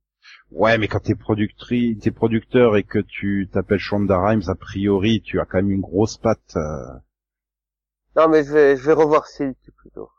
Ouais, 0.50 0.78
mais 0.78 0.88
quand 0.88 1.00
t'es 1.00 1.14
productrice, 1.14 1.98
t'es 2.00 2.10
producteur 2.10 2.76
et 2.76 2.82
que 2.84 2.98
tu 2.98 3.48
t'appelles 3.52 3.78
Shonda 3.78 4.18
Rhimes, 4.18 4.42
a 4.48 4.54
priori, 4.54 5.20
tu 5.20 5.40
as 5.40 5.44
quand 5.44 5.58
même 5.58 5.70
une 5.70 5.80
grosse 5.80 6.16
patte. 6.16 6.56
euh, 6.56 6.86
Non, 8.16 8.28
mais 8.28 8.44
je 8.44 8.52
vais, 8.52 8.76
je 8.76 8.82
vais 8.86 8.92
revoir 8.92 9.26
Silk 9.26 9.56
plutôt. 9.76 10.10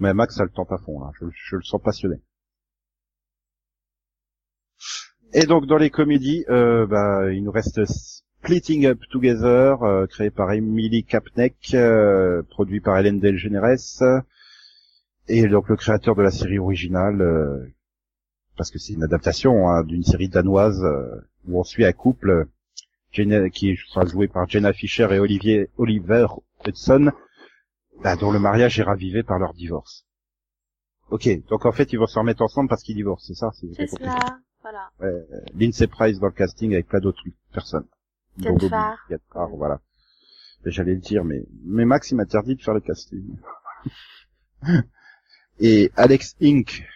Mais 0.00 0.14
Max, 0.14 0.36
ça 0.36 0.44
le 0.44 0.50
tente 0.50 0.72
à 0.72 0.78
fond, 0.78 1.00
là. 1.00 1.10
Je, 1.20 1.26
je 1.30 1.56
le 1.56 1.62
sens 1.62 1.80
passionné. 1.82 2.16
Et 5.34 5.44
donc, 5.46 5.66
dans 5.66 5.76
les 5.76 5.90
comédies, 5.90 6.44
euh, 6.48 6.86
bah, 6.86 7.30
il 7.32 7.44
nous 7.44 7.50
reste 7.50 7.80
Splitting 7.84 8.86
Up 8.86 9.00
Together, 9.10 9.82
euh, 9.82 10.06
créé 10.06 10.30
par 10.30 10.52
Emily 10.52 11.04
Kapnek, 11.04 11.56
euh, 11.74 12.42
produit 12.48 12.80
par 12.80 12.98
Hélène 12.98 13.20
DeGeneres, 13.20 14.22
et 15.28 15.46
donc 15.48 15.68
le 15.68 15.76
créateur 15.76 16.14
de 16.14 16.22
la 16.22 16.30
série 16.30 16.58
originale, 16.58 17.20
euh, 17.20 17.66
parce 18.56 18.70
que 18.70 18.78
c'est 18.78 18.94
une 18.94 19.02
adaptation 19.04 19.68
hein, 19.68 19.84
d'une 19.84 20.02
série 20.02 20.28
danoise 20.28 20.82
euh, 20.82 21.20
où 21.46 21.60
on 21.60 21.64
suit 21.64 21.84
un 21.84 21.92
couple 21.92 22.46
Jenna- 23.12 23.50
qui 23.50 23.76
sera 23.88 24.06
joué 24.06 24.28
par 24.28 24.48
Jenna 24.48 24.72
Fisher 24.72 25.08
et 25.12 25.18
Olivier 25.18 25.68
Oliver 25.76 26.26
Hudson, 26.66 27.10
bah, 28.02 28.16
dont 28.16 28.32
le 28.32 28.38
mariage 28.38 28.78
est 28.80 28.84
ravivé 28.84 29.22
par 29.22 29.38
leur 29.38 29.52
divorce. 29.52 30.06
Ok, 31.10 31.28
donc 31.48 31.66
en 31.66 31.72
fait 31.72 31.92
ils 31.92 31.98
vont 31.98 32.06
se 32.06 32.18
remettre 32.18 32.42
ensemble 32.42 32.68
parce 32.68 32.82
qu'ils 32.82 32.96
divorcent, 32.96 33.26
c'est 33.26 33.34
ça 33.34 33.50
C'est 33.52 33.86
cela. 33.86 34.38
Voilà. 34.70 34.90
Euh, 35.00 35.24
Lindsay 35.54 35.86
Price 35.86 36.18
dans 36.18 36.26
le 36.26 36.32
casting 36.32 36.74
avec 36.74 36.88
plein 36.88 37.00
d'autres 37.00 37.22
personnes. 37.54 37.86
Ted 38.42 38.68
Farr, 38.68 39.48
voilà. 39.56 39.80
J'allais 40.66 40.92
le 40.92 41.00
dire, 41.00 41.24
mais, 41.24 41.42
mais 41.64 41.86
Max 41.86 42.10
il 42.10 42.16
m'interdit 42.16 42.54
de 42.54 42.60
faire 42.60 42.74
le 42.74 42.80
casting. 42.80 43.38
Et 45.60 45.90
Alex 45.96 46.36
Inc. 46.42 46.86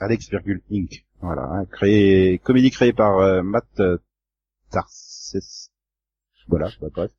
Alex 0.00 0.30
Inc. 0.72 1.04
Voilà, 1.20 1.42
hein, 1.42 1.66
créé, 1.66 2.38
comédie 2.38 2.70
créée 2.70 2.94
par 2.94 3.18
euh, 3.18 3.42
Matt 3.42 3.66
euh, 3.80 3.98
Tarses. 4.70 5.70
Voilà, 6.48 6.70
bah, 6.80 6.88
bref. 6.94 7.10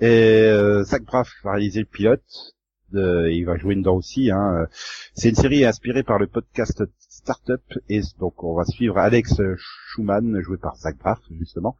Et 0.00 0.48
euh, 0.48 0.82
Zach 0.82 1.04
Braff 1.04 1.30
va 1.44 1.52
réaliser 1.52 1.80
le 1.80 1.86
pilote. 1.86 2.56
De, 2.90 3.28
il 3.30 3.44
va 3.44 3.56
jouer 3.56 3.76
dedans 3.76 3.96
aussi. 3.96 4.32
Hein. 4.32 4.66
C'est 5.14 5.28
une 5.28 5.36
série 5.36 5.64
inspirée 5.64 6.02
par 6.02 6.18
le 6.18 6.26
podcast 6.26 6.82
Startup 7.26 7.60
et 7.88 8.02
donc 8.20 8.44
on 8.44 8.54
va 8.54 8.64
suivre 8.64 8.98
Alex 8.98 9.40
Schumann, 9.56 10.40
joué 10.42 10.58
par 10.58 10.76
Zach 10.76 10.96
Braff 10.96 11.18
justement. 11.40 11.76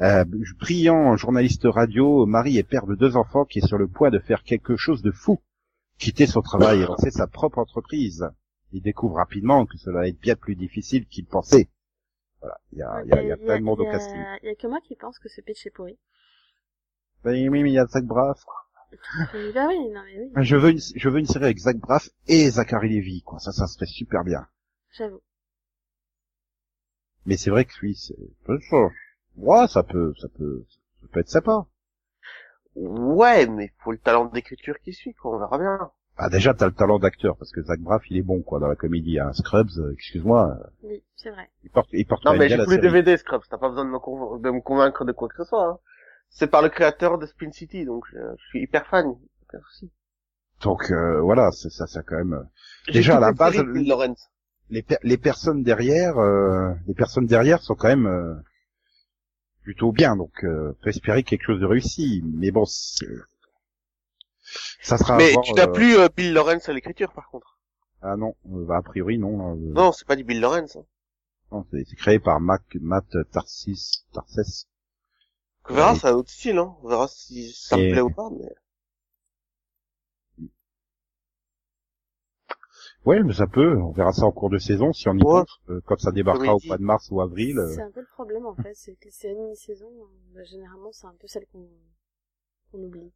Euh, 0.00 0.24
brillant 0.58 1.16
journaliste 1.16 1.62
radio, 1.66 2.26
mari 2.26 2.58
et 2.58 2.64
père 2.64 2.84
de 2.84 2.96
deux 2.96 3.14
enfants 3.14 3.44
qui 3.44 3.60
est 3.60 3.66
sur 3.66 3.78
le 3.78 3.86
point 3.86 4.10
de 4.10 4.18
faire 4.18 4.42
quelque 4.42 4.74
chose 4.76 5.02
de 5.02 5.12
fou, 5.12 5.40
quitter 5.98 6.26
son 6.26 6.42
travail 6.42 6.80
et 6.80 6.86
lancer 6.86 7.12
sa 7.12 7.28
propre 7.28 7.58
entreprise. 7.58 8.28
Il 8.72 8.82
découvre 8.82 9.14
rapidement 9.14 9.66
que 9.66 9.78
cela 9.78 10.00
va 10.00 10.08
être 10.08 10.18
bien 10.18 10.34
plus 10.34 10.56
difficile 10.56 11.06
qu'il 11.06 11.26
pensait. 11.26 11.68
Voilà, 12.40 12.58
il 12.72 12.78
y 12.78 12.82
a, 12.82 13.04
y 13.04 13.12
a, 13.12 13.22
y 13.22 13.30
a 13.30 13.36
plein 13.36 13.60
de 13.60 13.64
monde 13.64 13.78
au 13.78 13.84
casting. 13.84 14.20
Il 14.42 14.48
y 14.48 14.50
a 14.50 14.56
que 14.56 14.66
moi 14.66 14.80
qui 14.80 14.96
pense 14.96 15.20
que 15.20 15.28
ce 15.28 15.40
pitch 15.42 15.64
est 15.64 15.70
pourri. 15.70 15.96
Ben 17.22 17.30
oui, 17.34 17.62
mais 17.62 17.70
il 17.70 17.74
y 17.74 17.78
a 17.78 17.86
Zach 17.86 18.04
Braff. 18.04 18.44
Bah 19.54 19.66
oui, 19.68 19.78
non 19.90 20.00
mais 20.04 20.18
oui, 20.34 20.44
Je 20.44 20.56
veux 20.56 20.70
une, 20.70 20.80
je 20.96 21.08
veux 21.08 21.20
une 21.20 21.26
série 21.26 21.44
avec 21.44 21.58
Zach 21.58 21.76
Braff 21.76 22.10
et 22.26 22.50
Zachary 22.50 22.88
Levy, 22.88 23.22
quoi. 23.22 23.38
Ça, 23.38 23.52
ça 23.52 23.68
serait 23.68 23.86
super 23.86 24.24
bien. 24.24 24.48
J'avoue. 24.90 25.22
Mais 27.26 27.36
c'est 27.36 27.50
vrai 27.50 27.64
que 27.64 27.72
oui, 27.82 27.94
c'est, 27.94 28.16
ça, 28.70 28.76
ouais, 29.36 29.68
ça 29.68 29.82
peut, 29.84 30.14
ça 30.20 30.28
peut, 30.28 30.64
ça 31.00 31.06
peut 31.12 31.20
être 31.20 31.28
sympa. 31.28 31.66
Ouais, 32.74 33.46
mais 33.46 33.72
faut 33.82 33.92
le 33.92 33.98
talent 33.98 34.26
d'écriture 34.26 34.78
qui 34.80 34.92
suit, 34.92 35.14
quoi, 35.14 35.34
on 35.34 35.38
verra 35.38 35.58
bien. 35.58 35.90
Ah, 36.16 36.28
déjà, 36.28 36.52
t'as 36.54 36.66
le 36.66 36.72
talent 36.72 36.98
d'acteur, 36.98 37.36
parce 37.36 37.52
que 37.52 37.62
Zach 37.62 37.78
Braff, 37.80 38.02
il 38.10 38.16
est 38.16 38.22
bon, 38.22 38.42
quoi, 38.42 38.58
dans 38.58 38.66
la 38.66 38.76
comédie, 38.76 39.18
hein. 39.20 39.32
Scrubs, 39.32 39.70
euh, 39.78 39.92
excuse-moi, 39.92 40.58
Oui, 40.82 41.02
c'est 41.16 41.30
vrai. 41.30 41.48
il 41.64 41.70
porte, 41.70 41.88
il 41.92 42.06
porte 42.06 42.24
Non, 42.24 42.34
mais 42.34 42.48
j'ai 42.48 42.58
tous 42.64 42.70
les. 42.70 42.78
DVD 42.78 43.16
Scrubs, 43.16 43.42
t'as 43.48 43.58
pas 43.58 43.68
besoin 43.68 43.84
de 43.84 43.90
me, 43.90 43.98
conv- 43.98 44.40
de 44.40 44.50
me 44.50 44.60
convaincre 44.60 45.04
de 45.04 45.12
quoi 45.12 45.28
que 45.28 45.36
ce 45.36 45.44
soit. 45.44 45.64
Hein. 45.68 45.78
C'est 46.30 46.48
par 46.48 46.62
le 46.62 46.68
créateur 46.68 47.18
de 47.18 47.26
Spin 47.26 47.52
City, 47.52 47.84
donc 47.84 48.04
euh, 48.14 48.34
je 48.38 48.44
suis 48.48 48.62
hyper 48.62 48.86
fan. 48.86 49.14
Souci. 49.70 49.90
Donc, 50.60 50.90
euh, 50.90 51.20
voilà, 51.20 51.50
c'est 51.52 51.70
ça, 51.70 51.86
c'est 51.86 52.04
quand 52.04 52.16
même, 52.16 52.34
euh, 52.34 52.92
Déjà, 52.92 53.16
à 53.16 53.20
la 53.20 53.32
base, 53.32 53.62
Bill 53.72 53.86
Lawrence. 53.88 54.28
Les, 54.70 54.82
per- 54.82 54.98
les 55.02 55.18
personnes 55.18 55.62
derrière, 55.62 56.18
euh, 56.18 56.72
les 56.86 56.94
personnes 56.94 57.26
derrière 57.26 57.62
sont 57.62 57.74
quand 57.74 57.88
même, 57.88 58.06
euh, 58.06 58.34
plutôt 59.62 59.92
bien, 59.92 60.16
donc, 60.16 60.32
euh, 60.42 60.72
peut 60.82 60.88
espérer 60.90 61.22
quelque 61.22 61.44
chose 61.44 61.60
de 61.60 61.66
réussi, 61.66 62.22
mais 62.24 62.50
bon, 62.50 62.64
c'est- 62.64 63.06
ça 64.82 64.98
sera 64.98 65.18
à 65.18 65.20
Mais 65.20 65.28
voir, 65.28 65.44
tu 65.44 65.52
n'as 65.54 65.66
euh, 65.66 65.68
plus 65.68 65.98
euh, 65.98 66.08
Bill 66.08 66.32
Lawrence 66.32 66.70
à 66.70 66.72
l'écriture, 66.72 67.12
par 67.12 67.28
contre. 67.28 67.58
ah 68.02 68.16
non, 68.16 68.34
bah, 68.44 68.78
a 68.78 68.82
priori, 68.82 69.18
non, 69.18 69.54
euh, 69.56 69.56
Non, 69.74 69.92
c'est 69.92 70.06
pas 70.06 70.14
du 70.14 70.24
Bill 70.24 70.40
Lawrence. 70.40 70.76
Hein. 70.76 70.84
non, 71.52 71.66
c'est 71.70 71.84
créé 71.96 72.18
par 72.18 72.40
Mac, 72.40 72.62
Matt 72.80 73.04
Tarsis, 73.32 74.06
Tarses. 74.14 74.66
On 75.70 75.74
verra, 75.74 75.94
un 76.02 76.12
autre 76.14 76.30
style, 76.30 76.58
hein. 76.58 76.76
On 76.82 76.88
verra 76.88 77.06
si 77.06 77.52
ça 77.52 77.78
me 77.78 77.84
plaît 77.84 78.00
ou 78.00 78.10
pas, 78.10 78.28
mais... 78.30 78.48
Ouais, 83.04 83.22
mais 83.22 83.32
ça 83.32 83.46
peut. 83.46 83.76
On 83.78 83.90
verra 83.92 84.12
ça 84.12 84.26
en 84.26 84.32
cours 84.32 84.50
de 84.50 84.58
saison 84.58 84.92
si 84.92 85.08
on 85.08 85.14
y 85.14 85.16
Ouais. 85.22 85.40
pense. 85.40 85.58
Euh, 85.70 85.80
quand 85.86 85.98
ça 85.98 86.12
débarquera 86.12 86.54
au 86.54 86.60
mois 86.66 86.76
de 86.76 86.82
mars 86.82 87.08
ou 87.10 87.20
avril. 87.20 87.58
euh, 87.58 87.72
C'est 87.74 87.82
un 87.82 87.90
peu 87.90 88.00
le 88.00 88.06
problème 88.06 88.44
en 88.46 88.54
fait, 88.54 88.74
c'est 88.74 88.94
que 88.94 89.04
les 89.06 89.10
séries 89.10 89.34
mi-saison, 89.48 89.86
euh, 89.88 90.34
bah, 90.34 90.44
généralement 90.44 90.90
c'est 90.92 91.06
un 91.06 91.14
peu 91.18 91.26
celle 91.26 91.46
qu'on 91.52 91.68
oublie. 92.78 93.12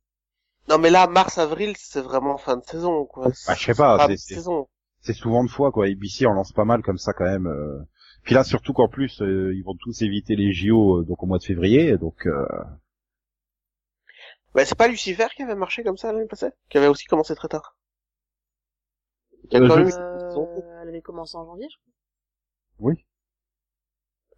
Non, 0.68 0.78
mais 0.78 0.90
là, 0.90 1.08
mars-avril, 1.08 1.74
c'est 1.76 2.00
vraiment 2.00 2.38
fin 2.38 2.56
de 2.56 2.64
saison, 2.64 3.04
quoi. 3.04 3.28
Bah, 3.48 3.54
je 3.56 3.64
sais 3.64 3.74
pas, 3.74 4.08
c'est- 4.16 4.40
souvent 5.14 5.42
de 5.44 5.50
fois 5.50 5.72
quoi. 5.72 5.86
ABC 5.86 6.26
on 6.26 6.32
lance 6.32 6.52
pas 6.52 6.64
mal 6.64 6.82
comme 6.82 6.98
ça 6.98 7.12
quand 7.12 7.24
même. 7.24 7.48
euh. 7.48 7.80
Puis 8.22 8.34
là 8.36 8.44
surtout 8.44 8.72
qu'en 8.72 8.88
plus 8.88 9.20
euh, 9.20 9.52
ils 9.52 9.64
vont 9.64 9.74
tous 9.74 10.00
éviter 10.02 10.36
les 10.36 10.52
JO 10.52 11.00
euh, 11.00 11.04
donc 11.04 11.20
au 11.24 11.26
mois 11.26 11.38
de 11.38 11.44
février. 11.44 11.98
Donc 11.98 12.24
euh, 12.26 12.46
Bah, 14.54 14.64
c'est 14.64 14.76
pas 14.78 14.86
Lucifer 14.88 15.26
qui 15.34 15.42
avait 15.42 15.54
marché 15.54 15.82
comme 15.82 15.96
ça 15.96 16.12
l'année 16.12 16.26
passée 16.26 16.50
Qui 16.68 16.78
avait 16.78 16.86
aussi 16.86 17.06
commencé 17.06 17.34
très 17.34 17.48
tard. 17.48 17.76
A 19.52 19.56
Euh, 19.56 19.68
quand 19.68 19.74
je- 19.74 19.80
même... 19.80 19.92
Euh, 19.98 20.80
elle 20.82 20.88
avait 20.88 21.00
commencé 21.02 21.36
en 21.36 21.44
janvier, 21.44 21.66
je 21.70 21.76
crois. 21.76 22.90
oui. 22.90 23.04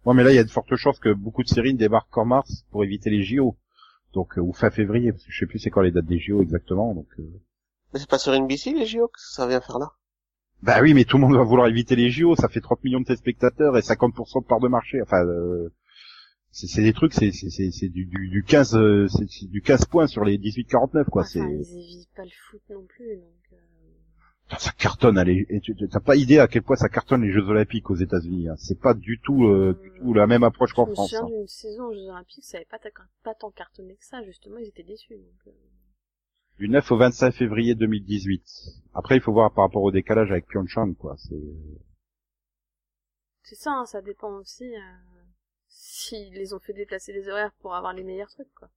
Ouais 0.05 0.13
mais 0.13 0.23
là 0.23 0.31
il 0.31 0.35
y 0.35 0.39
a 0.39 0.43
de 0.43 0.49
fortes 0.51 0.75
chances 0.75 0.99
que 0.99 1.11
beaucoup 1.11 1.41
de 1.41 1.47
séries 1.47 1.73
ne 1.73 1.79
débarquent 1.79 2.17
en 2.17 2.25
mars 2.25 2.63
pour 2.71 2.83
éviter 2.83 3.09
les 3.09 3.23
JO. 3.23 3.57
Donc 4.13 4.37
euh, 4.37 4.41
ou 4.41 4.53
fin 4.53 4.69
février 4.69 5.11
parce 5.11 5.23
que 5.25 5.31
je 5.31 5.39
sais 5.39 5.45
plus 5.47 5.57
c'est 5.59 5.71
quand 5.71 5.81
les 5.81 5.91
dates 5.91 6.05
des 6.05 6.19
JO 6.19 6.41
exactement. 6.43 6.93
Donc 6.93 7.07
euh. 7.19 7.23
Mais 7.93 7.99
c'est 7.99 8.09
pas 8.09 8.19
sur 8.19 8.33
NBC, 8.33 8.73
les 8.73 8.85
JO, 8.85 9.07
que 9.07 9.19
ça 9.19 9.47
vient 9.47 9.61
faire 9.61 9.79
là? 9.79 9.91
Bah 10.61 10.79
oui 10.81 10.93
mais 10.93 11.05
tout 11.05 11.17
le 11.17 11.23
monde 11.23 11.35
va 11.35 11.43
vouloir 11.43 11.67
éviter 11.67 11.95
les 11.95 12.11
JO. 12.11 12.35
Ça 12.35 12.49
fait 12.49 12.61
30 12.61 12.83
millions 12.83 12.99
de 12.99 13.05
téléspectateurs 13.05 13.75
et 13.77 13.81
50% 13.81 14.41
de 14.43 14.47
part 14.47 14.59
de 14.59 14.67
marché. 14.67 15.01
Enfin 15.01 15.25
euh, 15.25 15.69
c'est 16.51 16.67
c'est 16.67 16.83
des 16.83 16.93
trucs 16.93 17.13
c'est 17.13 17.31
c'est 17.31 17.49
c'est 17.49 17.71
c'est 17.71 17.89
du, 17.89 18.05
du 18.05 18.29
du 18.29 18.43
15 18.43 18.75
euh, 18.75 19.07
c'est 19.07 19.47
du 19.47 19.61
15 19.63 19.85
points 19.85 20.05
sur 20.07 20.23
les 20.23 20.37
18-49 20.37 21.05
quoi. 21.05 21.23
Enfin, 21.23 21.29
c'est 21.31 21.39
ils 21.39 21.79
évitent 21.79 22.13
pas 22.15 22.23
le 22.23 22.29
foot 22.51 22.61
non 22.69 22.85
plus, 22.85 23.15
donc... 23.17 23.33
ça 24.59 24.71
cartonne, 24.71 25.17
allez, 25.17 25.45
et 25.49 25.59
tu- 25.59 25.75
t'as 25.75 25.99
pas 25.99 26.15
idée 26.15 26.39
à 26.39 26.47
quel 26.47 26.61
point 26.63 26.75
ça 26.75 26.87
cartonne 26.89 27.23
les 27.23 27.31
Jeux 27.31 27.47
Olympiques 27.49 27.89
aux 27.89 27.95
États-Unis. 27.95 28.49
Hein. 28.49 28.55
C'est 28.57 28.79
pas 28.79 28.93
du 28.93 29.19
tout, 29.19 29.45
euh, 29.47 29.77
du 29.81 29.91
tout 29.99 30.13
la 30.13 30.27
même 30.27 30.43
approche 30.43 30.69
Je 30.71 30.75
qu'en 30.75 30.87
me 30.87 30.93
France. 30.93 31.09
souviens 31.09 31.25
hein. 31.25 31.29
d'une 31.29 31.47
saison 31.47 31.85
aux 31.85 31.93
Jeux 31.93 32.09
Olympiques, 32.09 32.45
ça 32.45 32.57
avait 32.57 32.65
pas, 32.65 32.79
ta- 32.79 32.89
pas 33.23 33.33
tant 33.35 33.51
cartonné 33.51 33.95
que 33.95 34.05
ça, 34.05 34.23
justement, 34.23 34.57
ils 34.57 34.67
étaient 34.67 34.83
déçus. 34.83 35.15
Donc, 35.15 35.47
euh, 35.47 35.51
Du 36.57 36.69
9 36.69 36.89
au 36.91 36.97
25 36.97 37.31
février 37.33 37.75
2018. 37.75 38.43
Après, 38.93 39.15
il 39.17 39.21
faut 39.21 39.33
voir 39.33 39.51
par 39.51 39.65
rapport 39.65 39.83
au 39.83 39.91
décalage 39.91 40.31
avec 40.31 40.47
Pyeongchang, 40.47 40.93
quoi. 40.93 41.15
C'est 41.17 41.35
C'est 43.43 43.55
ça, 43.55 43.71
hein, 43.71 43.85
ça 43.85 44.01
dépend 44.01 44.31
aussi 44.37 44.75
euh, 44.75 44.79
s'ils 45.67 46.33
les 46.33 46.53
ont 46.53 46.59
fait 46.59 46.73
déplacer 46.73 47.13
les 47.13 47.27
horaires 47.29 47.51
pour 47.61 47.75
avoir 47.75 47.93
les 47.93 48.03
meilleurs 48.03 48.29
trucs, 48.29 48.53
quoi. 48.55 48.69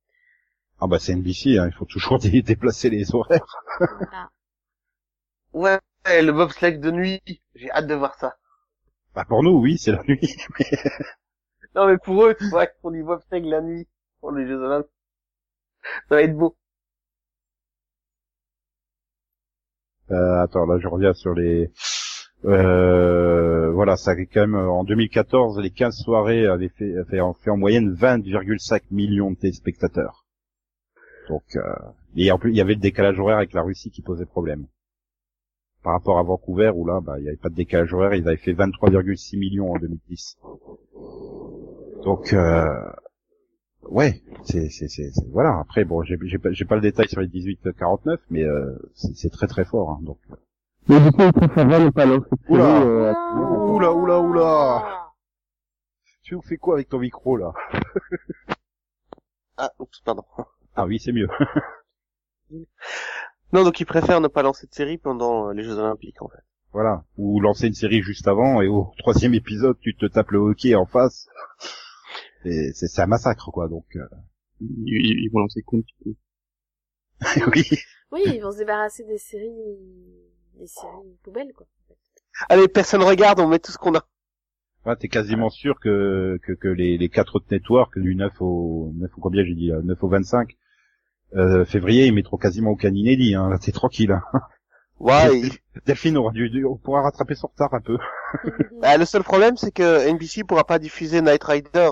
ah 0.81 0.87
bah 0.87 0.99
c'est 0.99 1.13
NBC, 1.15 1.59
hein. 1.59 1.67
il 1.69 1.73
faut 1.73 1.85
toujours 1.85 2.19
dé- 2.19 2.43
déplacer 2.43 2.91
les 2.91 3.15
horaires. 3.15 3.47
Voilà. 3.79 4.31
Ouais, 5.53 5.79
le 6.07 6.31
bobsleigh 6.31 6.79
de 6.79 6.91
nuit. 6.91 7.21
J'ai 7.55 7.71
hâte 7.71 7.87
de 7.87 7.95
voir 7.95 8.15
ça. 8.15 8.37
Bah 9.15 9.25
pour 9.27 9.43
nous, 9.43 9.59
oui, 9.61 9.79
c'est 9.79 9.93
la 9.93 10.03
nuit. 10.05 10.37
Non, 11.75 11.87
mais 11.87 11.99
pour 11.99 12.25
eux, 12.25 12.35
tu 12.35 12.49
vois, 12.49 12.65
ils 12.65 12.81
font 12.81 12.91
du 12.91 13.05
bobsleigh 13.05 13.49
la 13.49 13.61
nuit. 13.61 13.87
Pour 14.21 14.33
les 14.33 14.47
Jeux 14.47 14.57
Olympiques. 14.61 14.91
Ça 16.09 16.17
va 16.17 16.23
être 16.23 16.37
beau. 16.37 16.57
Euh, 20.11 20.43
attends, 20.43 20.67
là 20.67 20.79
je 20.79 20.89
reviens 20.89 21.13
sur 21.13 21.35
les. 21.35 21.71
Euh, 22.45 23.71
voilà, 23.73 23.97
ça 23.97 24.13
avait 24.13 24.27
quand 24.27 24.41
même 24.41 24.57
en 24.57 24.85
2014, 24.85 25.59
les 25.61 25.71
15 25.71 25.97
soirées 25.97 26.47
avaient 26.47 26.69
fait, 26.71 26.95
fait, 27.11 27.21
en, 27.21 27.35
fait 27.35 27.51
en 27.51 27.57
moyenne 27.57 27.95
20,5 27.95 28.83
millions 28.91 29.31
de 29.33 29.37
téléspectateurs. 29.37 30.25
Donc, 31.29 31.45
euh, 31.57 31.63
et 32.17 32.31
en 32.33 32.39
plus, 32.39 32.51
il 32.51 32.57
y 32.57 32.61
avait 32.61 32.75
le 32.75 32.81
décalage 32.81 33.19
horaire 33.19 33.37
avec 33.37 33.53
la 33.53 33.63
Russie 33.63 33.91
qui 33.91 34.03
posait 34.03 34.25
problème. 34.25 34.67
Par 35.83 35.93
rapport 35.93 36.19
à 36.19 36.23
Vancouver, 36.23 36.73
où 36.75 36.87
là, 36.87 37.01
bah, 37.01 37.15
il 37.19 37.23
n'y 37.23 37.29
avait 37.29 37.37
pas 37.37 37.49
de 37.49 37.55
décalage 37.55 37.93
horaire, 37.95 38.15
ils 38.15 38.27
avaient 38.27 38.37
fait 38.37 38.53
23,6 38.53 39.39
millions 39.39 39.73
en 39.73 39.79
2010. 39.79 40.39
Donc, 42.05 42.33
euh, 42.33 42.91
ouais, 43.83 44.23
c'est, 44.45 44.69
c'est, 44.71 44.89
c'est, 44.89 45.11
c'est- 45.13 45.29
voilà. 45.31 45.59
Après, 45.61 45.85
bon, 45.85 46.03
j'ai, 46.03 46.19
j'ai 46.25 46.39
pas, 46.39 46.51
j'ai 46.53 46.65
pas 46.65 46.75
le 46.75 46.81
détail 46.81 47.09
sur 47.09 47.21
les 47.21 47.29
18-49, 47.29 48.19
mais 48.31 48.45
euh, 48.45 48.77
c'est, 48.95 49.15
c'est 49.17 49.31
très 49.31 49.47
très 49.47 49.65
fort. 49.65 49.91
Hein, 49.91 50.01
donc. 50.03 50.19
Mais 50.89 51.01
du 51.01 51.13
coup, 51.13 51.23
il 51.23 51.63
lancer 51.65 51.91
de 51.91 52.53
Oula. 52.53 52.83
euh, 52.83 53.15
Oula, 53.69 53.93
oula, 53.93 54.21
oula. 54.21 55.11
Tu 56.23 56.37
fais 56.45 56.57
quoi 56.57 56.75
avec 56.75 56.89
ton 56.89 56.99
micro 56.99 57.37
là? 57.37 57.53
Ah, 59.57 59.71
oups, 59.79 60.01
pardon. 60.01 60.25
Ah 60.77 60.87
oui, 60.87 60.99
c'est 60.99 61.13
mieux. 61.13 61.29
Non, 63.53 63.65
donc 63.65 63.81
ils 63.81 63.87
préfèrent 63.87 64.21
ne 64.21 64.29
pas 64.29 64.43
lancer 64.43 64.67
de 64.67 64.75
série 64.75 64.99
pendant 64.99 65.49
euh, 65.49 65.53
les 65.55 65.63
Jeux 65.63 65.79
Olympiques, 65.79 66.21
en 66.21 66.29
fait. 66.29 66.43
Voilà. 66.73 67.05
Ou 67.17 67.41
lancer 67.41 67.67
une 67.67 67.75
série 67.75 68.03
juste 68.03 68.29
avant 68.29 68.61
et 68.61 68.69
au 68.69 68.93
troisième 68.99 69.35
épisode, 69.35 69.79
tu 69.81 69.97
te 69.97 70.07
tapes 70.07 70.31
le 70.33 70.39
hockey 70.39 70.75
en 70.75 70.85
face. 70.85 71.29
Et 72.45 72.73
c'est, 72.75 72.89
c'est 72.89 73.03
un 73.03 73.07
massacre 73.07 73.51
quoi. 73.51 73.69
Donc 73.69 73.87
euh, 73.97 74.05
Ils, 74.61 75.31
vont 75.33 75.41
lancer 75.41 75.63
compte. 75.63 75.87
oui. 77.55 77.65
Oui, 78.13 78.23
ils 78.27 78.41
vont 78.41 78.53
se 78.53 78.59
débarrasser 78.59 79.05
des 79.05 79.19
séries, 79.19 79.51
des 80.55 80.67
séries 80.67 81.17
poubelles, 81.23 81.53
quoi. 81.55 81.67
Allez, 82.49 82.69
personne 82.69 83.03
regarde, 83.03 83.41
on 83.41 83.49
met 83.49 83.59
tout 83.59 83.73
ce 83.73 83.79
qu'on 83.79 83.95
a. 83.95 84.07
Ouais, 84.87 84.97
t'es 84.97 85.09
quasiment 85.09 85.51
sûr 85.51 85.81
que, 85.81 86.39
que, 86.43 86.53
que 86.53 86.69
les, 86.69 86.97
les 86.97 87.09
quatre 87.09 87.37
autres 87.37 87.49
networks, 87.51 87.99
du 87.99 88.15
9 88.15 88.33
au 88.41 88.93
9 88.95 89.11
au 89.17 89.21
combien 89.21 89.45
j'ai 89.45 89.55
dit 89.55 89.69
là, 89.69 89.81
9 89.83 90.03
au 90.05 90.09
25 90.09 90.57
euh, 91.37 91.65
février, 91.65 92.07
ils 92.07 92.15
mettront 92.15 92.37
quasiment 92.37 92.71
aucun 92.71 92.93
inédit. 92.95 93.35
Hein. 93.35 93.49
Là, 93.51 93.59
t'es 93.59 93.73
tranquille. 93.73 94.13
Hein. 94.13 94.23
Ouais, 95.01 95.39
et- 95.39 95.53
Delphine 95.87 96.17
aura 96.17 96.33
dû, 96.33 96.51
dû- 96.51 96.65
on 96.65 96.75
pourra 96.77 97.03
rattraper 97.03 97.37
son 97.37 97.47
retard 97.47 97.73
un 97.73 97.81
peu. 97.81 97.99
bah, 98.81 98.97
le 98.97 99.05
seul 99.05 99.23
problème, 99.23 99.57
c'est 99.57 99.71
que 99.71 100.09
NBC 100.11 100.43
pourra 100.43 100.65
pas 100.65 100.81
diffuser 100.81 101.23
Night 101.23 101.45
Rider. 101.45 101.91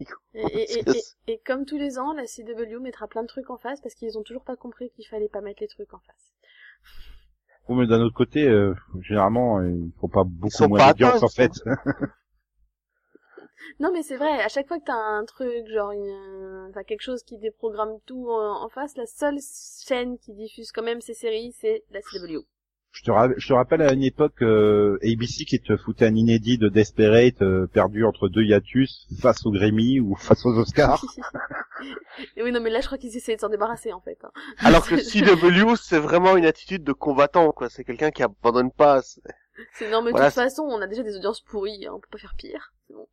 Et, 0.34 0.40
et, 0.42 0.78
et, 0.78 0.90
et, 0.90 1.32
et 1.32 1.40
comme 1.44 1.64
tous 1.66 1.78
les 1.78 1.98
ans, 1.98 2.12
la 2.12 2.24
CW 2.24 2.80
mettra 2.80 3.08
plein 3.08 3.22
de 3.22 3.26
trucs 3.28 3.50
en 3.50 3.58
face 3.58 3.80
parce 3.80 3.94
qu'ils 3.94 4.16
ont 4.18 4.22
toujours 4.22 4.44
pas 4.44 4.54
compris 4.56 4.90
qu'il 4.90 5.04
fallait 5.06 5.28
pas 5.28 5.40
mettre 5.40 5.60
les 5.62 5.66
trucs 5.68 5.92
en 5.94 5.98
face. 5.98 6.32
Bon, 7.68 7.74
mais 7.74 7.86
d'un 7.88 8.00
autre 8.00 8.14
côté, 8.14 8.46
euh, 8.46 8.74
généralement, 9.02 9.60
ils 9.62 9.90
font 10.00 10.08
pas 10.08 10.22
beaucoup 10.24 10.68
moins 10.68 10.88
d'audience 10.88 11.22
en 11.22 11.28
fait. 11.28 11.50
Non, 13.80 13.90
mais 13.92 14.02
c'est 14.02 14.16
vrai, 14.16 14.42
à 14.42 14.48
chaque 14.48 14.68
fois 14.68 14.78
que 14.78 14.84
t'as 14.84 14.94
un 14.94 15.24
truc, 15.24 15.66
genre, 15.68 15.92
une, 15.92 16.68
enfin, 16.70 16.84
quelque 16.84 17.02
chose 17.02 17.22
qui 17.22 17.38
déprogramme 17.38 17.98
tout 18.06 18.28
en, 18.30 18.62
en 18.64 18.68
face, 18.68 18.96
la 18.96 19.06
seule 19.06 19.38
chaîne 19.86 20.18
qui 20.18 20.32
diffuse 20.34 20.72
quand 20.72 20.82
même 20.82 21.00
ces 21.00 21.14
séries, 21.14 21.52
c'est 21.58 21.84
la 21.90 22.00
CW. 22.02 22.44
Je 22.90 23.02
te, 23.04 23.10
ra- 23.10 23.28
je 23.36 23.46
te 23.48 23.52
rappelle 23.52 23.82
à 23.82 23.92
une 23.92 24.02
époque 24.02 24.42
euh, 24.42 24.98
ABC 25.02 25.44
qui 25.44 25.60
te 25.60 25.76
foutait 25.76 26.06
un 26.06 26.14
inédit 26.14 26.58
de 26.58 26.68
Desperate 26.68 27.42
euh, 27.42 27.66
perdu 27.66 28.04
entre 28.04 28.28
deux 28.28 28.42
hiatus 28.42 29.06
face 29.20 29.44
aux 29.46 29.52
Grammy 29.52 30.00
ou 30.00 30.14
face 30.16 30.44
aux 30.46 30.56
Oscars. 30.58 31.04
Et 32.36 32.42
oui, 32.42 32.50
non, 32.52 32.60
mais 32.60 32.70
là, 32.70 32.80
je 32.80 32.86
crois 32.86 32.98
qu'ils 32.98 33.16
essayaient 33.16 33.36
de 33.36 33.40
s'en 33.40 33.48
débarrasser, 33.48 33.92
en 33.92 34.00
fait. 34.00 34.18
hein. 34.24 34.30
Alors 34.58 34.86
que 34.86 34.96
CW, 34.96 35.76
c'est 35.76 35.98
vraiment 35.98 36.36
une 36.36 36.46
attitude 36.46 36.82
de 36.84 36.92
combattant, 36.92 37.52
quoi. 37.52 37.68
C'est 37.68 37.84
quelqu'un 37.84 38.10
qui 38.10 38.22
abandonne 38.22 38.70
pas. 38.72 39.02
c'est- 39.02 39.20
C'est 39.74 39.90
non, 39.90 40.02
mais 40.02 40.10
de 40.10 40.12
Voilà, 40.12 40.26
toute 40.30 40.34
façon, 40.34 40.62
on 40.62 40.80
a 40.80 40.86
déjà 40.86 41.02
des 41.02 41.16
audiences 41.16 41.40
pourries, 41.40 41.86
hein, 41.86 41.92
on 41.94 42.00
peut 42.00 42.08
pas 42.10 42.18
faire 42.18 42.34
pire. 42.36 42.72
C'est 42.86 42.94
bon. 42.94 43.06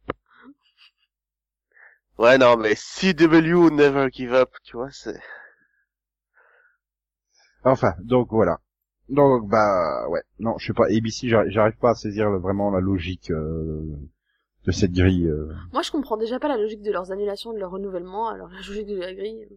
Ouais, 2.18 2.38
non, 2.38 2.57
mais 2.57 2.76
CW 2.76 3.70
never 3.72 4.09
give 4.11 4.34
up, 4.34 4.49
tu 4.63 4.78
vois, 4.78 4.89
c'est... 4.91 5.20
Enfin, 7.63 7.93
donc 8.03 8.30
voilà. 8.32 8.59
Donc 9.09 9.47
bah 9.49 10.07
ouais, 10.09 10.22
non, 10.39 10.57
je 10.57 10.68
sais 10.68 10.74
pas, 10.74 10.86
ABC, 10.86 11.28
j'arrive 11.30 11.51
j'arrive 11.51 11.78
pas 11.78 11.91
à 11.91 11.95
saisir 11.95 12.30
vraiment 12.39 12.72
la 12.72 12.80
logique 12.80 13.30
euh, 13.32 13.84
de 14.66 14.72
cette 14.72 14.93
grille. 14.93 15.28
euh. 15.28 15.51
Moi, 15.74 15.82
je 15.84 15.91
comprends 15.91 16.18
déjà 16.18 16.39
pas 16.39 16.47
la 16.47 16.57
logique 16.57 16.82
de 16.82 16.91
leurs 16.91 17.11
annulations, 17.11 17.53
de 17.53 17.59
leur 17.59 17.72
renouvellement, 17.72 18.30
alors 18.30 18.49
la 18.49 18.57
logique 18.57 18.88
de 18.88 18.97
la 18.99 19.13
grille. 19.13 19.47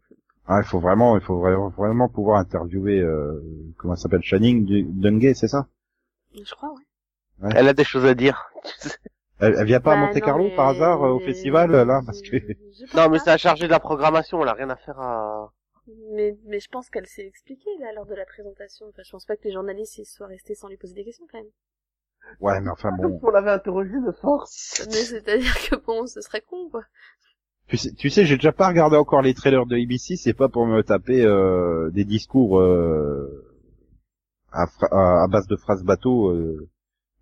Ah, 0.46 0.61
il 0.62 0.66
faut 0.68 0.80
vraiment, 0.80 1.16
il 1.16 1.22
faut 1.22 1.38
vraiment, 1.38 1.68
vraiment 1.70 2.09
pouvoir 2.09 2.38
interviewer 2.40 3.00
euh, 3.00 3.42
comment 3.76 3.96
ça 3.96 4.02
s'appelle, 4.04 4.22
Channing 4.22 4.64
Du- 4.64 4.84
Dungay, 4.84 5.34
c'est 5.34 5.48
ça? 5.48 5.66
Je 6.34 6.54
crois, 6.54 6.74
ouais. 6.74 7.48
Elle 7.54 7.68
a 7.68 7.74
des 7.74 7.84
choses 7.84 8.04
à 8.04 8.14
dire. 8.14 8.50
elle, 9.41 9.55
elle 9.59 9.66
vient 9.66 9.80
pas 9.80 9.93
à 9.93 9.97
Bah, 9.97 10.07
Monte 10.12 10.20
Carlo 10.20 10.45
mais- 10.45 10.57
par 10.57 10.68
hasard 10.68 11.03
euh, 11.05 11.11
au 11.12 11.18
festival 11.20 11.70
là, 11.70 12.01
parce 12.05 12.20
que 12.22 12.36
Non, 12.97 13.09
mais 13.11 13.18
c'est 13.18 13.30
la 13.30 13.39
chargée 13.39 13.66
de 13.66 13.70
la 13.72 13.80
programmation, 13.80 14.43
elle 14.43 14.49
a 14.49 14.53
rien 14.55 14.70
à 14.70 14.76
faire 14.76 14.99
à... 15.01 15.53
Mais, 16.12 16.36
mais 16.45 16.61
je 16.61 16.68
pense 16.68 16.91
qu'elle 16.91 17.07
s'est 17.07 17.26
expliquée, 17.26 17.70
là, 17.80 17.93
lors 17.95 18.05
de 18.05 18.14
la 18.14 18.26
présentation. 18.26 18.86
Enfin, 18.91 19.03
je 19.05 19.11
pense 19.11 19.24
pas 19.24 19.36
que 19.36 19.45
les 19.45 19.53
journalistes 19.53 19.97
ils 19.97 20.05
soient 20.05 20.26
restés 20.26 20.55
sans 20.55 20.68
lui 20.68 20.76
poser 20.76 20.93
des 20.95 21.05
questions, 21.05 21.24
quand 21.32 21.39
même. 21.39 21.49
ouais, 22.41 22.61
mais 22.61 22.68
enfin 22.70 22.91
bon. 22.99 23.18
On 23.22 23.30
l'avait 23.30 23.53
interrogé 23.53 23.95
de 24.07 24.12
force. 24.12 24.86
Mais 24.89 24.93
c'est-à-dire 24.93 25.55
que 25.70 25.76
bon, 25.76 26.07
ce 26.07 26.20
serait 26.20 26.43
con, 26.43 26.68
quoi. 26.70 26.82
Tu 27.68 27.76
sais, 27.78 27.93
tu 27.93 28.11
sais, 28.11 28.26
j'ai 28.26 28.36
déjà 28.36 28.53
pas 28.53 28.68
regardé 28.68 28.97
encore 28.97 29.22
les 29.22 29.32
trailers 29.34 29.64
de 29.66 29.76
ABC, 29.76 30.16
c'est 30.16 30.34
pas 30.34 30.49
pour 30.51 30.66
me 30.66 30.82
taper 30.82 31.24
euh, 31.24 31.91
des 31.91 32.05
discours 32.05 32.61
euh, 32.61 33.47
à, 34.53 34.66
fra- 34.66 34.89
à, 34.91 35.24
à 35.24 35.26
base 35.28 35.47
de 35.47 35.57
phrases 35.57 35.84
bateau 35.84 36.30
euh, 36.32 36.68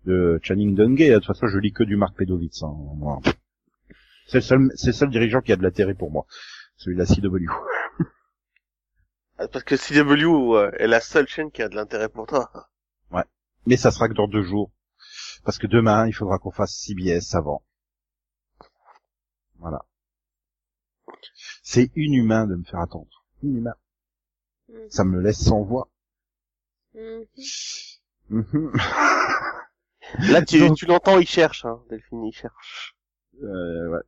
de 0.07 0.39
Channing 0.41 0.75
Dungay. 0.75 1.09
De 1.09 1.15
toute 1.15 1.27
façon, 1.27 1.47
je 1.47 1.59
lis 1.59 1.73
que 1.73 1.83
du 1.83 1.95
Marc 1.95 2.15
Pedovitz. 2.15 2.63
Hein, 2.63 2.73
moi. 2.95 3.19
C'est 4.27 4.37
le 4.37 4.41
seul, 4.41 4.71
c'est 4.75 4.87
le 4.87 4.93
seul 4.93 5.09
dirigeant 5.09 5.41
qui 5.41 5.51
a 5.51 5.55
de 5.55 5.63
l'intérêt 5.63 5.93
pour 5.93 6.11
moi, 6.11 6.25
celui 6.77 6.95
de 6.97 7.01
la 7.01 7.05
CW. 7.07 7.45
Parce 9.37 9.63
que 9.63 9.75
CW 9.75 10.55
euh, 10.55 10.71
est 10.79 10.87
la 10.87 10.99
seule 10.99 11.27
chaîne 11.27 11.51
qui 11.51 11.61
a 11.61 11.69
de 11.69 11.75
l'intérêt 11.75 12.09
pour 12.09 12.25
toi. 12.25 12.49
Mais 13.67 13.75
ça 13.75 13.91
sera 13.91 14.07
que 14.07 14.13
dans 14.13 14.29
deux 14.29 14.43
jours, 14.43 14.71
parce 15.43 15.57
que 15.57 15.67
demain, 15.67 16.07
il 16.07 16.13
faudra 16.13 16.39
qu'on 16.39 16.51
fasse 16.51 16.73
CBS 16.73 17.35
avant. 17.35 17.63
Voilà. 19.59 19.83
C'est 21.63 21.91
inhumain 21.97 22.47
de 22.47 22.55
me 22.55 22.63
faire 22.63 22.79
attendre. 22.79 23.25
Inhumain. 23.43 23.75
Mhm. 24.69 24.89
Ça 24.89 25.03
me 25.03 25.19
laisse 25.21 25.43
sans 25.43 25.63
voix. 25.63 25.89
Mhm. 26.93 27.25
Mhm. 28.29 28.71
Là, 30.29 30.41
tu, 30.43 30.59
Donc- 30.59 30.77
tu 30.77 30.85
l'entends, 30.85 31.19
il 31.19 31.27
cherche, 31.27 31.65
hein, 31.65 31.81
Delphine, 31.89 32.23
il 32.25 32.33
cherche. 32.33 32.95
Euh, 33.43 33.89
ouais. 33.89 33.99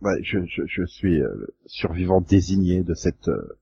Ouais, 0.00 0.18
je, 0.22 0.38
je, 0.46 0.62
je 0.66 0.84
suis 0.84 1.20
euh, 1.22 1.28
le 1.34 1.54
survivant 1.66 2.20
désigné 2.20 2.82
de 2.82 2.94
cette 2.94 3.28
euh, 3.28 3.58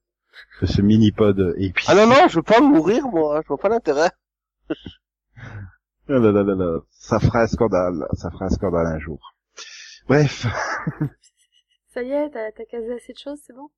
de 0.61 0.67
ce 0.67 0.83
mini-pod 0.83 1.55
épice. 1.59 1.87
Ah 1.89 1.95
non, 1.95 2.07
non, 2.07 2.27
je 2.29 2.37
veux 2.37 2.43
pas 2.43 2.61
mourir, 2.61 3.07
moi, 3.09 3.41
je 3.43 3.49
vois 3.49 3.59
pas 3.59 3.69
l'intérêt. 3.69 4.11
Ah 6.09 6.19
là 6.19 6.33
là 6.33 6.43
là 6.43 6.55
là. 6.55 6.81
Ça 6.91 7.21
fera 7.21 7.43
un 7.43 7.47
scandale, 7.47 8.07
ça 8.15 8.31
fera 8.31 8.47
un 8.47 8.49
scandale 8.51 8.87
un 8.87 8.99
jour. 8.99 9.35
Bref, 10.09 10.47
Ça 11.89 12.03
y 12.03 12.11
est, 12.11 12.31
t'as 12.31 12.51
t'as 12.53 12.65
casé 12.65 12.93
assez 12.95 13.13
de 13.13 13.19
choses, 13.19 13.39
c'est 13.47 13.53
bon? 13.55 13.69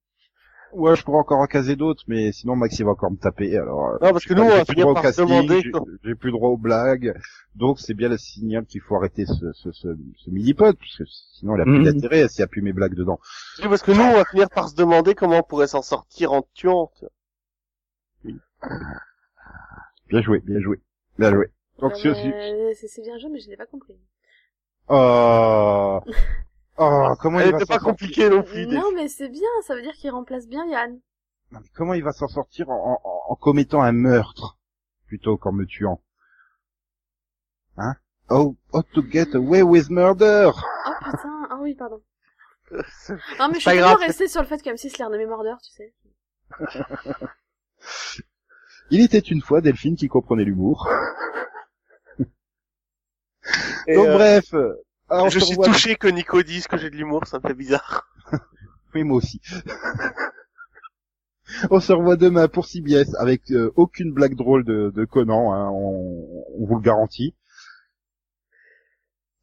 Ouais, 0.72 0.96
je 0.96 1.04
pourrais 1.04 1.18
encore 1.18 1.38
en 1.40 1.46
caser 1.46 1.76
d'autres, 1.76 2.02
mais 2.08 2.32
sinon 2.32 2.56
Max 2.56 2.78
il 2.78 2.84
va 2.84 2.92
encore 2.92 3.10
me 3.10 3.16
taper. 3.16 3.56
Alors, 3.56 3.86
euh, 3.88 3.98
Non, 4.02 4.12
parce 4.12 4.24
que 4.24 4.34
nous, 4.34 4.42
on 4.42 4.64
plus 4.64 4.72
finir 4.72 4.86
droit 4.86 4.90
au 4.92 4.94
par 4.94 5.02
se 5.04 5.08
casting, 5.08 5.26
demander... 5.26 5.60
j'ai- 5.62 5.72
j'ai 6.04 6.14
plus 6.14 6.30
droit 6.32 6.50
aux 6.50 6.56
blagues, 6.56 7.14
donc 7.54 7.78
c'est 7.80 7.94
bien 7.94 8.08
le 8.08 8.18
signal 8.18 8.64
qu'il 8.66 8.80
faut 8.80 8.96
arrêter 8.96 9.26
ce, 9.26 9.52
ce, 9.52 9.70
ce, 9.72 9.88
ce 10.16 10.30
mini-pod, 10.30 10.76
parce 10.76 10.96
que 10.98 11.04
sinon 11.06 11.56
il 11.56 11.60
a 11.60 11.64
plus 11.64 11.78
Mhm. 11.78 11.84
d'intérêt 11.84 12.28
s'il 12.28 12.40
n'y 12.40 12.44
a 12.44 12.48
plus 12.48 12.62
mes 12.62 12.72
blagues 12.72 12.94
dedans. 12.94 13.18
Oui, 13.62 13.68
parce 13.68 13.82
que 13.82 13.92
nous, 13.92 14.00
on 14.02 14.14
va 14.14 14.24
finir 14.24 14.48
par 14.50 14.68
se 14.68 14.74
demander 14.74 15.14
comment 15.14 15.38
on 15.38 15.42
pourrait 15.42 15.66
s'en 15.68 15.82
sortir 15.82 16.32
en 16.32 16.42
tuant. 16.54 16.90
tu 16.98 17.04
vois. 17.04 17.10
Bien 20.08 20.22
joué, 20.22 20.40
bien 20.40 20.60
joué, 20.60 20.80
bien 21.18 21.30
joué. 21.32 21.46
Donc 21.80 21.92
euh, 22.04 22.72
C'est 22.74 23.02
bien 23.02 23.18
joué, 23.18 23.30
mais 23.30 23.40
je 23.40 23.48
l'ai 23.50 23.56
pas 23.56 23.66
compris. 23.66 23.96
Oh, 24.88 26.00
oh 26.78 27.14
comment 27.20 27.40
il 27.40 27.46
Elle 27.46 27.52
va 27.52 27.58
était 27.58 27.66
pas 27.66 27.74
sortir 27.74 27.88
compliquée 27.90 28.28
non 28.30 28.42
plus. 28.42 28.66
Non, 28.66 28.92
mais 28.94 29.08
c'est 29.08 29.28
bien, 29.28 29.48
ça 29.66 29.74
veut 29.74 29.82
dire 29.82 29.94
qu'il 29.94 30.10
remplace 30.10 30.46
bien 30.46 30.66
Yann. 30.66 30.98
Non, 31.52 31.60
mais 31.60 31.68
comment 31.74 31.94
il 31.94 32.02
va 32.02 32.12
s'en 32.12 32.28
sortir 32.28 32.70
en, 32.70 33.00
en, 33.04 33.32
en 33.32 33.36
commettant 33.36 33.82
un 33.82 33.92
meurtre 33.92 34.58
plutôt 35.06 35.36
qu'en 35.36 35.52
me 35.52 35.64
tuant? 35.66 36.00
Hein? 37.76 37.94
Oh, 38.30 38.56
how 38.72 38.82
to 38.94 39.02
get 39.02 39.34
away 39.34 39.62
with 39.62 39.90
murder? 39.90 40.50
Oh 40.54 40.92
putain, 41.04 41.46
ah 41.50 41.58
oui, 41.60 41.74
pardon. 41.74 42.00
Non, 43.38 43.48
mais 43.48 43.60
je 43.60 43.68
suis 43.68 43.76
grave. 43.76 43.98
restée 43.98 44.26
sur 44.26 44.40
le 44.40 44.46
fait 44.48 44.62
que 44.62 44.70
M6 44.70 44.98
l'a 44.98 45.06
renommé 45.06 45.26
Mordeur, 45.26 45.58
tu 45.60 45.70
sais. 45.70 45.92
Il 48.90 49.00
était 49.02 49.18
une 49.18 49.42
fois 49.42 49.60
Delphine 49.60 49.96
qui 49.96 50.08
comprenait 50.08 50.44
l'humour. 50.44 50.88
Donc 53.86 54.06
euh, 54.06 54.14
bref, 54.14 54.54
alors, 55.08 55.30
je 55.30 55.38
on 55.38 55.40
se 55.40 55.46
suis 55.46 55.56
touché 55.56 55.96
que 55.96 56.08
Nico 56.08 56.42
dise 56.42 56.66
que 56.66 56.76
j'ai 56.78 56.90
de 56.90 56.96
l'humour, 56.96 57.26
ça 57.26 57.38
me 57.38 57.42
fait 57.48 57.54
bizarre. 57.54 58.08
Oui, 58.94 59.02
moi 59.02 59.16
aussi. 59.16 59.40
on 61.70 61.80
se 61.80 61.92
revoit 61.92 62.14
demain 62.16 62.46
pour 62.46 62.64
CBS 62.66 63.12
avec 63.18 63.50
euh, 63.50 63.72
aucune 63.74 64.12
blague 64.12 64.36
drôle 64.36 64.64
de, 64.64 64.92
de 64.94 65.04
Conan, 65.04 65.52
hein, 65.52 65.68
on, 65.70 66.44
on 66.56 66.64
vous 66.64 66.76
le 66.76 66.80
garantit. 66.80 67.34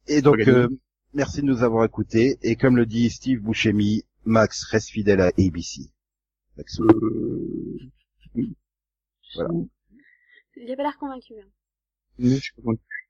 Et 0.06 0.22
donc, 0.22 0.38
euh, 0.48 0.68
merci 1.12 1.42
de 1.42 1.46
nous 1.46 1.62
avoir 1.62 1.84
écoutés. 1.84 2.38
Et 2.42 2.56
comme 2.56 2.76
le 2.76 2.86
dit 2.86 3.10
Steve 3.10 3.40
Buscemi, 3.40 4.04
Max 4.24 4.64
reste 4.64 4.88
fidèle 4.88 5.20
à 5.20 5.26
ABC. 5.38 5.82
Max, 6.56 6.80
Euh... 6.80 7.78
Voilà. 9.34 9.50
Il 10.56 10.70
avait 10.70 10.82
l'air 10.82 10.96
convaincu. 10.98 11.34
hein. 11.40 11.48
Mais 12.18 12.36
je 12.36 12.40
suis 12.40 12.54
convaincu. 12.54 13.08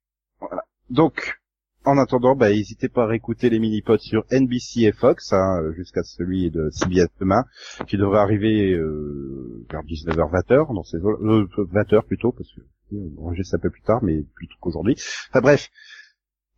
Donc, 0.91 1.41
en 1.85 1.99
attendant, 1.99 2.37
bah, 2.37 2.51
n'hésitez 2.51 2.89
pas 2.89 3.05
à 3.05 3.07
réécouter 3.07 3.51
les 3.51 3.59
mini-pods 3.59 3.99
sur 3.99 4.25
NBC 4.31 4.83
et 4.83 4.93
Fox, 4.93 5.33
hein, 5.33 5.73
jusqu'à 5.77 6.03
celui 6.03 6.51
de 6.51 6.71
CBS 6.71 7.09
demain, 7.21 7.45
qui 7.87 7.97
devrait 7.97 8.21
arriver 8.21 8.73
euh, 8.73 9.65
vers 9.71 9.83
19h, 9.83 10.31
20h, 10.31 10.75
dans 10.75 10.85
ces 10.85 10.99
euh, 10.99 11.47
20h 11.57 12.07
plutôt, 12.07 12.33
parce 12.33 12.51
que 12.53 12.61
euh, 12.95 13.11
on 13.19 13.27
enregistre 13.27 13.57
un 13.57 13.59
peu 13.59 13.71
plus 13.71 13.83
tard, 13.83 14.03
mais 14.03 14.23
plus 14.35 14.49
tôt 14.49 14.55
qu'aujourd'hui. 14.61 14.95
Enfin 15.31 15.41
bref, 15.41 15.71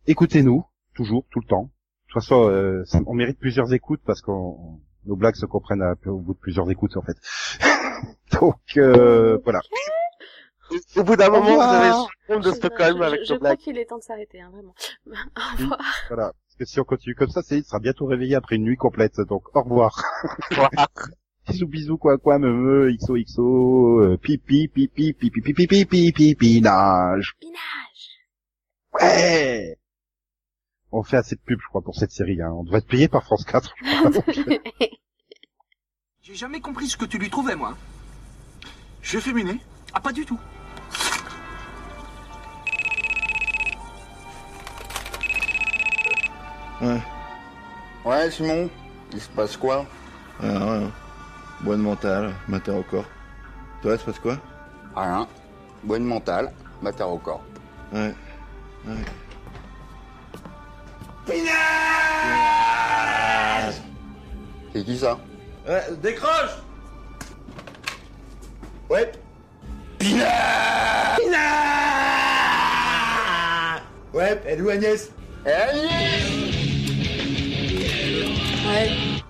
écoutez-nous, 0.07 0.65
toujours, 0.93 1.25
tout 1.31 1.39
le 1.39 1.47
temps. 1.47 1.63
De 1.63 2.13
toute 2.13 2.23
façon, 2.23 2.49
euh, 2.49 2.83
on 3.07 3.13
mérite 3.13 3.39
plusieurs 3.39 3.73
écoutes, 3.73 4.01
parce 4.05 4.21
que 4.21 4.31
nos 4.31 5.15
blagues 5.15 5.35
se 5.35 5.45
comprennent 5.45 5.83
au 6.05 6.19
bout 6.19 6.33
de 6.33 6.39
plusieurs 6.39 6.69
écoutes, 6.69 6.97
en 6.97 7.01
fait. 7.01 7.17
Donc, 8.39 8.59
euh, 8.77 9.37
voilà. 9.43 9.59
Au 10.97 11.03
bout 11.03 11.15
d'un 11.15 11.27
Au 11.27 11.31
moment, 11.31 11.45
vous 11.45 11.51
revoir. 11.51 11.69
avez 11.73 11.87
le 11.87 11.93
syndrome 12.27 12.43
de 12.43 12.49
Je- 12.49 12.55
Stockholm 12.55 12.97
je, 12.97 13.03
avec 13.03 13.19
je, 13.21 13.25
je 13.25 13.33
crois 13.35 13.55
qu'il 13.55 13.77
est 13.77 13.85
temps 13.85 13.97
de 13.97 14.03
s'arrêter, 14.03 14.41
hein, 14.41 14.49
vraiment. 14.51 14.73
Au 15.07 15.57
revoir. 15.61 15.79
Voilà. 16.07 16.23
Parce 16.33 16.55
que 16.59 16.65
si 16.65 16.79
on 16.79 16.83
continue 16.83 17.15
comme 17.15 17.29
ça, 17.29 17.41
c'est, 17.43 17.57
il 17.59 17.63
sera 17.63 17.79
bientôt 17.79 18.05
réveillé 18.05 18.35
après 18.35 18.55
une 18.55 18.63
nuit 18.63 18.77
complète. 18.77 19.19
Donc, 19.29 19.43
au 19.55 19.61
revoir. 19.61 20.01
Bisous, 21.47 21.67
bisous, 21.67 21.97
quoi, 21.99 22.17
quoi, 22.17 22.39
me, 22.39 22.51
me, 22.51 22.91
XOXO, 22.95 23.99
euh, 24.01 24.17
pipi, 24.17 24.67
pipi, 24.67 24.87
pipi, 25.13 25.29
pipi, 25.29 25.53
pipi, 25.53 25.67
pipi, 25.85 26.11
pipi, 26.11 26.61
nage. 26.61 27.33
Pinage 27.39 27.59
Ouais! 28.93 29.77
On 30.91 31.03
fait 31.03 31.17
assez 31.17 31.35
de 31.35 31.41
pub, 31.41 31.59
je 31.61 31.67
crois, 31.67 31.81
pour 31.81 31.95
cette 31.95 32.11
série, 32.11 32.41
hein. 32.41 32.51
On 32.57 32.63
devrait 32.63 32.79
être 32.79 32.87
payé 32.87 33.07
par 33.09 33.23
France 33.23 33.43
4. 33.45 33.75
J'ai 36.21 36.33
jamais 36.35 36.61
compris 36.61 36.87
ce 36.87 36.97
que 36.97 37.05
tu 37.05 37.17
lui 37.19 37.29
trouvais, 37.29 37.55
moi. 37.55 37.77
Je 39.01 39.09
suis 39.09 39.21
féminé 39.21 39.59
ah, 39.95 39.99
pas 40.01 40.11
du 40.11 40.25
tout. 40.25 40.37
Ouais. 46.81 47.01
Ouais, 48.03 48.29
Simon, 48.29 48.69
il 49.13 49.21
se 49.21 49.29
passe 49.29 49.55
quoi? 49.55 49.85
Ah, 50.43 50.47
rien. 50.47 50.91
Bonne 51.61 51.81
mentale, 51.81 52.33
matin 52.49 52.75
au 52.75 52.83
corps. 52.83 53.05
Toi, 53.81 53.93
il 53.93 53.99
se 53.99 54.03
passe 54.03 54.19
quoi? 54.19 54.37
Rien. 54.95 55.25
Bonne 55.83 56.03
mentale, 56.03 56.51
matin 56.81 57.05
au 57.05 57.17
corps. 57.17 57.43
Ouais. 57.93 58.13
Ouais. 58.85 59.05
C'est 64.73 64.83
qui 64.83 64.97
ça? 64.97 65.17
Ouais, 65.65 65.83
décroche 66.01 66.57
Ouais 68.89 69.11
Pina 70.05 70.29
Pina 71.17 71.47
Ouais, 74.13 74.39
elle 74.45 74.59
est 74.59 74.61
où 74.61 74.69
Agnès 74.69 75.09
Ouais. 75.43 75.51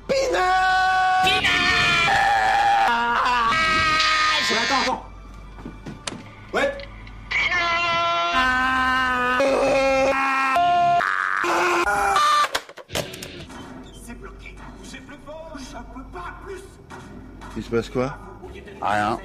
Pina 0.06 0.48
Pina 1.24 1.56
attends, 4.64 4.82
attends. 4.82 5.06
Ouais. 6.54 6.70
C'est 14.06 14.16
bloqué. 14.20 14.56
C'est 14.84 15.00
plus 15.00 15.16
fort. 15.26 15.58
Ça 15.72 15.86
peut 15.96 16.04
pas 16.12 16.34
plus. 16.46 16.64
Il 17.56 17.64
se 17.64 17.70
passe 17.70 17.90
quoi? 17.90 18.18
Rien. 18.82 19.18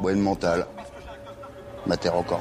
Bonne 0.00 0.20
mentale. 0.20 0.66
Mater 1.86 2.10
encore. 2.10 2.40